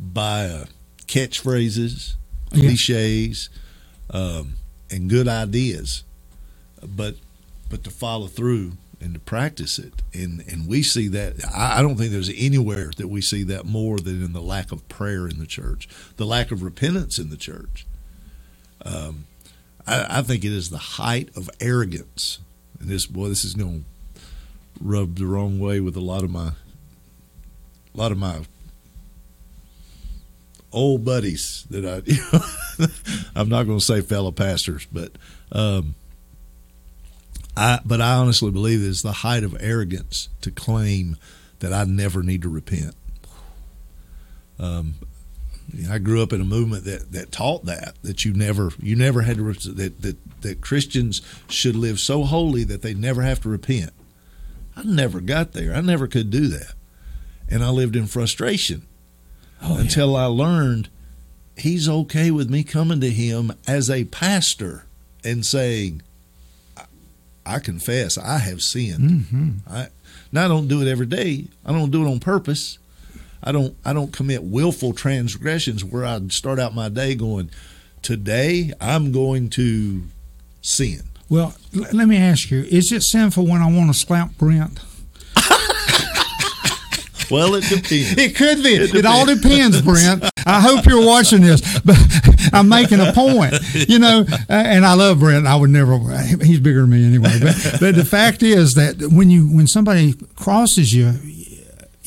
by 0.00 0.46
uh, 0.46 0.64
catchphrases, 1.06 2.14
Yeah. 2.52 2.60
cliches, 2.62 3.50
um, 4.10 4.54
and 4.90 5.10
good 5.10 5.28
ideas, 5.28 6.02
but 6.82 7.16
but 7.68 7.84
to 7.84 7.90
follow 7.90 8.26
through 8.26 8.72
and 9.02 9.12
to 9.12 9.20
practice 9.20 9.78
it, 9.78 9.92
and 10.14 10.42
and 10.48 10.66
we 10.66 10.82
see 10.82 11.08
that. 11.08 11.34
I, 11.54 11.80
I 11.80 11.82
don't 11.82 11.96
think 11.96 12.10
there's 12.10 12.30
anywhere 12.34 12.92
that 12.96 13.08
we 13.08 13.20
see 13.20 13.42
that 13.44 13.66
more 13.66 13.98
than 13.98 14.24
in 14.24 14.32
the 14.32 14.40
lack 14.42 14.72
of 14.72 14.88
prayer 14.88 15.28
in 15.28 15.38
the 15.38 15.46
church, 15.46 15.88
the 16.16 16.24
lack 16.26 16.50
of 16.50 16.62
repentance 16.62 17.18
in 17.18 17.28
the 17.28 17.36
church. 17.36 17.86
Um, 18.82 19.26
I, 19.86 20.20
I 20.20 20.22
think 20.22 20.42
it 20.42 20.52
is 20.52 20.70
the 20.70 20.78
height 20.78 21.28
of 21.36 21.50
arrogance, 21.60 22.38
and 22.80 22.88
this 22.88 23.04
boy, 23.04 23.28
this 23.28 23.44
is 23.44 23.52
going 23.52 23.80
to 23.80 23.84
rub 24.80 25.16
the 25.16 25.26
wrong 25.26 25.58
way 25.58 25.80
with 25.80 25.96
a 25.96 26.00
lot 26.00 26.24
of 26.24 26.30
my 26.30 26.48
a 26.48 27.96
lot 27.96 28.12
of 28.12 28.18
my 28.18 28.42
old 30.72 31.04
buddies 31.04 31.66
that 31.70 31.84
I 31.84 32.02
you 32.04 32.22
know, 32.32 32.86
I'm 33.34 33.48
not 33.48 33.64
going 33.64 33.78
to 33.78 33.84
say 33.84 34.00
fellow 34.00 34.32
pastors 34.32 34.86
but 34.92 35.12
um 35.52 35.94
I 37.56 37.80
but 37.84 38.00
I 38.00 38.14
honestly 38.14 38.50
believe 38.50 38.82
it's 38.82 39.02
the 39.02 39.12
height 39.12 39.42
of 39.42 39.56
arrogance 39.60 40.28
to 40.42 40.50
claim 40.50 41.16
that 41.60 41.72
I 41.72 41.84
never 41.84 42.22
need 42.22 42.42
to 42.42 42.48
repent 42.48 42.94
um 44.58 44.94
I 45.90 45.98
grew 45.98 46.22
up 46.22 46.32
in 46.32 46.40
a 46.40 46.44
movement 46.44 46.84
that, 46.84 47.12
that 47.12 47.32
taught 47.32 47.64
that 47.64 47.94
that 48.02 48.24
you 48.24 48.32
never 48.32 48.70
you 48.80 48.96
never 48.96 49.22
had 49.22 49.36
to 49.36 49.52
that, 49.52 50.02
that 50.02 50.42
that 50.42 50.60
Christians 50.60 51.22
should 51.48 51.76
live 51.76 51.98
so 51.98 52.24
holy 52.24 52.64
that 52.64 52.82
they 52.82 52.94
never 52.94 53.22
have 53.22 53.40
to 53.42 53.48
repent. 53.48 53.92
I 54.76 54.82
never 54.82 55.20
got 55.20 55.52
there. 55.52 55.74
I 55.74 55.80
never 55.80 56.06
could 56.06 56.30
do 56.30 56.48
that. 56.48 56.74
And 57.48 57.64
I 57.64 57.70
lived 57.70 57.96
in 57.96 58.06
frustration 58.06 58.82
Oh, 59.62 59.78
until 59.78 60.14
I 60.16 60.26
learned 60.26 60.90
he's 61.56 61.88
okay 61.88 62.30
with 62.30 62.50
me 62.50 62.62
coming 62.62 63.00
to 63.00 63.10
him 63.10 63.52
as 63.66 63.88
a 63.88 64.04
pastor 64.04 64.84
and 65.24 65.46
saying, 65.46 66.02
I, 66.76 66.84
I 67.46 67.58
confess 67.60 68.18
I 68.18 68.38
have 68.38 68.62
sinned. 68.62 69.26
hmm 69.30 69.50
I 69.68 69.88
now 70.32 70.44
I 70.44 70.48
don't 70.48 70.68
do 70.68 70.82
it 70.82 70.88
every 70.88 71.06
day. 71.06 71.46
I 71.64 71.72
don't 71.72 71.90
do 71.90 72.04
it 72.04 72.10
on 72.10 72.20
purpose. 72.20 72.78
I 73.42 73.52
don't 73.52 73.76
I 73.84 73.92
don't 73.94 74.12
commit 74.12 74.42
willful 74.42 74.92
transgressions 74.92 75.82
where 75.84 76.04
I 76.04 76.20
start 76.28 76.58
out 76.58 76.74
my 76.74 76.88
day 76.90 77.14
going, 77.14 77.50
Today 78.02 78.72
I'm 78.80 79.10
going 79.12 79.48
to 79.50 80.02
sin. 80.60 81.02
Well, 81.28 81.54
l- 81.76 81.86
let 81.92 82.08
me 82.08 82.16
ask 82.16 82.50
you: 82.50 82.62
Is 82.64 82.92
it 82.92 83.02
sinful 83.02 83.46
when 83.46 83.62
I 83.62 83.70
want 83.70 83.92
to 83.92 83.98
slap 83.98 84.36
Brent? 84.38 84.80
Well, 87.28 87.56
it 87.56 87.62
depends. 87.62 88.16
It 88.16 88.36
could 88.36 88.62
be. 88.62 88.74
It, 88.74 89.04
all 89.04 89.26
depends, 89.26 89.82
Brent. 89.82 90.24
I 90.46 90.60
hope 90.60 90.86
you're 90.86 91.04
watching 91.04 91.40
this, 91.42 91.80
but 91.80 91.96
I'm 92.52 92.68
making 92.68 93.00
a 93.00 93.12
point. 93.12 93.54
You 93.74 93.98
know, 93.98 94.24
uh, 94.28 94.44
and 94.48 94.86
I 94.86 94.94
love 94.94 95.18
Brent. 95.18 95.44
I 95.46 95.56
would 95.56 95.70
never. 95.70 95.98
He's 96.44 96.60
bigger 96.60 96.82
than 96.82 96.90
me 96.90 97.04
anyway. 97.04 97.40
But 97.40 97.76
but 97.80 97.94
the 97.96 98.04
fact 98.04 98.44
is 98.44 98.74
that 98.74 99.10
when 99.10 99.28
you 99.30 99.48
when 99.48 99.66
somebody 99.66 100.14
crosses 100.36 100.94
you. 100.94 101.14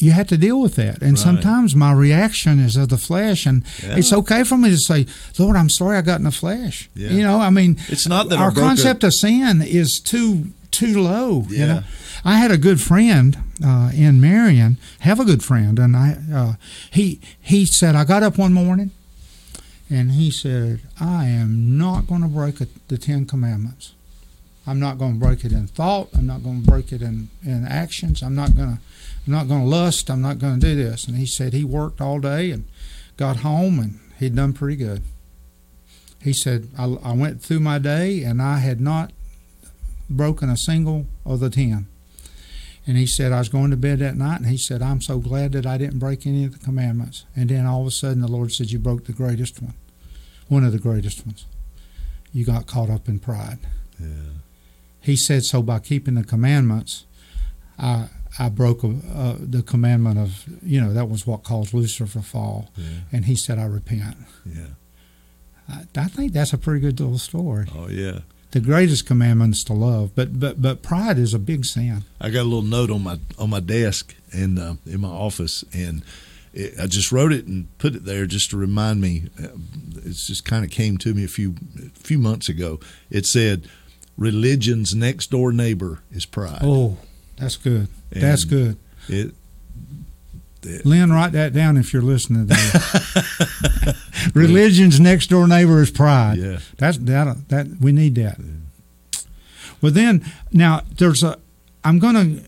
You 0.01 0.11
have 0.11 0.27
to 0.27 0.37
deal 0.37 0.59
with 0.61 0.75
that, 0.75 1.01
and 1.01 1.11
Right. 1.11 1.19
sometimes 1.19 1.75
my 1.75 1.91
reaction 1.91 2.59
is 2.59 2.75
of 2.77 2.87
the 2.89 2.97
flesh, 2.97 3.45
and 3.45 3.63
Yeah. 3.83 3.97
it's 3.97 4.13
okay 4.13 4.43
for 4.43 4.57
me 4.57 4.69
to 4.69 4.77
say, 4.77 5.05
"Lord, 5.37 5.55
I'm 5.57 5.69
sorry 5.69 5.97
I 5.97 6.01
got 6.01 6.19
in 6.19 6.23
the 6.25 6.31
flesh." 6.31 6.89
Yeah. 6.95 7.09
You 7.11 7.21
know, 7.23 7.39
I 7.41 7.49
mean, 7.49 7.77
It's 7.89 8.07
not 8.07 8.29
that 8.29 8.39
our 8.39 8.51
broke 8.51 8.63
a- 8.65 8.67
concept 8.67 9.03
of 9.03 9.13
sin 9.13 9.61
is 9.61 9.99
too 9.99 10.47
too 10.71 11.01
low. 11.01 11.45
You 11.49 11.57
Yeah. 11.57 11.65
know, 11.67 11.83
I 12.23 12.37
had 12.37 12.51
a 12.51 12.57
good 12.57 12.79
friend 12.79 13.37
uh, 13.63 13.91
in 13.93 14.21
Marion. 14.21 14.77
Have 14.99 15.19
a 15.19 15.25
good 15.25 15.43
friend, 15.43 15.77
and 15.79 15.95
I 15.97 16.17
uh, 16.33 16.53
he 16.91 17.19
he 17.41 17.65
said 17.65 17.95
I 17.95 18.03
got 18.05 18.23
up 18.23 18.37
one 18.37 18.53
morning, 18.53 18.91
and 19.89 20.11
he 20.13 20.29
said 20.31 20.79
I 20.99 21.25
am 21.25 21.77
not 21.77 22.07
going 22.07 22.21
to 22.21 22.27
break 22.27 22.61
a, 22.61 22.67
the 22.87 22.97
Ten 22.97 23.25
Commandments. 23.25 23.91
I'm 24.67 24.79
not 24.79 24.99
going 24.99 25.13
to 25.13 25.19
break 25.25 25.43
it 25.43 25.51
in 25.51 25.67
thought. 25.67 26.09
I'm 26.15 26.27
not 26.27 26.43
going 26.43 26.61
to 26.61 26.67
break 26.67 26.91
it 26.91 27.01
in, 27.01 27.29
in 27.43 27.65
actions. 27.65 28.21
I'm 28.21 28.35
not 28.35 28.55
going 28.55 28.75
to 28.75 28.79
I'm 29.29 29.35
not 29.35 29.47
going 29.47 29.61
to 29.61 29.67
lust. 29.67 30.09
I'm 30.09 30.23
not 30.23 30.39
going 30.39 30.59
to 30.59 30.65
do 30.65 30.75
this. 30.75 31.07
And 31.07 31.15
he 31.15 31.27
said 31.27 31.53
he 31.53 31.63
worked 31.63 32.01
all 32.01 32.19
day 32.19 32.49
and 32.49 32.67
got 33.15 33.37
home 33.37 33.77
and 33.77 33.99
he'd 34.17 34.35
done 34.35 34.53
pretty 34.53 34.75
good. 34.75 35.03
He 36.23 36.33
said 36.33 36.69
I, 36.75 36.85
I 37.03 37.13
went 37.13 37.39
through 37.39 37.59
my 37.59 37.77
day 37.77 38.23
and 38.23 38.41
I 38.41 38.57
had 38.57 38.81
not 38.81 39.11
broken 40.09 40.49
a 40.49 40.57
single 40.57 41.05
of 41.27 41.41
the 41.41 41.51
ten. 41.51 41.85
And 42.87 42.97
he 42.97 43.05
said, 43.05 43.31
I 43.31 43.37
was 43.37 43.49
going 43.49 43.69
to 43.69 43.77
bed 43.77 43.99
that 43.99 44.15
night, 44.15 44.39
and 44.39 44.47
he 44.47 44.57
said, 44.57 44.81
I'm 44.81 44.99
so 44.99 45.19
glad 45.19 45.51
that 45.51 45.67
I 45.67 45.77
didn't 45.77 45.99
break 45.99 46.25
any 46.25 46.43
of 46.43 46.57
the 46.57 46.65
commandments. 46.65 47.25
And 47.35 47.49
then 47.49 47.67
all 47.67 47.81
of 47.81 47.87
a 47.87 47.91
sudden, 47.91 48.21
the 48.21 48.27
Lord 48.27 48.51
said, 48.51 48.71
You 48.71 48.79
broke 48.79 49.05
the 49.05 49.13
greatest 49.13 49.61
one, 49.61 49.75
one 50.47 50.63
of 50.63 50.71
the 50.71 50.79
greatest 50.79 51.23
ones. 51.23 51.45
You 52.33 52.45
got 52.45 52.65
caught 52.65 52.89
up 52.89 53.07
in 53.07 53.19
pride. 53.19 53.59
Yeah. 53.99 54.07
He 55.01 55.15
said, 55.15 55.43
So 55.43 55.61
by 55.61 55.79
keeping 55.79 56.15
the 56.15 56.23
commandments, 56.23 57.05
I, 57.77 58.07
I 58.37 58.49
broke 58.49 58.83
uh, 58.83 59.35
the 59.39 59.63
commandment 59.63 60.19
of, 60.19 60.45
you 60.61 60.79
know, 60.79 60.93
that 60.93 61.09
was 61.09 61.25
what 61.25 61.43
caused 61.43 61.73
Lucifer 61.73 62.19
to 62.19 62.21
fall. 62.25 62.69
Yeah. 62.75 62.85
And 63.11 63.25
he 63.25 63.35
said, 63.35 63.57
I 63.57 63.65
repent. 63.65 64.17
Yeah. 64.45 64.67
I, 65.67 65.85
I 65.95 66.07
think 66.07 66.33
that's 66.33 66.53
a 66.53 66.57
pretty 66.57 66.79
good 66.81 66.99
little 66.99 67.17
story. 67.17 67.65
Oh 67.75 67.87
yeah. 67.89 68.19
The 68.51 68.59
greatest 68.59 69.05
commandment 69.05 69.53
is 69.55 69.63
to 69.65 69.73
love, 69.73 70.15
but 70.15 70.39
but 70.39 70.59
but 70.59 70.81
pride 70.81 71.19
is 71.19 71.35
a 71.35 71.39
big 71.39 71.65
sin. 71.65 72.03
I 72.19 72.31
got 72.31 72.41
a 72.41 72.49
little 72.49 72.63
note 72.63 72.89
on 72.89 73.03
my 73.03 73.19
on 73.37 73.51
my 73.51 73.59
desk 73.59 74.15
and 74.33 74.57
uh, 74.57 74.73
in 74.87 75.01
my 75.01 75.07
office, 75.09 75.63
and 75.71 76.01
it, 76.51 76.73
I 76.79 76.87
just 76.87 77.11
wrote 77.11 77.31
it 77.31 77.45
and 77.45 77.67
put 77.77 77.93
it 77.95 78.05
there 78.05 78.25
just 78.25 78.49
to 78.49 78.57
remind 78.57 79.01
me. 79.01 79.29
Uh, 79.37 79.49
It's 80.03 80.25
just 80.25 80.45
kind 80.45 80.65
of 80.65 80.71
came 80.71 80.97
to 80.97 81.13
me 81.13 81.23
a 81.23 81.27
few 81.27 81.55
a 81.77 81.89
few 81.99 82.17
months 82.17 82.49
ago. 82.49 82.79
It 83.11 83.27
said, 83.27 83.69
"Religion's 84.17 84.95
next 84.95 85.29
door 85.29 85.51
neighbor 85.53 85.99
is 86.11 86.25
pride." 86.25 86.61
Oh, 86.63 86.97
that's 87.39 87.57
good. 87.57 87.87
that's 88.11 88.43
good. 88.45 88.77
It, 89.07 89.33
Lynn, 90.83 91.11
write 91.11 91.31
that 91.31 91.53
down 91.53 91.77
if 91.77 91.93
you're 91.93 92.01
listening 92.01 92.47
to. 92.47 93.95
Religion's 94.33 94.99
next 94.99 95.27
door 95.27 95.47
neighbor 95.47 95.81
is 95.81 95.89
pride. 95.89 96.37
yeah, 96.37 96.59
That's 96.77 96.97
that. 96.97 97.47
That 97.47 97.67
we 97.79 97.91
need 97.93 98.15
that. 98.15 98.37
Well, 99.81 99.91
then 99.91 100.25
now 100.51 100.81
there's 100.97 101.23
a. 101.23 101.37
I'm 101.83 101.97
gonna. 101.99 102.41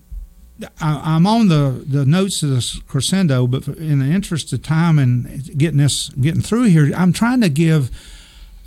I, 0.82 1.16
I'm 1.16 1.26
on 1.26 1.48
the 1.48 1.84
the 1.88 2.06
notes 2.06 2.44
of 2.44 2.50
the 2.50 2.82
crescendo, 2.88 3.48
but 3.48 3.68
in 3.68 4.00
the 4.00 4.06
interest 4.14 4.52
of 4.52 4.62
time 4.62 5.00
and 5.00 5.58
getting 5.58 5.78
this 5.78 6.10
getting 6.10 6.42
through 6.42 6.64
here, 6.64 6.92
I'm 6.96 7.14
trying 7.14 7.40
to 7.42 7.50
give 7.50 7.90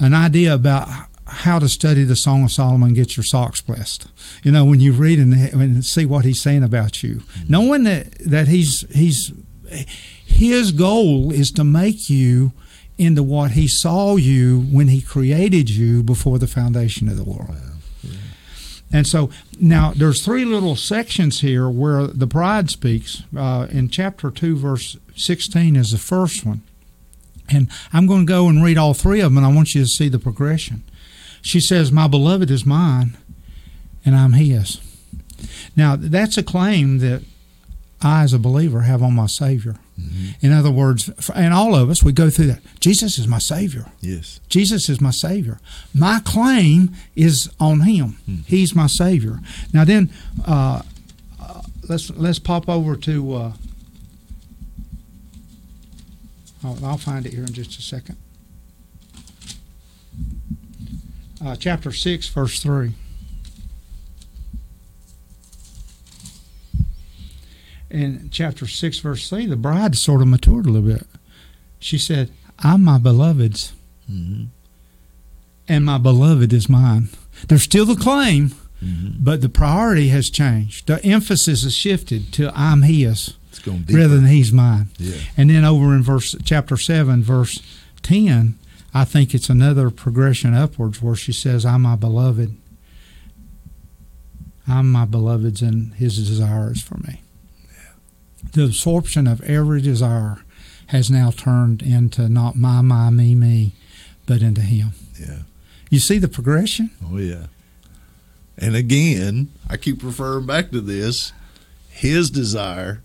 an 0.01 0.15
idea 0.15 0.55
about 0.55 0.89
how 1.27 1.59
to 1.59 1.69
study 1.69 2.05
the 2.05 2.17
Song 2.17 2.45
of 2.45 2.53
Solomon 2.53 2.89
and 2.89 2.97
get 2.97 3.17
your 3.17 3.25
socks 3.25 3.61
blessed. 3.61 4.07
You 4.43 4.53
know, 4.53 4.65
when 4.65 4.81
you 4.81 4.93
read 4.93 5.19
and, 5.19 5.33
and 5.33 5.85
see 5.85 6.05
what 6.05 6.25
he's 6.25 6.41
saying 6.41 6.63
about 6.63 7.03
you, 7.03 7.23
knowing 7.49 7.85
that 7.85 8.19
that 8.19 8.49
he's 8.49 8.85
he's 8.95 9.33
his 10.27 10.73
goal 10.73 11.33
is 11.33 11.51
to 11.53 11.65
make 11.65 12.11
you 12.11 12.53
into 12.99 13.23
what 13.23 13.53
he 13.53 13.67
saw 13.67 14.17
you 14.17 14.61
when 14.61 14.89
he 14.89 15.01
created 15.01 15.71
you 15.71 16.03
before 16.03 16.39
the 16.39 16.47
foundation 16.47 17.09
of 17.09 17.17
the 17.17 17.25
world. 17.25 17.57
And 18.93 19.09
so 19.09 19.29
now 19.59 19.93
there's 19.95 20.25
three 20.25 20.45
little 20.45 20.77
sections 20.77 21.41
here 21.41 21.69
where 21.69 22.07
the 22.07 22.29
bride 22.29 22.71
speaks. 22.71 23.25
Uh, 23.37 23.67
in 23.69 23.89
chapter 23.89 24.31
2, 24.31 24.57
verse 24.57 24.97
16 25.17 25.75
is 25.75 25.91
the 25.91 25.99
first 25.99 26.47
one. 26.47 26.63
And 27.49 27.69
I'm 27.93 28.07
going 28.07 28.25
to 28.25 28.31
go 28.33 28.49
and 28.49 28.63
read 28.63 28.79
all 28.79 28.95
three 28.95 29.21
of 29.21 29.33
them, 29.33 29.39
and 29.39 29.45
I 29.45 29.53
want 29.53 29.75
you 29.75 29.83
to 29.83 29.89
see 29.89 30.09
the 30.09 30.21
progression. 30.21 30.85
She 31.45 31.61
says, 31.61 31.93
My 31.93 32.09
beloved 32.09 32.51
is 32.51 32.65
mine, 32.65 33.19
and 34.05 34.17
I'm 34.17 34.33
his. 34.33 34.81
Now, 35.77 35.95
that's 35.95 36.39
a 36.39 36.43
claim 36.43 36.99
that 37.01 37.23
I, 38.01 38.23
as 38.23 38.33
a 38.33 38.39
believer, 38.39 38.81
have 38.81 39.03
on 39.03 39.15
my 39.15 39.27
Savior. 39.27 39.77
Mm-hmm. 40.01 40.47
In 40.47 40.53
other 40.53 40.71
words, 40.71 41.11
and 41.35 41.53
all 41.53 41.75
of 41.75 41.91
us, 41.91 42.03
we 42.03 42.13
go 42.13 42.31
through 42.31 42.47
that. 42.47 42.63
Jesus 42.81 43.19
is 43.19 43.29
my 43.29 43.39
Savior. 43.39 43.93
Yes. 44.01 44.41
Jesus 44.49 44.89
is 44.89 45.03
my 45.03 45.11
Savior. 45.11 45.61
My 45.95 46.21
claim 46.25 46.95
is 47.15 47.51
on 47.61 47.83
Him. 47.83 48.17
Mm-hmm. 48.29 48.43
He's 48.47 48.75
my 48.75 48.87
Savior. 48.87 49.41
Now, 49.71 49.85
then, 49.85 50.11
uh, 50.47 50.81
uh, 51.39 51.63
let's 51.91 52.09
let's 52.11 52.39
pop 52.39 52.71
over 52.71 52.97
to. 52.97 53.35
Uh, 53.35 53.53
I'll, 56.65 56.79
I'll, 56.87 56.97
find 56.97 57.27
it 57.27 57.35
here 57.35 57.45
in 57.45 57.53
just 57.53 57.79
a 57.79 57.83
second. 57.83 58.17
Uh, 61.45 61.55
chapter 61.57 61.93
six, 61.93 62.29
verse 62.29 62.63
three. 62.63 62.95
in 67.95 68.29
chapter 68.31 68.67
6, 68.67 68.99
verse 68.99 69.29
3, 69.31 69.47
the 69.47 69.57
bride 69.57 69.97
sort 69.97 70.21
of 70.21 70.27
matured 70.27 70.67
a 70.67 70.71
little 70.71 70.97
bit. 70.97 71.07
She 71.79 71.97
said, 71.97 72.31
I'm 72.59 72.83
my 72.83 72.99
beloved's, 72.99 73.73
mm-hmm. 74.11 74.47
and 75.69 75.85
my 75.85 75.99
beloved 75.99 76.53
is 76.53 76.69
mine. 76.69 77.09
There's 77.47 77.63
still 77.63 77.87
the 77.87 77.95
claim, 77.95 78.49
mm-hmm. 78.83 79.23
but 79.23 79.43
the 79.43 79.49
priority 79.49 80.09
has 80.09 80.29
changed. 80.29 80.89
The 80.89 81.03
emphasis 81.05 81.63
has 81.63 81.75
shifted 81.75 82.33
to 82.35 82.51
I'm 82.55 82.83
his 82.83 83.35
rather 83.89 84.17
than 84.17 84.27
he's 84.27 84.53
mine. 84.53 84.89
Yeah. 84.99 85.19
And 85.37 85.51
then 85.51 85.65
over 85.65 85.95
in 85.95 86.03
verse 86.03 86.35
chapter 86.45 86.77
7, 86.77 87.23
verse 87.23 87.63
10, 88.03 88.59
I 88.95 89.05
think 89.05 89.35
it's 89.35 89.51
another 89.51 89.91
progression 89.91 90.55
upwards 90.55 91.03
where 91.03 91.17
she 91.17 91.33
says, 91.33 91.67
I'm 91.67 91.83
my 91.83 91.97
beloved. 91.97 92.57
I'm 94.67 94.91
my 94.91 95.05
beloved's, 95.05 95.61
and 95.61 95.93
his 95.95 96.17
desire 96.17 96.73
is 96.73 96.81
for 96.81 96.97
me 96.99 97.21
the 98.53 98.65
absorption 98.65 99.27
of 99.27 99.41
every 99.43 99.81
desire 99.81 100.39
has 100.89 101.11
now 101.11 101.31
turned 101.31 101.83
into 101.83 102.29
not 102.29 102.57
my, 102.57 102.81
my, 102.81 103.11
me, 103.11 103.35
me, 103.35 103.73
but 104.27 104.43
into 104.43 104.61
Him. 104.61 104.93
Yeah. 105.19 105.41
You 105.91 105.99
see 105.99 106.19
the 106.19 106.29
progression? 106.29 106.91
Oh, 107.05 107.19
yeah. 107.19 107.47
And 108.57 108.77
again, 108.77 109.51
I 109.69 109.77
keep 109.77 110.03
referring 110.03 110.47
back 110.47 110.71
to 110.71 110.81
this. 110.81 111.33
His 111.89 112.31
desire 112.31 113.03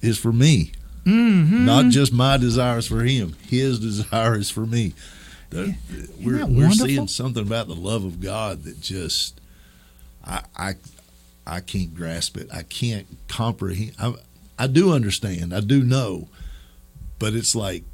is 0.00 0.18
for 0.18 0.32
me, 0.32 0.72
mm-hmm. 1.04 1.64
not 1.64 1.86
just 1.86 2.12
my 2.12 2.36
desires 2.36 2.86
for 2.86 3.02
Him. 3.02 3.36
His 3.46 3.78
desire 3.78 4.36
is 4.36 4.50
for 4.50 4.66
me. 4.66 4.94
The, 5.50 5.74
we're, 6.22 6.44
we're 6.46 6.70
seeing 6.70 7.08
something 7.08 7.42
about 7.42 7.68
the 7.68 7.74
love 7.74 8.04
of 8.04 8.20
God 8.20 8.64
that 8.64 8.80
just 8.80 9.40
I, 10.24 10.42
I 10.54 10.74
I 11.46 11.60
can't 11.60 11.94
grasp 11.94 12.36
it. 12.36 12.48
I 12.52 12.62
can't 12.62 13.06
comprehend. 13.26 13.94
I, 13.98 14.14
I 14.58 14.66
do 14.66 14.92
understand. 14.92 15.54
I 15.54 15.60
do 15.60 15.82
know. 15.82 16.28
But 17.18 17.32
it's 17.34 17.54
like, 17.56 17.84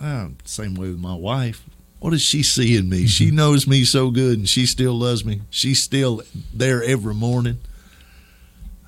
oh, 0.00 0.32
same 0.44 0.74
way 0.74 0.88
with 0.88 0.98
my 0.98 1.14
wife. 1.14 1.64
What 2.00 2.10
does 2.10 2.22
she 2.22 2.42
see 2.42 2.76
in 2.76 2.88
me? 2.88 2.98
Mm-hmm. 2.98 3.06
She 3.06 3.30
knows 3.30 3.68
me 3.68 3.84
so 3.84 4.10
good 4.10 4.38
and 4.38 4.48
she 4.48 4.66
still 4.66 4.94
loves 4.94 5.24
me. 5.24 5.42
She's 5.50 5.80
still 5.80 6.22
there 6.52 6.82
every 6.82 7.14
morning. 7.14 7.60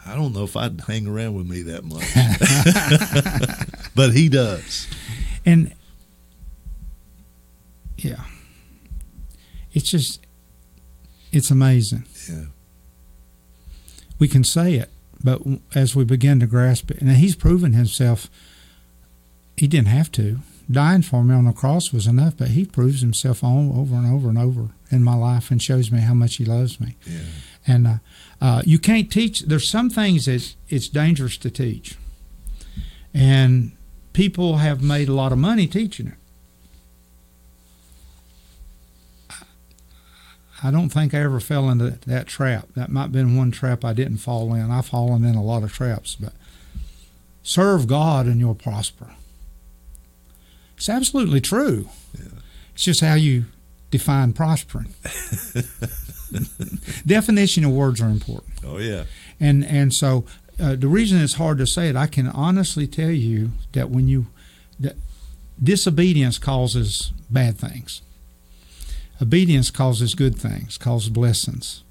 I 0.05 0.17
don't 0.17 0.35
know 0.35 0.43
if 0.43 0.57
I'd 0.57 0.81
hang 0.83 1.07
around 1.07 1.35
with 1.35 1.49
me 1.49 1.63
that 1.63 1.85
much. 1.85 2.05
but 3.95 4.13
he 4.13 4.29
does. 4.29 4.89
And 5.47 5.73
yeah. 8.05 8.25
It's 9.73 9.91
just 9.91 10.21
it's 11.33 11.51
amazing. 11.51 12.07
Yeah. 12.31 12.45
We 14.19 14.29
can 14.29 14.45
say 14.45 14.75
it 14.75 14.91
but 15.25 15.41
as 15.75 15.97
we 15.97 16.05
begin 16.05 16.39
to 16.41 16.47
grasp 16.47 16.91
it, 16.91 17.01
and 17.01 17.11
he's 17.11 17.35
proven 17.35 17.73
himself, 17.73 18.31
he 19.57 19.67
didn't 19.67 19.89
have 19.89 20.13
to. 20.13 20.41
Dying 20.71 21.03
for 21.03 21.25
me 21.25 21.35
on 21.35 21.47
the 21.47 21.53
cross 21.53 21.93
was 21.93 22.07
enough, 22.07 22.37
but 22.37 22.49
he 22.49 22.67
proves 22.67 23.01
himself 23.01 23.43
on, 23.43 23.73
over 23.73 23.95
and 23.97 24.07
over 24.07 24.29
and 24.29 24.39
over 24.39 24.69
in 24.91 25.03
my 25.03 25.15
life 25.15 25.51
and 25.51 25.63
shows 25.63 25.91
me 25.91 26.01
how 26.01 26.13
much 26.13 26.37
he 26.37 26.45
loves 26.45 26.79
me. 26.79 26.97
Yeah. 27.07 27.21
And 27.67 27.87
uh, 27.87 27.95
uh, 28.41 28.63
you 28.67 28.79
can't 28.79 29.11
teach. 29.11 29.41
There's 29.41 29.69
some 29.69 29.89
things 29.89 30.27
that 30.27 30.55
it's 30.69 30.89
dangerous 30.89 31.39
to 31.39 31.51
teach, 31.51 31.97
and 33.15 33.73
people 34.13 34.59
have 34.59 34.83
made 34.83 35.09
a 35.09 35.15
lot 35.15 35.33
of 35.33 35.39
money 35.39 35.67
teaching 35.67 36.09
it. 36.09 36.15
I 40.65 40.71
don't 40.71 40.89
think 40.89 41.13
I 41.13 41.19
ever 41.19 41.41
fell 41.41 41.69
into 41.69 41.91
that 42.07 42.27
trap. 42.27 42.69
That 42.75 42.89
might 42.89 43.03
have 43.03 43.13
been 43.13 43.37
one 43.37 43.51
trap 43.51 43.85
I 43.85 43.93
didn't 43.93 44.17
fall 44.17 44.55
in. 44.55 44.71
I've 44.71 44.87
fallen 44.87 45.23
in 45.23 45.35
a 45.35 45.43
lot 45.43 45.63
of 45.63 45.75
traps, 45.75 46.15
but 46.15 46.33
serve 47.43 47.87
God 47.87 48.25
and 48.25 48.41
you'll 48.41 48.55
prosper. 48.55 49.11
It's 50.79 50.89
absolutely 50.89 51.43
true. 51.43 51.91
Yeah. 52.19 52.39
It's 52.73 52.85
just 52.85 53.03
how 53.03 53.13
you 53.13 53.45
define 53.91 54.33
prospering. 54.33 54.95
Definition 57.07 57.65
of 57.65 57.71
words 57.71 58.01
are 58.01 58.09
important. 58.09 58.55
Oh 58.65 58.79
yeah. 58.79 59.05
And 59.39 59.67
and 59.67 59.93
so 59.93 60.25
uh, 60.59 60.77
the 60.77 60.89
reason 60.89 61.21
it's 61.21 61.35
hard 61.35 61.59
to 61.59 61.67
say 61.67 61.91
it, 61.91 61.97
I 61.97 62.07
can 62.07 62.29
honestly 62.29 62.87
tell 62.87 63.11
you 63.11 63.51
that 63.73 63.91
when 63.91 64.09
you 64.09 64.29
that 64.81 64.97
disobedience 65.63 66.39
causes 66.39 67.13
bad 67.31 67.59
things. 67.59 68.01
Obedience 69.23 69.71
causes 69.71 70.15
good 70.15 70.37
things, 70.37 70.77
causes 70.77 71.09
blessings. 71.09 71.83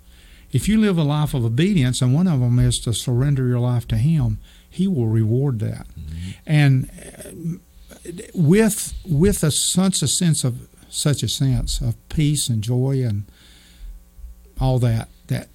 If 0.51 0.67
you 0.67 0.79
live 0.79 0.97
a 0.97 1.03
life 1.03 1.33
of 1.33 1.43
obedience, 1.43 2.01
and 2.01 2.13
one 2.13 2.27
of 2.27 2.39
them 2.39 2.59
is 2.59 2.79
to 2.79 2.93
surrender 2.93 3.47
your 3.47 3.59
life 3.59 3.87
to 3.87 3.97
Him, 3.97 4.39
He 4.69 4.87
will 4.87 5.07
reward 5.07 5.59
that. 5.59 5.87
Mm-hmm. 5.87 6.29
And 6.45 6.89
uh, 7.25 8.29
with 8.35 8.93
with 9.05 9.43
a 9.43 9.51
such 9.51 10.01
a 10.01 10.07
sense 10.07 10.43
of 10.43 10.67
such 10.89 11.23
a 11.23 11.27
sense 11.27 11.81
of 11.81 11.95
peace 12.09 12.49
and 12.49 12.61
joy 12.61 13.03
and 13.03 13.23
all 14.59 14.77
that, 14.79 15.09
that 15.27 15.47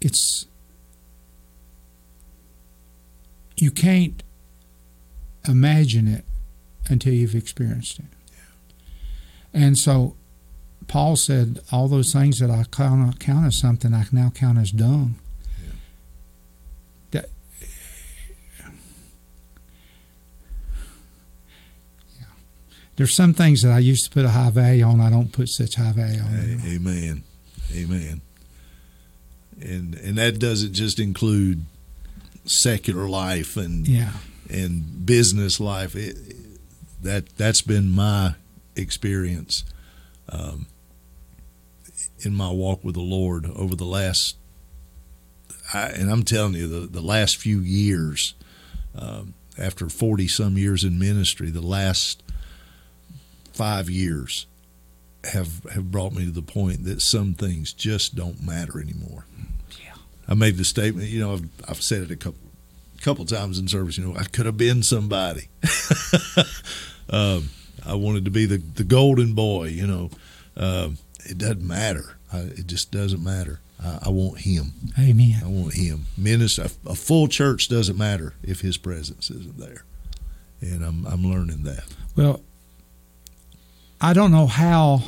it's 0.00 0.46
you 3.56 3.70
can't 3.70 4.22
imagine 5.48 6.06
it 6.06 6.24
until 6.88 7.14
you've 7.14 7.34
experienced 7.34 7.98
it. 7.98 8.04
And 9.52 9.76
so 9.76 10.16
Paul 10.88 11.16
said, 11.16 11.60
All 11.70 11.88
those 11.88 12.12
things 12.12 12.38
that 12.38 12.50
I 12.50 12.64
count, 12.70 13.18
count 13.20 13.46
as 13.46 13.56
something, 13.56 13.94
I 13.94 14.04
can 14.04 14.18
now 14.18 14.30
count 14.30 14.58
as 14.58 14.70
dung. 14.70 15.16
Yeah. 15.62 15.72
That, 17.10 17.30
yeah. 22.18 22.26
There's 22.96 23.14
some 23.14 23.34
things 23.34 23.62
that 23.62 23.72
I 23.72 23.78
used 23.78 24.04
to 24.04 24.10
put 24.10 24.24
a 24.24 24.30
high 24.30 24.50
value 24.50 24.84
on, 24.84 25.00
I 25.00 25.10
don't 25.10 25.32
put 25.32 25.48
such 25.48 25.76
high 25.76 25.92
value 25.92 26.20
on. 26.20 26.28
Hey, 26.28 26.76
amen. 26.76 27.24
Amen. 27.74 28.20
And 29.60 29.94
and 29.94 30.18
that 30.18 30.38
doesn't 30.38 30.72
just 30.72 30.98
include 30.98 31.64
secular 32.44 33.08
life 33.08 33.56
and 33.56 33.86
yeah. 33.86 34.12
and 34.50 35.06
business 35.06 35.60
life. 35.60 35.94
It, 35.94 36.16
that 37.02 37.36
that's 37.36 37.62
been 37.62 37.90
my 37.90 38.34
experience. 38.76 39.64
Um, 40.28 40.66
in 42.24 42.34
my 42.34 42.50
walk 42.50 42.82
with 42.84 42.94
the 42.94 43.00
Lord 43.00 43.46
over 43.46 43.74
the 43.74 43.84
last, 43.84 44.36
I, 45.72 45.88
and 45.88 46.10
I'm 46.10 46.22
telling 46.22 46.54
you, 46.54 46.66
the, 46.66 46.86
the 46.86 47.00
last 47.00 47.36
few 47.36 47.60
years, 47.60 48.34
um, 48.94 49.34
after 49.58 49.88
40 49.88 50.28
some 50.28 50.56
years 50.56 50.84
in 50.84 50.98
ministry, 50.98 51.50
the 51.50 51.60
last 51.60 52.22
five 53.52 53.90
years 53.90 54.46
have 55.24 55.62
have 55.72 55.90
brought 55.90 56.12
me 56.12 56.24
to 56.24 56.32
the 56.32 56.42
point 56.42 56.84
that 56.84 57.00
some 57.00 57.34
things 57.34 57.72
just 57.72 58.16
don't 58.16 58.44
matter 58.44 58.80
anymore. 58.80 59.24
Yeah. 59.80 59.94
I 60.26 60.34
made 60.34 60.56
the 60.56 60.64
statement, 60.64 61.08
you 61.08 61.20
know, 61.20 61.34
I've, 61.34 61.48
I've 61.68 61.82
said 61.82 62.02
it 62.02 62.10
a 62.10 62.16
couple 62.16 62.40
couple 63.02 63.24
times 63.24 63.58
in 63.58 63.68
service, 63.68 63.98
you 63.98 64.06
know, 64.06 64.16
I 64.16 64.24
could 64.24 64.46
have 64.46 64.56
been 64.56 64.82
somebody. 64.82 65.48
um, 67.10 67.48
I 67.84 67.94
wanted 67.94 68.24
to 68.26 68.30
be 68.30 68.46
the, 68.46 68.58
the 68.58 68.84
golden 68.84 69.34
boy, 69.34 69.64
you 69.68 69.86
know. 69.86 70.10
Um, 70.56 70.98
it 71.24 71.38
doesn't 71.38 71.66
matter. 71.66 72.16
I, 72.32 72.38
it 72.38 72.66
just 72.66 72.90
doesn't 72.90 73.22
matter. 73.22 73.60
I, 73.82 74.00
I, 74.02 74.08
want 74.08 74.40
Him. 74.40 74.72
Amen. 74.98 75.40
I 75.44 75.48
want 75.48 75.74
Him. 75.74 76.06
Minister, 76.16 76.68
a, 76.86 76.90
a 76.90 76.94
full 76.94 77.28
church 77.28 77.68
doesn't 77.68 77.96
matter 77.96 78.34
if 78.42 78.60
His 78.60 78.76
presence 78.76 79.30
isn't 79.30 79.58
there, 79.58 79.84
and 80.60 80.84
I'm 80.84 81.06
I'm 81.06 81.24
learning 81.24 81.64
that. 81.64 81.84
Well, 82.16 82.40
I 84.00 84.12
don't 84.12 84.32
know 84.32 84.46
how. 84.46 85.02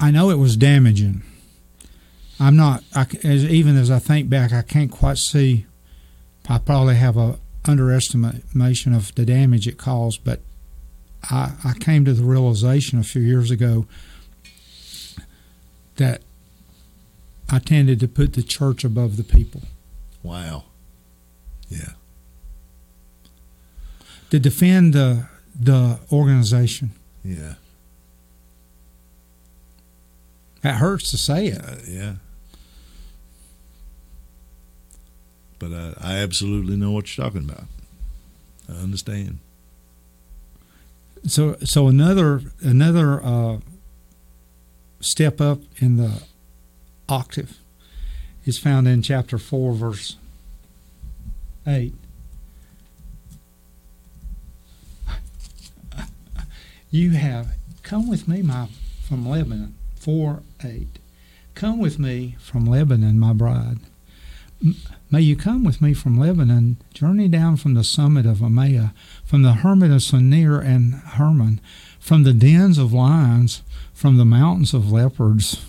I 0.00 0.10
know 0.10 0.30
it 0.30 0.38
was 0.38 0.56
damaging. 0.56 1.22
I'm 2.40 2.56
not. 2.56 2.82
I, 2.94 3.06
as, 3.22 3.44
even 3.44 3.76
as 3.76 3.90
I 3.90 3.98
think 3.98 4.28
back, 4.28 4.52
I 4.52 4.62
can't 4.62 4.90
quite 4.90 5.18
see. 5.18 5.66
I 6.48 6.58
probably 6.58 6.96
have 6.96 7.16
a 7.16 7.38
underestimation 7.64 8.92
of 8.92 9.14
the 9.14 9.24
damage 9.24 9.66
it 9.66 9.78
caused, 9.78 10.24
but 10.24 10.40
I, 11.30 11.52
I 11.64 11.72
came 11.74 12.04
to 12.04 12.12
the 12.12 12.24
realization 12.24 12.98
a 12.98 13.02
few 13.02 13.22
years 13.22 13.50
ago 13.50 13.86
that 15.96 16.22
I 17.50 17.58
tended 17.58 18.00
to 18.00 18.08
put 18.08 18.32
the 18.32 18.42
church 18.42 18.84
above 18.84 19.16
the 19.16 19.24
people. 19.24 19.62
Wow. 20.22 20.64
Yeah. 21.68 21.92
To 24.30 24.38
defend 24.38 24.94
the 24.94 25.28
the 25.58 26.00
organization. 26.10 26.90
Yeah. 27.22 27.54
That 30.62 30.76
hurts 30.76 31.10
to 31.10 31.18
say 31.18 31.48
it. 31.48 31.62
Uh, 31.62 31.76
yeah. 31.86 32.14
But 35.58 35.72
uh, 35.72 35.94
I 36.00 36.14
absolutely 36.16 36.76
know 36.76 36.90
what 36.90 37.16
you're 37.16 37.24
talking 37.24 37.48
about. 37.48 37.64
I 38.68 38.82
understand. 38.82 39.38
So, 41.26 41.56
so 41.64 41.88
another 41.88 42.42
another 42.60 43.24
uh, 43.24 43.58
step 45.00 45.40
up 45.40 45.60
in 45.78 45.96
the 45.96 46.22
octave 47.08 47.58
is 48.44 48.58
found 48.58 48.86
in 48.86 49.00
chapter 49.02 49.38
four, 49.38 49.72
verse 49.72 50.16
eight. 51.66 51.94
You 56.90 57.10
have 57.12 57.48
come 57.82 58.08
with 58.08 58.28
me, 58.28 58.42
my 58.42 58.68
from 59.08 59.28
Lebanon, 59.28 59.74
four 59.96 60.42
eight. 60.62 60.98
Come 61.54 61.78
with 61.78 61.98
me 61.98 62.36
from 62.38 62.66
Lebanon, 62.66 63.18
my 63.18 63.32
bride. 63.32 63.78
May 65.10 65.20
you 65.20 65.36
come 65.36 65.62
with 65.62 65.82
me 65.82 65.92
from 65.94 66.18
Lebanon, 66.18 66.78
journey 66.92 67.28
down 67.28 67.56
from 67.56 67.74
the 67.74 67.84
summit 67.84 68.24
of 68.24 68.42
Amana, 68.42 68.94
from 69.24 69.42
the 69.42 69.52
hermit 69.52 69.90
of 69.90 69.98
Senir 69.98 70.64
and 70.64 70.94
Hermon, 70.94 71.60
from 72.00 72.22
the 72.22 72.32
dens 72.32 72.78
of 72.78 72.92
lions, 72.92 73.62
from 73.92 74.16
the 74.16 74.24
mountains 74.24 74.72
of 74.72 74.90
leopards. 74.90 75.64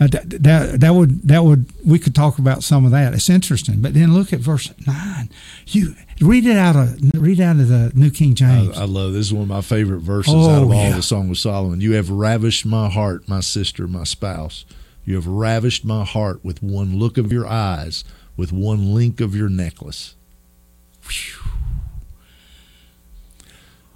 Uh, 0.00 0.06
that, 0.06 0.30
that 0.30 0.80
that 0.80 0.94
would 0.94 1.22
that 1.22 1.42
would 1.42 1.72
we 1.84 1.98
could 1.98 2.14
talk 2.14 2.38
about 2.38 2.62
some 2.62 2.84
of 2.84 2.92
that. 2.92 3.14
It's 3.14 3.28
interesting, 3.28 3.80
but 3.80 3.94
then 3.94 4.14
look 4.14 4.32
at 4.32 4.38
verse 4.38 4.72
nine. 4.86 5.28
You 5.66 5.96
read 6.20 6.46
it 6.46 6.56
out 6.56 6.76
of 6.76 7.00
read 7.14 7.40
out 7.40 7.56
of 7.56 7.66
the 7.66 7.90
New 7.96 8.10
King 8.10 8.36
James. 8.36 8.78
I, 8.78 8.82
I 8.82 8.84
love 8.84 9.12
this. 9.12 9.26
is 9.26 9.32
one 9.32 9.42
of 9.42 9.48
my 9.48 9.60
favorite 9.60 10.00
verses 10.00 10.34
oh, 10.36 10.50
out 10.50 10.62
of 10.62 10.70
all 10.70 10.84
yeah. 10.84 10.94
the 10.94 11.02
Song 11.02 11.30
of 11.30 11.38
Solomon. 11.38 11.80
You 11.80 11.94
have 11.94 12.10
ravished 12.10 12.64
my 12.64 12.88
heart, 12.88 13.28
my 13.28 13.40
sister, 13.40 13.88
my 13.88 14.04
spouse. 14.04 14.64
You 15.04 15.16
have 15.16 15.26
ravished 15.26 15.84
my 15.84 16.04
heart 16.04 16.44
with 16.44 16.62
one 16.62 16.96
look 16.96 17.18
of 17.18 17.32
your 17.32 17.46
eyes 17.48 18.04
with 18.38 18.52
one 18.52 18.94
link 18.94 19.20
of 19.20 19.36
your 19.36 19.50
necklace. 19.50 20.14
Whew. 21.06 21.42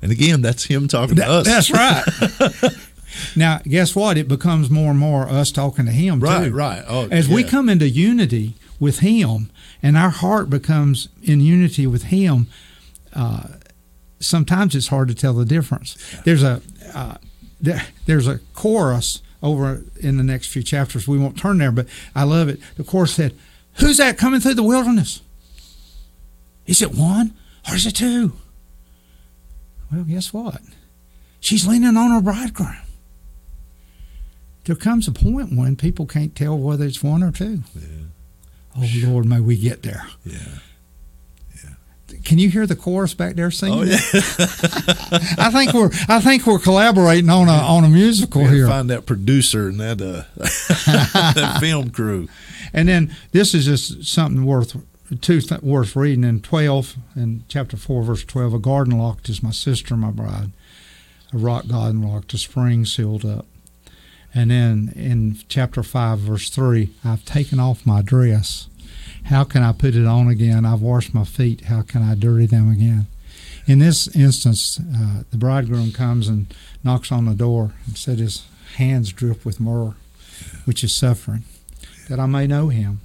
And 0.03 0.11
again, 0.11 0.43
that's 0.43 0.65
him 0.65 0.89
talking 0.89 1.15
that, 1.15 1.27
to 1.27 1.33
us. 1.33 1.47
That's 1.47 1.71
right. 1.71 2.75
now, 3.37 3.61
guess 3.63 3.95
what? 3.95 4.19
It 4.19 4.27
becomes 4.27 4.69
more 4.69 4.91
and 4.91 4.99
more 4.99 5.29
us 5.29 5.53
talking 5.53 5.87
to 5.87 5.93
him 5.93 6.19
right, 6.19 6.47
too. 6.47 6.51
Right, 6.53 6.85
Oh, 6.89 7.07
As 7.09 7.29
yeah. 7.29 7.37
we 7.37 7.45
come 7.45 7.69
into 7.69 7.89
unity 7.89 8.55
with 8.81 8.99
him, 8.99 9.51
and 9.81 9.97
our 9.97 10.11
heart 10.11 10.51
becomes 10.51 11.09
in 11.23 11.41
unity 11.41 11.87
with 11.87 12.05
him. 12.05 12.49
Uh, 13.15 13.45
sometimes 14.19 14.75
it's 14.75 14.89
hard 14.89 15.07
to 15.07 15.15
tell 15.15 15.35
the 15.35 15.45
difference. 15.45 15.97
There's 16.25 16.43
a 16.43 16.61
uh, 16.93 17.19
there, 17.61 17.87
there's 18.07 18.27
a 18.27 18.41
chorus 18.55 19.23
over 19.41 19.83
in 20.01 20.17
the 20.17 20.25
next 20.25 20.49
few 20.49 20.65
chapters. 20.65 21.07
We 21.07 21.17
won't 21.17 21.39
turn 21.39 21.59
there, 21.59 21.71
but 21.71 21.87
I 22.15 22.25
love 22.25 22.49
it. 22.49 22.59
The 22.77 22.83
chorus 22.83 23.15
said, 23.15 23.35
Who's 23.75 23.97
that 23.99 24.19
coming 24.19 24.41
through 24.41 24.55
the 24.55 24.63
wilderness? 24.63 25.23
Is 26.67 26.83
it 26.83 26.95
one 26.95 27.35
or 27.69 27.75
is 27.75 27.87
it 27.87 27.97
two? 27.97 28.33
Well, 29.91 30.05
guess 30.05 30.33
what? 30.33 30.61
She's 31.41 31.67
leaning 31.67 31.97
on 31.97 32.11
her 32.11 32.21
bridegroom. 32.21 32.77
There 34.65 34.77
comes 34.77 35.09
a 35.09 35.13
point 35.13 35.57
when 35.57 35.75
people 35.77 36.07
can't 36.07 36.37
tell 36.37 36.57
whether 36.57 36.85
it's 36.85 37.03
one 37.03 37.23
or 37.23 37.33
two. 37.33 37.63
Yeah. 37.75 37.87
Oh 38.77 38.89
Lord, 39.05 39.27
may 39.27 39.41
we 39.41 39.57
get 39.57 39.83
there. 39.83 40.07
Yeah. 40.25 40.39
Can 42.25 42.39
you 42.39 42.51
hear 42.51 42.67
the 42.67 42.77
chorus 42.77 43.15
back 43.15 43.35
there 43.37 43.51
singing? 43.51 43.79
Oh 43.81 43.83
yeah. 43.83 43.97
I 45.39 45.51
think 45.51 45.73
we're 45.73 45.91
I 46.09 46.21
think 46.21 46.47
we're 46.47 46.59
collaborating 46.59 47.31
on 47.31 47.49
a 47.49 47.53
on 47.53 47.85
a 47.85 47.89
musical 47.89 48.47
here. 48.47 48.69
Find 48.69 48.91
that 48.91 49.07
producer 49.07 49.69
and 49.69 49.81
that 49.81 50.01
uh, 50.01 50.25
that 51.35 51.59
film 51.61 51.91
crew. 51.91 52.29
And 52.73 52.89
then 52.89 53.15
this 53.33 53.55
is 53.55 53.67
just 53.67 54.05
something 54.05 54.45
worth 54.45 54.77
two 55.21 55.41
th- 55.41 55.63
worth 55.63 55.95
reading 55.95 56.25
in 56.25 56.41
twelve 56.41 56.97
in 57.15 57.45
chapter 57.49 57.77
four 57.77 58.03
verse 58.03 58.25
twelve. 58.25 58.55
A 58.55 58.59
garden 58.59 58.99
locked 58.99 59.29
is 59.29 59.43
my 59.43 59.51
sister, 59.51 59.97
my 59.97 60.11
bride. 60.11 60.53
A 61.33 61.39
rock 61.39 61.67
garden 61.69 62.03
locked, 62.03 62.35
a 62.35 62.39
spring 62.39 62.85
sealed 62.85 63.25
up. 63.25 63.47
And 64.35 64.51
then 64.51 64.93
in 64.97 65.39
chapter 65.49 65.83
five 65.83 66.19
verse 66.21 66.49
three, 66.49 66.91
I've 67.05 67.25
taken 67.25 67.61
off 67.61 67.87
my 67.87 68.03
dress 68.03 68.69
how 69.25 69.45
can 69.45 69.63
I 69.63 69.73
put 69.73 69.95
it 69.95 70.07
on 70.07 70.29
again? 70.29 70.65
I've 70.65 70.83
washed 70.83 71.15
my 71.15 71.25
feet. 71.25 71.63
How 71.63 71.83
can 71.83 72.03
I 72.03 72.15
dirty 72.15 72.47
them 72.47 72.71
again? 72.71 73.07
In 73.67 73.79
this 73.79 74.09
instance, 74.17 74.81
uh, 74.81 75.23
the 75.31 75.37
bridegroom 75.37 75.93
comes 75.93 76.29
and 76.29 76.53
knocks 76.83 77.13
on 77.13 77.27
the 77.27 77.35
door 77.35 77.73
and 77.87 77.97
said 77.97 78.19
his 78.19 78.45
hands 78.77 79.13
drip 79.13 79.45
with 79.45 79.61
myrrh, 79.61 79.95
which 80.65 80.83
is 80.83 80.95
suffering, 80.95 81.45
that 82.13 82.21
I 82.21 82.27
may 82.27 82.47
know 82.47 82.69
him, 82.69 83.01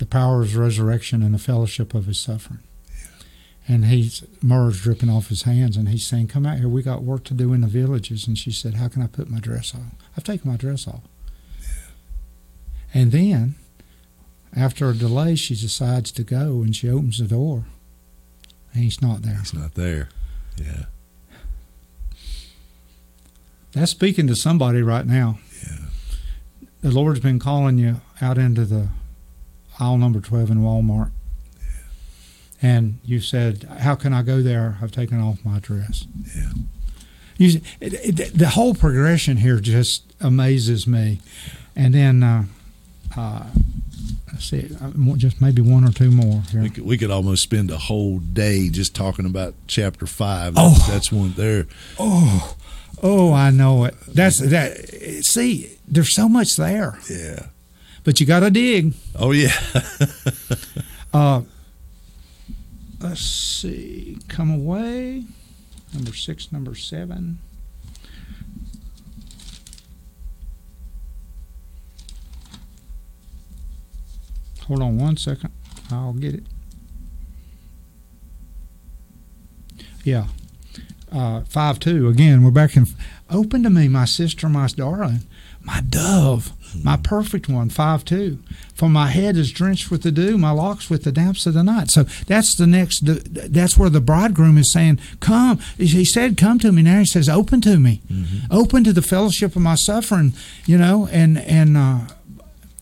the 0.00 0.04
power 0.04 0.42
of 0.42 0.48
his 0.48 0.56
resurrection 0.56 1.22
and 1.22 1.32
the 1.32 1.38
fellowship 1.38 1.94
of 1.94 2.06
his 2.06 2.18
suffering. 2.18 2.58
And 3.68 3.84
he's 3.84 4.24
myrrh's 4.42 4.80
dripping 4.80 5.08
off 5.08 5.28
his 5.28 5.42
hands, 5.42 5.76
and 5.76 5.88
he's 5.88 6.04
saying, 6.04 6.26
"Come 6.26 6.44
out 6.44 6.58
here. 6.58 6.68
We 6.68 6.82
got 6.82 7.04
work 7.04 7.22
to 7.26 7.34
do 7.34 7.52
in 7.52 7.60
the 7.60 7.68
villages." 7.68 8.26
And 8.26 8.36
she 8.36 8.50
said, 8.50 8.74
"How 8.74 8.88
can 8.88 9.00
I 9.00 9.06
put 9.06 9.30
my 9.30 9.38
dress 9.38 9.76
on? 9.76 9.92
I've 10.16 10.24
taken 10.24 10.50
my 10.50 10.56
dress 10.56 10.88
off." 10.88 11.02
And 12.92 13.12
then 13.12 13.54
after 14.52 14.90
a 14.90 14.96
delay, 14.96 15.36
she 15.36 15.54
decides 15.54 16.10
to 16.10 16.24
go 16.24 16.62
and 16.62 16.74
she 16.74 16.88
opens 16.88 17.18
the 17.18 17.28
door. 17.28 17.66
And 18.74 18.82
he's 18.82 19.00
not 19.00 19.22
there. 19.22 19.38
He's 19.38 19.54
not 19.54 19.74
there. 19.74 20.08
Yeah. 20.56 20.86
That's 23.70 23.92
speaking 23.92 24.26
to 24.26 24.34
somebody 24.34 24.82
right 24.82 25.06
now. 25.06 25.38
The 26.82 26.90
Lord's 26.90 27.20
been 27.20 27.38
calling 27.38 27.78
you 27.78 28.00
out 28.22 28.38
into 28.38 28.64
the 28.64 28.88
aisle 29.78 29.98
number 29.98 30.20
12 30.20 30.50
in 30.50 30.58
Walmart. 30.58 31.10
Yeah. 31.60 31.66
And 32.62 32.98
you 33.04 33.20
said, 33.20 33.64
How 33.80 33.94
can 33.94 34.12
I 34.12 34.22
go 34.22 34.42
there? 34.42 34.78
I've 34.80 34.92
taken 34.92 35.20
off 35.20 35.44
my 35.44 35.58
dress. 35.58 36.06
Yeah. 36.36 36.50
You, 37.38 37.60
it, 37.80 38.20
it, 38.20 38.38
the 38.38 38.48
whole 38.48 38.74
progression 38.74 39.38
here 39.38 39.60
just 39.60 40.14
amazes 40.20 40.86
me. 40.86 41.20
And 41.74 41.94
then 41.94 42.22
uh, 42.22 42.44
uh, 43.16 43.46
see, 44.38 44.68
uh, 44.80 44.90
just 45.16 45.40
maybe 45.40 45.62
one 45.62 45.84
or 45.84 45.92
two 45.92 46.10
more. 46.10 46.42
Here. 46.50 46.62
We 46.62 46.70
could, 46.70 46.84
we 46.84 46.98
could 46.98 47.10
almost 47.10 47.42
spend 47.42 47.70
a 47.70 47.78
whole 47.78 48.18
day 48.18 48.68
just 48.68 48.94
talking 48.94 49.26
about 49.26 49.54
chapter 49.66 50.06
five. 50.06 50.54
Oh, 50.56 50.84
that's 50.88 51.10
one 51.10 51.32
there. 51.36 51.66
Oh, 51.98 52.56
oh, 53.02 53.32
I 53.32 53.50
know 53.50 53.84
it. 53.84 53.94
That's 54.06 54.38
that. 54.38 54.76
See, 55.24 55.78
there's 55.90 56.12
so 56.12 56.28
much 56.28 56.56
there. 56.56 56.98
Yeah, 57.10 57.46
but 58.04 58.20
you 58.20 58.26
got 58.26 58.40
to 58.40 58.50
dig. 58.50 58.94
Oh 59.18 59.32
yeah. 59.32 59.52
uh, 61.12 61.42
let's 63.00 63.20
see. 63.20 64.18
Come 64.28 64.50
away. 64.50 65.24
Number 65.92 66.14
six. 66.14 66.52
Number 66.52 66.74
seven. 66.74 67.40
Hold 74.66 74.82
on 74.82 74.98
one 74.98 75.16
second. 75.16 75.50
I'll 75.90 76.12
get 76.12 76.34
it. 76.34 76.44
Yeah. 80.04 80.26
Uh, 81.10 81.40
5 81.42 81.80
2. 81.80 82.08
Again, 82.08 82.44
we're 82.44 82.52
back 82.52 82.76
in. 82.76 82.86
Open 83.28 83.64
to 83.64 83.70
me, 83.70 83.88
my 83.88 84.04
sister, 84.04 84.48
my 84.48 84.68
darling, 84.68 85.22
my 85.62 85.82
dove, 85.88 86.52
my 86.82 86.96
hmm. 86.96 87.02
perfect 87.02 87.48
one. 87.48 87.68
5 87.68 88.04
2. 88.04 88.38
For 88.74 88.88
my 88.88 89.08
head 89.08 89.36
is 89.36 89.52
drenched 89.52 89.90
with 89.90 90.02
the 90.02 90.10
dew, 90.10 90.38
my 90.38 90.50
locks 90.50 90.88
with 90.88 91.04
the 91.04 91.12
damps 91.12 91.46
of 91.46 91.54
the 91.54 91.62
night. 91.62 91.90
So 91.90 92.04
that's 92.26 92.54
the 92.54 92.66
next, 92.66 93.00
that's 93.04 93.76
where 93.76 93.90
the 93.90 94.00
bridegroom 94.00 94.56
is 94.56 94.70
saying, 94.70 95.00
Come. 95.20 95.58
He 95.76 96.04
said, 96.04 96.36
Come 96.36 96.58
to 96.60 96.72
me. 96.72 96.82
Now 96.82 97.00
he 97.00 97.04
says, 97.04 97.28
Open 97.28 97.60
to 97.62 97.78
me. 97.78 98.00
Mm-hmm. 98.10 98.52
Open 98.52 98.84
to 98.84 98.92
the 98.92 99.02
fellowship 99.02 99.54
of 99.54 99.62
my 99.62 99.74
suffering, 99.74 100.32
you 100.66 100.78
know, 100.78 101.08
and, 101.12 101.38
and, 101.38 101.76
uh, 101.76 102.00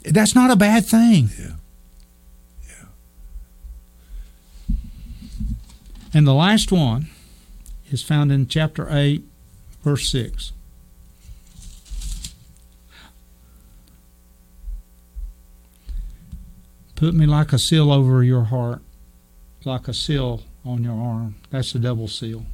that's 0.04 0.34
not 0.34 0.50
a 0.50 0.56
bad 0.56 0.86
thing. 0.86 1.30
Yeah. 1.38 1.52
And 6.14 6.26
the 6.26 6.34
last 6.34 6.72
one 6.72 7.08
is 7.90 8.02
found 8.02 8.32
in 8.32 8.48
chapter 8.48 8.88
8, 8.90 9.22
verse 9.82 10.08
6. 10.10 10.52
Put 16.98 17.14
me 17.14 17.26
like 17.26 17.52
a 17.52 17.60
seal 17.60 17.92
over 17.92 18.24
your 18.24 18.42
heart, 18.42 18.80
like 19.64 19.86
a 19.86 19.94
seal 19.94 20.42
on 20.64 20.82
your 20.82 21.00
arm. 21.00 21.36
That's 21.48 21.72
a 21.76 21.78
double 21.78 22.08
seal. 22.08 22.44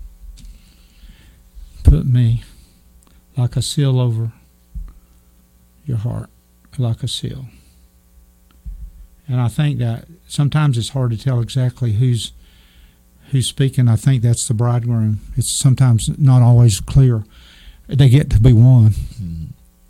Put 1.83 2.05
me 2.05 2.45
like 3.39 3.57
a 3.57 3.63
seal 3.63 3.99
over 3.99 4.33
your 5.87 5.97
heart, 5.97 6.29
like 6.77 7.03
a 7.03 7.09
seal. 7.09 7.47
And 9.27 9.41
I 9.41 9.49
think 9.49 9.79
that 9.79 10.09
sometimes 10.29 10.77
it's 10.77 10.91
hard 10.91 11.13
to 11.13 11.17
tell 11.17 11.41
exactly 11.41 11.93
who's 11.93 12.33
who's 13.31 13.47
speaking. 13.47 13.89
I 13.89 13.97
think 13.97 14.23
that's 14.23 14.47
the 14.47 14.53
bridegroom. 14.53 15.21
It's 15.39 15.49
sometimes 15.49 16.19
not 16.19 16.43
always 16.43 16.81
clear. 16.81 17.25
They 17.87 18.11
get 18.11 18.29
to 18.33 18.41
be 18.41 18.53
one. 18.53 18.91
Mm-hmm. 18.91 19.45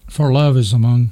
For 0.09 0.33
love 0.33 0.57
is 0.57 0.73
among 0.73 1.11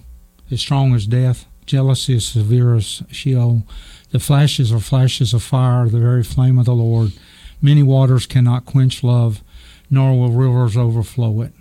as 0.49 0.61
strong 0.61 0.95
as 0.95 1.09
death. 1.09 1.47
Jealousy 1.67 2.15
is 2.15 2.27
severe 2.27 2.75
as 2.75 3.03
Sheol. 3.11 3.63
The 4.11 4.19
flashes 4.19 4.73
are 4.73 4.81
flashes 4.81 5.33
of 5.33 5.43
fire, 5.43 5.89
the 5.89 6.01
very 6.01 6.23
flame 6.23 6.59
of 6.59 6.67
the 6.67 6.75
Lord. 6.75 7.13
Many 7.61 7.83
waters 7.83 8.27
cannot 8.27 8.67
quench 8.67 9.03
love, 9.03 9.43
nor 9.89 10.19
will 10.19 10.33
rivers 10.33 10.77
overflow 10.77 11.41
it. 11.43 11.53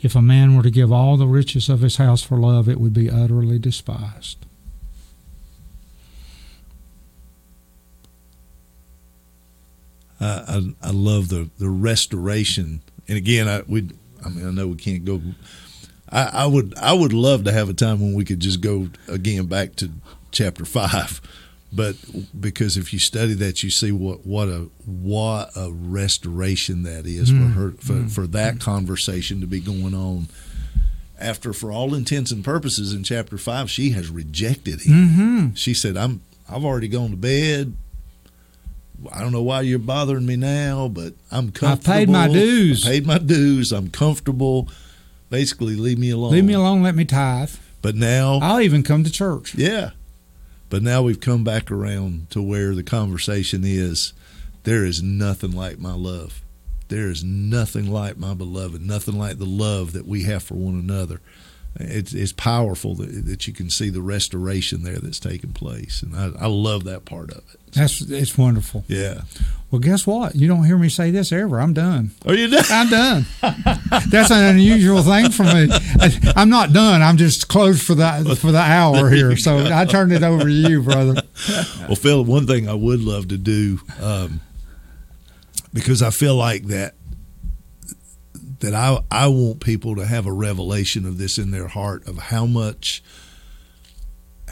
If 0.00 0.14
a 0.14 0.20
man 0.22 0.54
were 0.54 0.62
to 0.62 0.70
give 0.70 0.92
all 0.92 1.16
the 1.16 1.26
riches 1.26 1.68
of 1.68 1.80
his 1.80 1.96
house 1.96 2.22
for 2.22 2.36
love, 2.36 2.68
it 2.68 2.78
would 2.78 2.92
be 2.92 3.10
utterly 3.10 3.58
despised. 3.58 4.44
I, 10.20 10.74
I, 10.82 10.90
love 10.90 11.28
the, 11.28 11.50
the 11.58 11.68
restoration. 11.68 12.82
And 13.08 13.18
again, 13.18 13.48
I 13.48 13.62
we 13.66 13.90
I 14.24 14.28
mean 14.28 14.46
I 14.46 14.50
know 14.50 14.68
we 14.68 14.76
can't 14.76 15.04
go. 15.04 15.20
I, 16.14 16.30
I 16.32 16.46
would 16.46 16.78
I 16.78 16.92
would 16.92 17.12
love 17.12 17.44
to 17.44 17.52
have 17.52 17.68
a 17.68 17.74
time 17.74 18.00
when 18.00 18.14
we 18.14 18.24
could 18.24 18.40
just 18.40 18.60
go 18.60 18.88
again 19.08 19.46
back 19.46 19.74
to 19.76 19.90
chapter 20.30 20.64
five, 20.64 21.20
but 21.72 21.96
because 22.38 22.76
if 22.76 22.92
you 22.92 23.00
study 23.00 23.34
that, 23.34 23.64
you 23.64 23.70
see 23.70 23.90
what 23.90 24.24
what 24.24 24.48
a 24.48 24.68
what 24.86 25.50
a 25.56 25.72
restoration 25.72 26.84
that 26.84 27.04
is 27.04 27.32
mm. 27.32 27.52
for 27.52 27.60
her 27.60 27.70
for, 27.72 27.92
mm. 27.92 28.10
for 28.10 28.26
that 28.28 28.60
conversation 28.60 29.40
to 29.40 29.46
be 29.46 29.58
going 29.58 29.94
on 29.94 30.28
after 31.18 31.52
for 31.52 31.72
all 31.72 31.94
intents 31.94 32.30
and 32.30 32.44
purposes 32.44 32.92
in 32.92 33.04
chapter 33.04 33.38
5 33.38 33.70
she 33.70 33.90
has 33.90 34.10
rejected 34.10 34.80
him 34.82 34.92
mm-hmm. 34.92 35.54
she 35.54 35.72
said 35.72 35.96
i'm 35.96 36.20
i've 36.50 36.64
already 36.64 36.88
gone 36.88 37.10
to 37.10 37.16
bed 37.16 37.72
I 39.12 39.20
don't 39.20 39.32
know 39.32 39.42
why 39.42 39.62
you're 39.62 39.78
bothering 39.78 40.24
me 40.24 40.36
now, 40.36 40.88
but 40.88 41.14
I'm 41.30 41.50
comfortable. 41.52 41.94
I 41.94 41.98
paid 41.98 42.08
my 42.08 42.28
dues. 42.28 42.86
I 42.86 42.90
paid 42.90 43.06
my 43.06 43.18
dues. 43.18 43.72
I'm 43.72 43.90
comfortable. 43.90 44.68
Basically, 45.30 45.76
leave 45.76 45.98
me 45.98 46.10
alone. 46.10 46.32
Leave 46.32 46.44
me 46.44 46.54
alone. 46.54 46.82
Let 46.82 46.94
me 46.94 47.04
tithe. 47.04 47.54
But 47.82 47.94
now 47.94 48.38
I'll 48.42 48.60
even 48.60 48.82
come 48.82 49.04
to 49.04 49.10
church. 49.10 49.54
Yeah, 49.54 49.90
but 50.70 50.82
now 50.82 51.02
we've 51.02 51.20
come 51.20 51.44
back 51.44 51.70
around 51.70 52.30
to 52.30 52.42
where 52.42 52.74
the 52.74 52.82
conversation 52.82 53.62
is. 53.64 54.12
There 54.62 54.84
is 54.84 55.02
nothing 55.02 55.52
like 55.52 55.78
my 55.78 55.92
love. 55.92 56.42
There 56.88 57.08
is 57.08 57.22
nothing 57.22 57.90
like 57.90 58.16
my 58.16 58.34
beloved. 58.34 58.80
Nothing 58.80 59.18
like 59.18 59.38
the 59.38 59.44
love 59.44 59.92
that 59.92 60.06
we 60.06 60.22
have 60.22 60.42
for 60.42 60.54
one 60.54 60.74
another 60.74 61.20
it's, 61.80 62.14
it's 62.14 62.32
powerful 62.32 62.94
that, 62.96 63.26
that 63.26 63.46
you 63.46 63.52
can 63.52 63.70
see 63.70 63.90
the 63.90 64.02
restoration 64.02 64.82
there 64.82 64.98
that's 64.98 65.18
taking 65.18 65.52
place, 65.52 66.02
and 66.02 66.14
I, 66.14 66.44
I 66.44 66.46
love 66.46 66.84
that 66.84 67.04
part 67.04 67.30
of 67.30 67.38
it. 67.52 67.60
That's 67.74 68.00
it's 68.02 68.38
wonderful. 68.38 68.84
Yeah. 68.88 69.22
Well, 69.70 69.80
guess 69.80 70.06
what? 70.06 70.36
You 70.36 70.46
don't 70.46 70.64
hear 70.64 70.78
me 70.78 70.88
say 70.88 71.10
this 71.10 71.32
ever. 71.32 71.60
I'm 71.60 71.72
done. 71.74 72.12
Are 72.26 72.34
you 72.34 72.46
done? 72.46 72.64
I'm 72.70 72.88
done. 72.88 73.26
That's 74.08 74.30
an 74.30 74.44
unusual 74.54 75.02
thing 75.02 75.30
for 75.32 75.42
me. 75.42 75.68
I'm 76.36 76.48
not 76.48 76.72
done. 76.72 77.02
I'm 77.02 77.16
just 77.16 77.48
closed 77.48 77.82
for 77.82 77.96
the 77.96 78.38
for 78.40 78.52
the 78.52 78.60
hour 78.60 79.10
here. 79.18 79.36
So 79.36 79.66
I 79.74 79.84
turned 79.84 80.12
it 80.12 80.22
over 80.22 80.44
to 80.44 80.50
you, 80.50 80.80
brother. 80.82 81.20
well, 81.88 81.96
Phil, 81.96 82.24
one 82.24 82.46
thing 82.46 82.68
I 82.68 82.74
would 82.74 83.00
love 83.00 83.28
to 83.28 83.36
do, 83.36 83.80
um, 84.00 84.40
because 85.72 86.02
I 86.02 86.10
feel 86.10 86.36
like 86.36 86.66
that 86.66 86.94
that 88.60 88.74
I 88.74 89.00
I 89.10 89.26
want 89.26 89.60
people 89.60 89.96
to 89.96 90.06
have 90.06 90.26
a 90.26 90.32
revelation 90.32 91.04
of 91.04 91.18
this 91.18 91.36
in 91.36 91.50
their 91.50 91.66
heart 91.68 92.06
of 92.06 92.18
how 92.18 92.46
much 92.46 93.02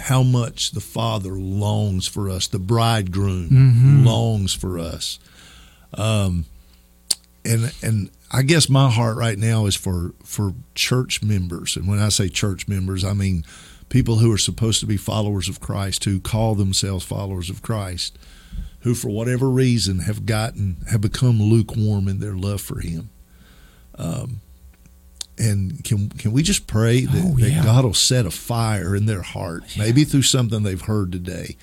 how 0.02 0.22
much 0.22 0.72
the 0.72 0.80
Father 0.80 1.32
longs 1.32 2.08
for 2.08 2.28
us, 2.28 2.48
the 2.48 2.58
bridegroom 2.58 3.48
mm-hmm. 3.48 4.04
longs 4.04 4.52
for 4.52 4.78
us. 4.78 5.18
Um, 5.94 6.46
and 7.44 7.72
and 7.82 8.10
I 8.30 8.42
guess 8.42 8.68
my 8.68 8.90
heart 8.90 9.16
right 9.16 9.38
now 9.38 9.66
is 9.66 9.76
for 9.76 10.12
for 10.24 10.54
church 10.74 11.22
members, 11.22 11.76
and 11.76 11.88
when 11.88 11.98
I 11.98 12.08
say 12.08 12.28
church 12.28 12.68
members, 12.68 13.04
I 13.04 13.12
mean 13.12 13.44
people 13.88 14.16
who 14.16 14.32
are 14.32 14.38
supposed 14.38 14.80
to 14.80 14.86
be 14.86 14.96
followers 14.96 15.48
of 15.48 15.60
Christ, 15.60 16.04
who 16.04 16.20
call 16.20 16.54
themselves 16.54 17.04
followers 17.04 17.50
of 17.50 17.62
Christ, 17.62 18.18
who 18.80 18.94
for 18.94 19.08
whatever 19.08 19.48
reason 19.48 20.00
have 20.00 20.26
gotten 20.26 20.78
have 20.90 21.00
become 21.00 21.40
lukewarm 21.40 22.08
in 22.08 22.20
their 22.20 22.34
love 22.34 22.60
for 22.60 22.80
Him. 22.80 23.10
Um, 23.96 24.40
and 25.38 25.82
can 25.84 26.08
can 26.10 26.32
we 26.32 26.42
just 26.42 26.66
pray 26.66 27.02
that, 27.02 27.24
oh, 27.24 27.36
yeah. 27.36 27.56
that, 27.56 27.64
God 27.64 27.84
will 27.84 27.94
set 27.94 28.26
a 28.26 28.30
fire 28.30 28.94
in 28.94 29.06
their 29.06 29.22
heart, 29.22 29.64
yeah. 29.76 29.84
maybe 29.84 30.04
through 30.04 30.22
something 30.22 30.62
they've 30.62 30.80
heard 30.80 31.12
today, 31.12 31.56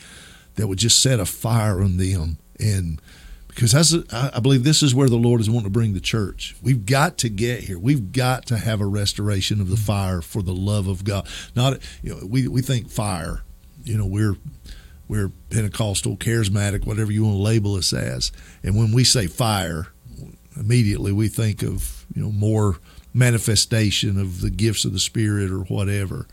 that 0.55 0.67
would 0.67 0.79
just 0.79 1.01
set 1.01 1.19
a 1.19 1.25
fire 1.25 1.81
on 1.81 1.97
them, 1.97 2.37
and 2.59 3.01
because 3.47 3.71
that's 3.71 3.93
I 4.13 4.39
believe 4.39 4.63
this 4.63 4.81
is 4.81 4.95
where 4.95 5.09
the 5.09 5.17
Lord 5.17 5.41
is 5.41 5.49
wanting 5.49 5.65
to 5.65 5.69
bring 5.69 5.93
the 5.93 5.99
church. 5.99 6.55
We've 6.61 6.85
got 6.85 7.17
to 7.19 7.29
get 7.29 7.61
here. 7.61 7.77
We've 7.77 8.11
got 8.11 8.45
to 8.47 8.57
have 8.57 8.81
a 8.81 8.85
restoration 8.85 9.61
of 9.61 9.69
the 9.69 9.75
mm-hmm. 9.75 9.85
fire 9.85 10.21
for 10.21 10.41
the 10.41 10.53
love 10.53 10.87
of 10.87 11.03
God. 11.03 11.27
Not 11.55 11.79
you 12.01 12.15
know 12.15 12.25
we 12.25 12.47
we 12.47 12.61
think 12.61 12.89
fire, 12.89 13.43
you 13.83 13.97
know 13.97 14.05
we're 14.05 14.37
we're 15.07 15.31
Pentecostal, 15.49 16.17
charismatic, 16.17 16.85
whatever 16.85 17.11
you 17.11 17.25
want 17.25 17.35
to 17.35 17.41
label 17.41 17.75
us 17.75 17.93
as, 17.93 18.31
and 18.63 18.75
when 18.77 18.91
we 18.91 19.03
say 19.03 19.27
fire, 19.27 19.87
immediately 20.55 21.11
we 21.11 21.27
think 21.27 21.63
of 21.63 22.05
you 22.13 22.21
know 22.21 22.31
more 22.31 22.79
manifestation 23.13 24.19
of 24.19 24.41
the 24.41 24.49
gifts 24.49 24.85
of 24.85 24.93
the 24.93 24.99
spirit 24.99 25.51
or 25.51 25.61
whatever 25.61 26.27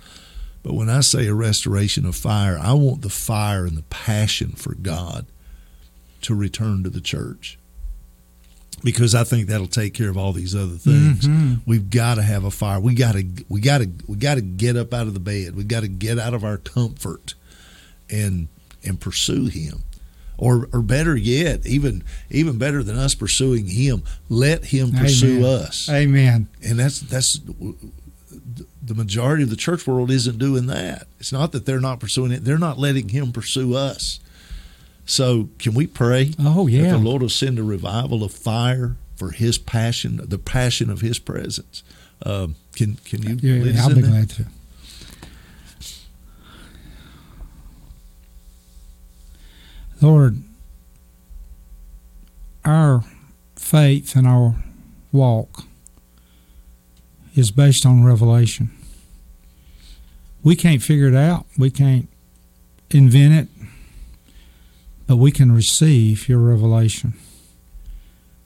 but 0.62 0.74
when 0.74 0.90
i 0.90 1.00
say 1.00 1.26
a 1.26 1.34
restoration 1.34 2.04
of 2.04 2.14
fire 2.14 2.58
i 2.60 2.72
want 2.72 3.02
the 3.02 3.08
fire 3.08 3.64
and 3.64 3.76
the 3.76 3.82
passion 3.84 4.50
for 4.50 4.74
god 4.74 5.26
to 6.20 6.34
return 6.34 6.82
to 6.82 6.90
the 6.90 7.00
church 7.00 7.58
because 8.84 9.14
I 9.14 9.24
think 9.24 9.48
that'll 9.48 9.66
take 9.66 9.94
care 9.94 10.10
of 10.10 10.16
all 10.16 10.32
these 10.32 10.54
other 10.54 10.76
things. 10.76 11.26
Mm-hmm. 11.26 11.54
We've 11.66 11.88
got 11.88 12.16
to 12.16 12.22
have 12.22 12.44
a 12.44 12.50
fire. 12.50 12.78
We 12.78 12.94
got 12.94 13.12
to 13.12 13.26
we 13.48 13.60
got 13.60 13.78
to 13.78 13.90
we 14.06 14.16
got 14.16 14.34
to 14.34 14.42
get 14.42 14.76
up 14.76 14.92
out 14.92 15.06
of 15.06 15.14
the 15.14 15.20
bed. 15.20 15.56
We 15.56 15.64
got 15.64 15.80
to 15.80 15.88
get 15.88 16.18
out 16.18 16.34
of 16.34 16.44
our 16.44 16.58
comfort 16.58 17.34
and 18.10 18.48
and 18.84 19.00
pursue 19.00 19.46
him 19.46 19.82
or 20.38 20.68
or 20.72 20.82
better 20.82 21.16
yet, 21.16 21.66
even 21.66 22.02
even 22.30 22.58
better 22.58 22.82
than 22.82 22.96
us 22.96 23.14
pursuing 23.14 23.66
Him, 23.66 24.02
let 24.28 24.66
Him 24.66 24.92
pursue 24.92 25.38
Amen. 25.38 25.44
us. 25.44 25.88
Amen. 25.88 26.48
And 26.62 26.78
that's 26.78 27.00
that's 27.00 27.40
the 28.82 28.94
majority 28.94 29.42
of 29.42 29.50
the 29.50 29.56
church 29.56 29.86
world 29.86 30.10
isn't 30.10 30.38
doing 30.38 30.66
that. 30.66 31.06
It's 31.18 31.32
not 31.32 31.52
that 31.52 31.66
they're 31.66 31.80
not 31.80 32.00
pursuing 32.00 32.32
it; 32.32 32.44
they're 32.44 32.58
not 32.58 32.78
letting 32.78 33.08
Him 33.08 33.32
pursue 33.32 33.74
us. 33.74 34.20
So, 35.04 35.48
can 35.58 35.74
we 35.74 35.86
pray? 35.86 36.32
Oh 36.38 36.66
yeah, 36.66 36.82
that 36.82 36.90
the 36.90 36.98
Lord 36.98 37.22
will 37.22 37.28
send 37.28 37.58
a 37.58 37.62
revival 37.62 38.24
of 38.24 38.32
fire 38.32 38.96
for 39.16 39.30
His 39.30 39.56
passion, 39.56 40.20
the 40.22 40.38
passion 40.38 40.90
of 40.90 41.00
His 41.00 41.18
presence. 41.18 41.82
Um, 42.22 42.56
can 42.74 42.96
can 43.04 43.22
you? 43.22 43.36
Yeah, 43.36 43.82
I'll 43.82 43.94
be 43.94 44.02
glad 44.02 44.30
to. 44.30 44.46
Lord, 50.00 50.42
our 52.64 53.04
faith 53.54 54.14
and 54.14 54.26
our 54.26 54.56
walk 55.12 55.64
is 57.34 57.50
based 57.50 57.86
on 57.86 58.04
revelation. 58.04 58.70
We 60.42 60.54
can't 60.56 60.82
figure 60.82 61.08
it 61.08 61.14
out. 61.14 61.46
We 61.58 61.70
can't 61.70 62.08
invent 62.90 63.34
it, 63.34 63.48
but 65.06 65.16
we 65.16 65.30
can 65.30 65.52
receive 65.52 66.28
your 66.28 66.38
revelation. 66.38 67.14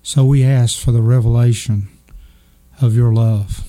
So 0.02 0.24
we 0.24 0.44
ask 0.44 0.78
for 0.78 0.92
the 0.92 1.02
revelation 1.02 1.88
of 2.80 2.96
your 2.96 3.12
love. 3.12 3.66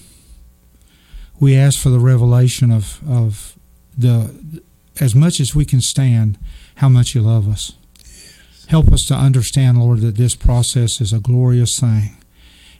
We 1.39 1.55
ask 1.55 1.79
for 1.79 1.89
the 1.89 1.99
revelation 1.99 2.71
of, 2.71 3.01
of 3.07 3.57
the 3.97 4.61
as 4.99 5.15
much 5.15 5.39
as 5.39 5.55
we 5.55 5.65
can 5.65 5.81
stand 5.81 6.37
how 6.81 6.89
much 6.89 7.13
you 7.13 7.21
love 7.21 7.47
us. 7.47 7.73
Yes. 7.99 8.65
Help 8.67 8.91
us 8.91 9.05
to 9.05 9.13
understand, 9.13 9.79
Lord, 9.79 9.99
that 9.99 10.17
this 10.17 10.33
process 10.33 10.99
is 10.99 11.13
a 11.13 11.19
glorious 11.19 11.79
thing 11.79 12.17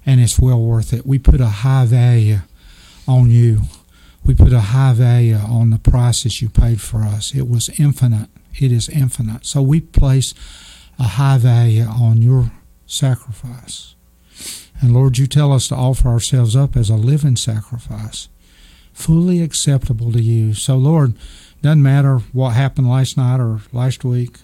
and 0.08 0.20
it's 0.20 0.40
well 0.40 0.60
worth 0.60 0.92
it. 0.92 1.06
We 1.06 1.20
put 1.20 1.40
a 1.40 1.62
high 1.62 1.86
value 1.86 2.40
on 3.08 3.30
you. 3.30 3.62
We 4.26 4.34
put 4.34 4.54
a 4.54 4.60
high 4.60 4.94
value 4.94 5.36
on 5.36 5.70
the 5.70 5.78
prices 5.78 6.42
you 6.42 6.50
paid 6.50 6.82
for 6.82 7.04
us. 7.04 7.36
It 7.36 7.48
was 7.48 7.70
infinite. 7.80 8.30
It 8.60 8.72
is 8.72 8.90
infinite. 8.90 9.46
So 9.46 9.62
we 9.62 9.82
place 9.82 10.34
a 10.98 11.04
high 11.04 11.38
value 11.38 11.84
on 11.84 12.24
your 12.24 12.52
sacrifice. 12.88 13.94
And 14.82 14.96
Lord, 14.96 15.20
you 15.20 15.28
tell 15.28 15.54
us 15.54 15.68
to 15.68 15.76
offer 15.76 16.08
ourselves 16.08 16.56
up 16.56 16.76
as 16.76 16.90
a 16.90 16.96
living 16.96 17.36
sacrifice, 17.36 18.30
fully 18.94 19.44
acceptable 19.44 20.12
to 20.12 20.22
you. 20.24 20.56
So, 20.56 20.76
Lord, 20.76 21.14
doesn't 21.62 21.84
matter 21.84 22.18
what 22.34 22.52
happened 22.52 22.90
last 22.90 23.18
night 23.18 23.40
or 23.40 23.62
last 23.72 24.04
week. 24.04 24.38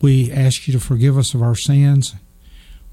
We 0.00 0.32
ask 0.32 0.66
you 0.66 0.72
to 0.72 0.80
forgive 0.80 1.18
us 1.18 1.34
of 1.34 1.42
our 1.42 1.54
sins. 1.54 2.14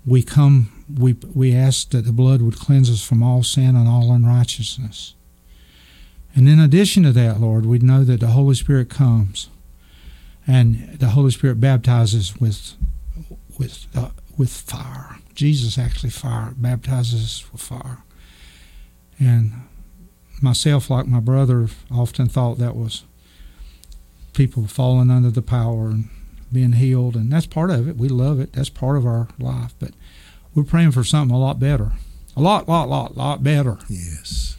We 0.05 0.23
come, 0.23 0.83
we, 0.93 1.13
we 1.33 1.55
ask 1.55 1.89
that 1.91 2.05
the 2.05 2.11
blood 2.11 2.41
would 2.41 2.57
cleanse 2.57 2.89
us 2.89 3.03
from 3.03 3.23
all 3.23 3.43
sin 3.43 3.75
and 3.75 3.87
all 3.87 4.11
unrighteousness. 4.11 5.15
And 6.35 6.49
in 6.49 6.59
addition 6.59 7.03
to 7.03 7.11
that, 7.13 7.39
Lord, 7.39 7.65
we 7.65 7.79
know 7.79 8.03
that 8.03 8.19
the 8.19 8.27
Holy 8.27 8.55
Spirit 8.55 8.89
comes 8.89 9.49
and 10.45 10.99
the 10.99 11.09
Holy 11.09 11.31
Spirit 11.31 11.59
baptizes 11.59 12.37
with 12.37 12.75
with 13.57 13.87
uh, 13.95 14.09
with 14.37 14.51
fire. 14.51 15.17
Jesus 15.33 15.77
actually 15.77 16.09
fire 16.09 16.53
baptizes 16.55 17.23
us 17.23 17.51
with 17.51 17.61
fire. 17.61 18.03
And 19.17 19.53
myself, 20.41 20.89
like 20.89 21.07
my 21.07 21.21
brother, 21.21 21.69
often 21.89 22.27
thought 22.27 22.57
that 22.57 22.75
was 22.75 23.05
people 24.35 24.67
falling 24.67 25.09
under 25.09 25.31
the 25.31 25.41
power 25.41 25.87
and 25.87 26.09
being 26.53 26.73
healed, 26.73 27.15
and 27.15 27.31
that's 27.31 27.47
part 27.47 27.71
of 27.71 27.87
it. 27.87 27.97
We 27.97 28.07
love 28.07 28.39
it. 28.39 28.53
That's 28.53 28.69
part 28.69 28.97
of 28.97 29.05
our 29.05 29.27
life. 29.39 29.73
But 29.79 29.91
we're 30.53 30.63
praying 30.63 30.91
for 30.91 31.03
something 31.03 31.35
a 31.35 31.39
lot 31.39 31.59
better, 31.59 31.93
a 32.35 32.41
lot, 32.41 32.67
lot, 32.67 32.87
lot, 32.87 33.17
lot 33.17 33.43
better. 33.43 33.77
Yes. 33.89 34.57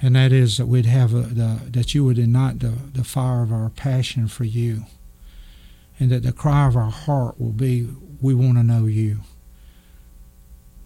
And 0.00 0.14
that 0.16 0.32
is 0.32 0.58
that 0.58 0.66
we'd 0.66 0.86
have 0.86 1.14
a, 1.14 1.22
the 1.22 1.60
that 1.70 1.94
you 1.94 2.04
would 2.04 2.18
ignite 2.18 2.60
the, 2.60 2.74
the 2.92 3.04
fire 3.04 3.42
of 3.42 3.52
our 3.52 3.70
passion 3.70 4.28
for 4.28 4.44
you, 4.44 4.84
and 5.98 6.10
that 6.10 6.22
the 6.22 6.32
cry 6.32 6.66
of 6.66 6.76
our 6.76 6.90
heart 6.90 7.40
will 7.40 7.52
be, 7.52 7.88
"We 8.20 8.34
want 8.34 8.56
to 8.58 8.62
know 8.62 8.86
you. 8.86 9.20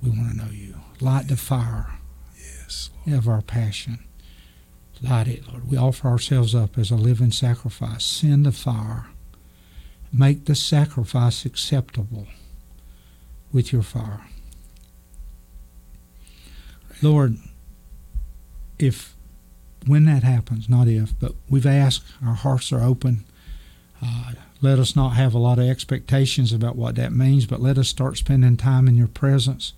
We 0.03 0.11
want 0.11 0.30
to 0.30 0.36
know 0.36 0.51
you. 0.53 0.76
Light 1.01 1.26
the 1.28 1.36
fire 1.36 1.99
Yes. 2.36 2.90
of 3.09 3.28
our 3.28 3.42
passion. 3.42 3.99
Light 5.03 5.28
it, 5.28 5.49
Lord. 5.49 5.70
We 5.70 5.76
offer 5.76 6.09
ourselves 6.09 6.55
up 6.55 6.76
as 6.76 6.90
a 6.90 6.96
living 6.96 7.30
sacrifice. 7.30 8.05
Send 8.05 8.46
the 8.46 8.53
fire. 8.53 9.07
Make 10.12 10.46
the 10.46 10.55
sacrifice 10.55 11.44
acceptable 11.44 12.26
with 13.53 13.72
your 13.72 13.82
fire. 13.82 14.22
Lord, 17.01 17.36
if 18.78 19.14
when 19.86 20.05
that 20.07 20.22
happens, 20.22 20.68
not 20.68 20.88
if, 20.88 21.18
but 21.18 21.34
we've 21.49 21.66
asked, 21.66 22.05
our 22.24 22.34
hearts 22.34 22.72
are 22.72 22.82
open. 22.82 23.24
Uh, 24.03 24.32
let 24.61 24.78
us 24.78 24.96
not 24.96 25.11
have 25.11 25.34
a 25.34 25.38
lot 25.38 25.59
of 25.59 25.68
expectations 25.68 26.53
about 26.53 26.76
what 26.76 26.96
that 26.96 27.12
means, 27.12 27.46
but 27.46 27.61
let 27.61 27.78
us 27.78 27.88
start 27.88 28.16
spending 28.16 28.57
time 28.57 28.88
in 28.88 28.96
your 28.96 29.09
presence 29.09 29.72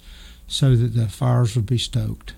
so 0.47 0.75
that 0.75 0.95
the 0.95 1.09
fires 1.09 1.55
will 1.55 1.63
be 1.63 1.79
stoked. 1.79 2.35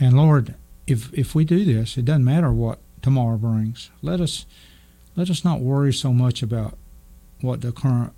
And 0.00 0.16
Lord, 0.16 0.54
if 0.86 1.12
if 1.14 1.34
we 1.34 1.44
do 1.44 1.64
this, 1.64 1.96
it 1.96 2.04
doesn't 2.04 2.24
matter 2.24 2.52
what 2.52 2.78
tomorrow 3.02 3.36
brings. 3.36 3.90
Let 4.02 4.20
us 4.20 4.46
let 5.16 5.30
us 5.30 5.44
not 5.44 5.60
worry 5.60 5.92
so 5.92 6.12
much 6.12 6.42
about 6.42 6.76
what 7.40 7.60
the 7.60 7.72
current 7.72 8.12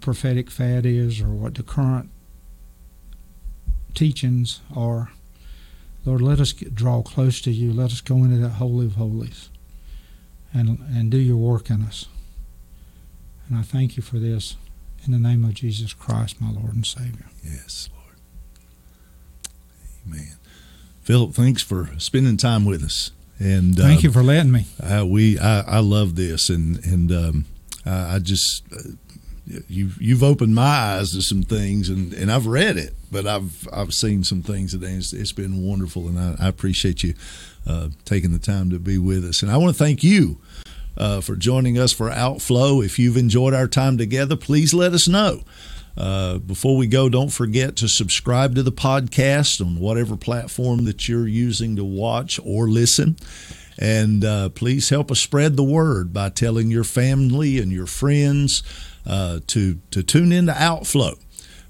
prophetic 0.00 0.50
fad 0.50 0.86
is 0.86 1.20
or 1.20 1.28
what 1.28 1.54
the 1.54 1.62
current 1.62 2.10
teachings 3.94 4.60
are. 4.74 5.10
Lord, 6.04 6.20
let 6.20 6.38
us 6.38 6.52
get, 6.52 6.74
draw 6.74 7.02
close 7.02 7.40
to 7.40 7.50
you. 7.50 7.72
Let 7.72 7.90
us 7.90 8.00
go 8.00 8.16
into 8.16 8.36
that 8.38 8.50
holy 8.50 8.86
of 8.86 8.94
holies 8.94 9.50
and 10.52 10.78
and 10.78 11.10
do 11.10 11.18
your 11.18 11.36
work 11.36 11.70
in 11.70 11.82
us. 11.82 12.06
And 13.48 13.58
I 13.58 13.62
thank 13.62 13.96
you 13.96 14.02
for 14.02 14.18
this 14.18 14.56
in 15.04 15.12
the 15.12 15.18
name 15.18 15.44
of 15.44 15.54
Jesus 15.54 15.92
Christ, 15.92 16.40
my 16.40 16.50
Lord 16.50 16.74
and 16.74 16.86
Savior. 16.86 17.26
Yes, 17.44 17.88
Lord. 17.92 18.16
Amen. 20.06 20.36
Philip, 21.06 21.34
thanks 21.34 21.62
for 21.62 21.88
spending 21.98 22.36
time 22.36 22.64
with 22.64 22.82
us. 22.82 23.12
And 23.38 23.76
Thank 23.76 24.00
uh, 24.00 24.08
you 24.08 24.12
for 24.12 24.24
letting 24.24 24.50
me. 24.50 24.66
Uh, 24.82 25.06
we 25.06 25.38
I, 25.38 25.60
I 25.60 25.78
love 25.78 26.16
this, 26.16 26.48
and 26.48 26.84
and 26.84 27.12
um, 27.12 27.44
I, 27.84 28.16
I 28.16 28.18
just 28.18 28.64
uh, 28.72 28.90
you 29.68 29.90
you've 30.00 30.24
opened 30.24 30.56
my 30.56 30.64
eyes 30.64 31.12
to 31.12 31.22
some 31.22 31.44
things, 31.44 31.88
and, 31.88 32.12
and 32.12 32.32
I've 32.32 32.48
read 32.48 32.76
it, 32.76 32.92
but 33.12 33.24
I've 33.24 33.68
I've 33.72 33.94
seen 33.94 34.24
some 34.24 34.42
things 34.42 34.72
today. 34.72 34.94
It's, 34.94 35.12
it's 35.12 35.30
been 35.30 35.62
wonderful, 35.62 36.08
and 36.08 36.18
I, 36.18 36.46
I 36.46 36.48
appreciate 36.48 37.04
you 37.04 37.14
uh, 37.68 37.90
taking 38.04 38.32
the 38.32 38.40
time 38.40 38.70
to 38.70 38.80
be 38.80 38.98
with 38.98 39.24
us. 39.24 39.42
And 39.42 39.52
I 39.52 39.58
want 39.58 39.76
to 39.76 39.78
thank 39.78 40.02
you 40.02 40.40
uh, 40.96 41.20
for 41.20 41.36
joining 41.36 41.78
us 41.78 41.92
for 41.92 42.10
Outflow. 42.10 42.80
If 42.80 42.98
you've 42.98 43.16
enjoyed 43.16 43.54
our 43.54 43.68
time 43.68 43.96
together, 43.96 44.34
please 44.34 44.74
let 44.74 44.92
us 44.92 45.06
know. 45.06 45.42
Uh, 45.96 46.38
before 46.38 46.76
we 46.76 46.86
go, 46.86 47.08
don't 47.08 47.32
forget 47.32 47.76
to 47.76 47.88
subscribe 47.88 48.54
to 48.54 48.62
the 48.62 48.72
podcast 48.72 49.60
on 49.60 49.80
whatever 49.80 50.16
platform 50.16 50.84
that 50.84 51.08
you're 51.08 51.26
using 51.26 51.76
to 51.76 51.84
watch 51.84 52.38
or 52.44 52.68
listen. 52.68 53.16
And 53.78 54.24
uh, 54.24 54.50
please 54.50 54.88
help 54.88 55.10
us 55.10 55.20
spread 55.20 55.56
the 55.56 55.64
word 55.64 56.12
by 56.12 56.30
telling 56.30 56.70
your 56.70 56.84
family 56.84 57.58
and 57.58 57.72
your 57.72 57.86
friends 57.86 58.62
uh, 59.06 59.40
to 59.48 59.78
to 59.90 60.02
tune 60.02 60.32
into 60.32 60.52
Outflow. 60.52 61.14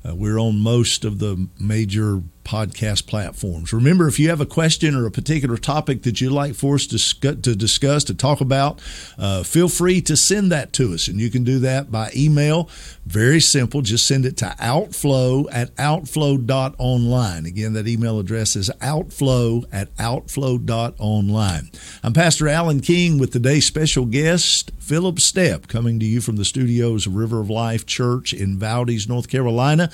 Uh, 0.06 0.14
we're 0.14 0.38
on 0.38 0.60
most 0.60 1.04
of 1.04 1.18
the 1.18 1.48
major 1.58 2.22
podcast 2.46 3.06
platforms. 3.06 3.72
Remember, 3.72 4.06
if 4.06 4.18
you 4.18 4.28
have 4.28 4.40
a 4.40 4.46
question 4.46 4.94
or 4.94 5.04
a 5.04 5.10
particular 5.10 5.56
topic 5.56 6.02
that 6.02 6.20
you'd 6.20 6.30
like 6.30 6.54
for 6.54 6.76
us 6.76 6.86
to, 6.86 6.98
sc- 6.98 7.42
to 7.42 7.56
discuss, 7.56 8.04
to 8.04 8.14
talk 8.14 8.40
about, 8.40 8.80
uh, 9.18 9.42
feel 9.42 9.68
free 9.68 10.00
to 10.02 10.16
send 10.16 10.52
that 10.52 10.72
to 10.74 10.94
us. 10.94 11.08
And 11.08 11.20
you 11.20 11.28
can 11.28 11.42
do 11.42 11.58
that 11.58 11.90
by 11.90 12.10
email. 12.16 12.70
Very 13.04 13.40
simple. 13.40 13.82
Just 13.82 14.06
send 14.06 14.24
it 14.24 14.36
to 14.38 14.54
outflow 14.60 15.48
at 15.50 15.74
outflow.online. 15.76 17.46
Again, 17.46 17.72
that 17.72 17.88
email 17.88 18.18
address 18.20 18.54
is 18.54 18.70
outflow 18.80 19.64
at 19.72 19.94
outflow.online. 19.96 21.70
I'm 22.02 22.12
Pastor 22.12 22.48
Alan 22.48 22.80
King 22.80 23.18
with 23.18 23.32
today's 23.32 23.66
special 23.66 24.06
guest, 24.06 24.70
Philip 24.78 25.16
Stepp, 25.16 25.66
coming 25.66 25.98
to 25.98 26.06
you 26.06 26.20
from 26.20 26.36
the 26.36 26.44
studios 26.44 27.06
of 27.06 27.16
River 27.16 27.40
of 27.40 27.50
Life 27.50 27.86
Church 27.86 28.32
in 28.32 28.56
Valdese, 28.56 29.08
North 29.08 29.28
Carolina. 29.28 29.90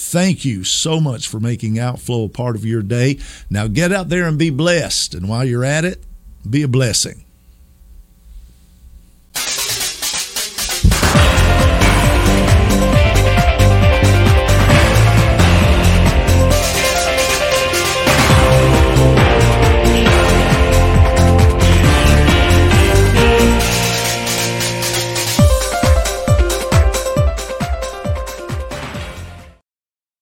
Thank 0.00 0.44
you 0.44 0.62
so 0.62 1.00
much 1.00 1.26
for 1.26 1.40
making 1.40 1.80
Outflow 1.80 2.26
a 2.26 2.28
part 2.28 2.54
of 2.54 2.64
your 2.64 2.82
day. 2.82 3.18
Now 3.50 3.66
get 3.66 3.90
out 3.90 4.08
there 4.08 4.28
and 4.28 4.38
be 4.38 4.48
blessed. 4.48 5.12
And 5.12 5.28
while 5.28 5.44
you're 5.44 5.64
at 5.64 5.84
it, 5.84 6.04
be 6.48 6.62
a 6.62 6.68
blessing. 6.68 7.24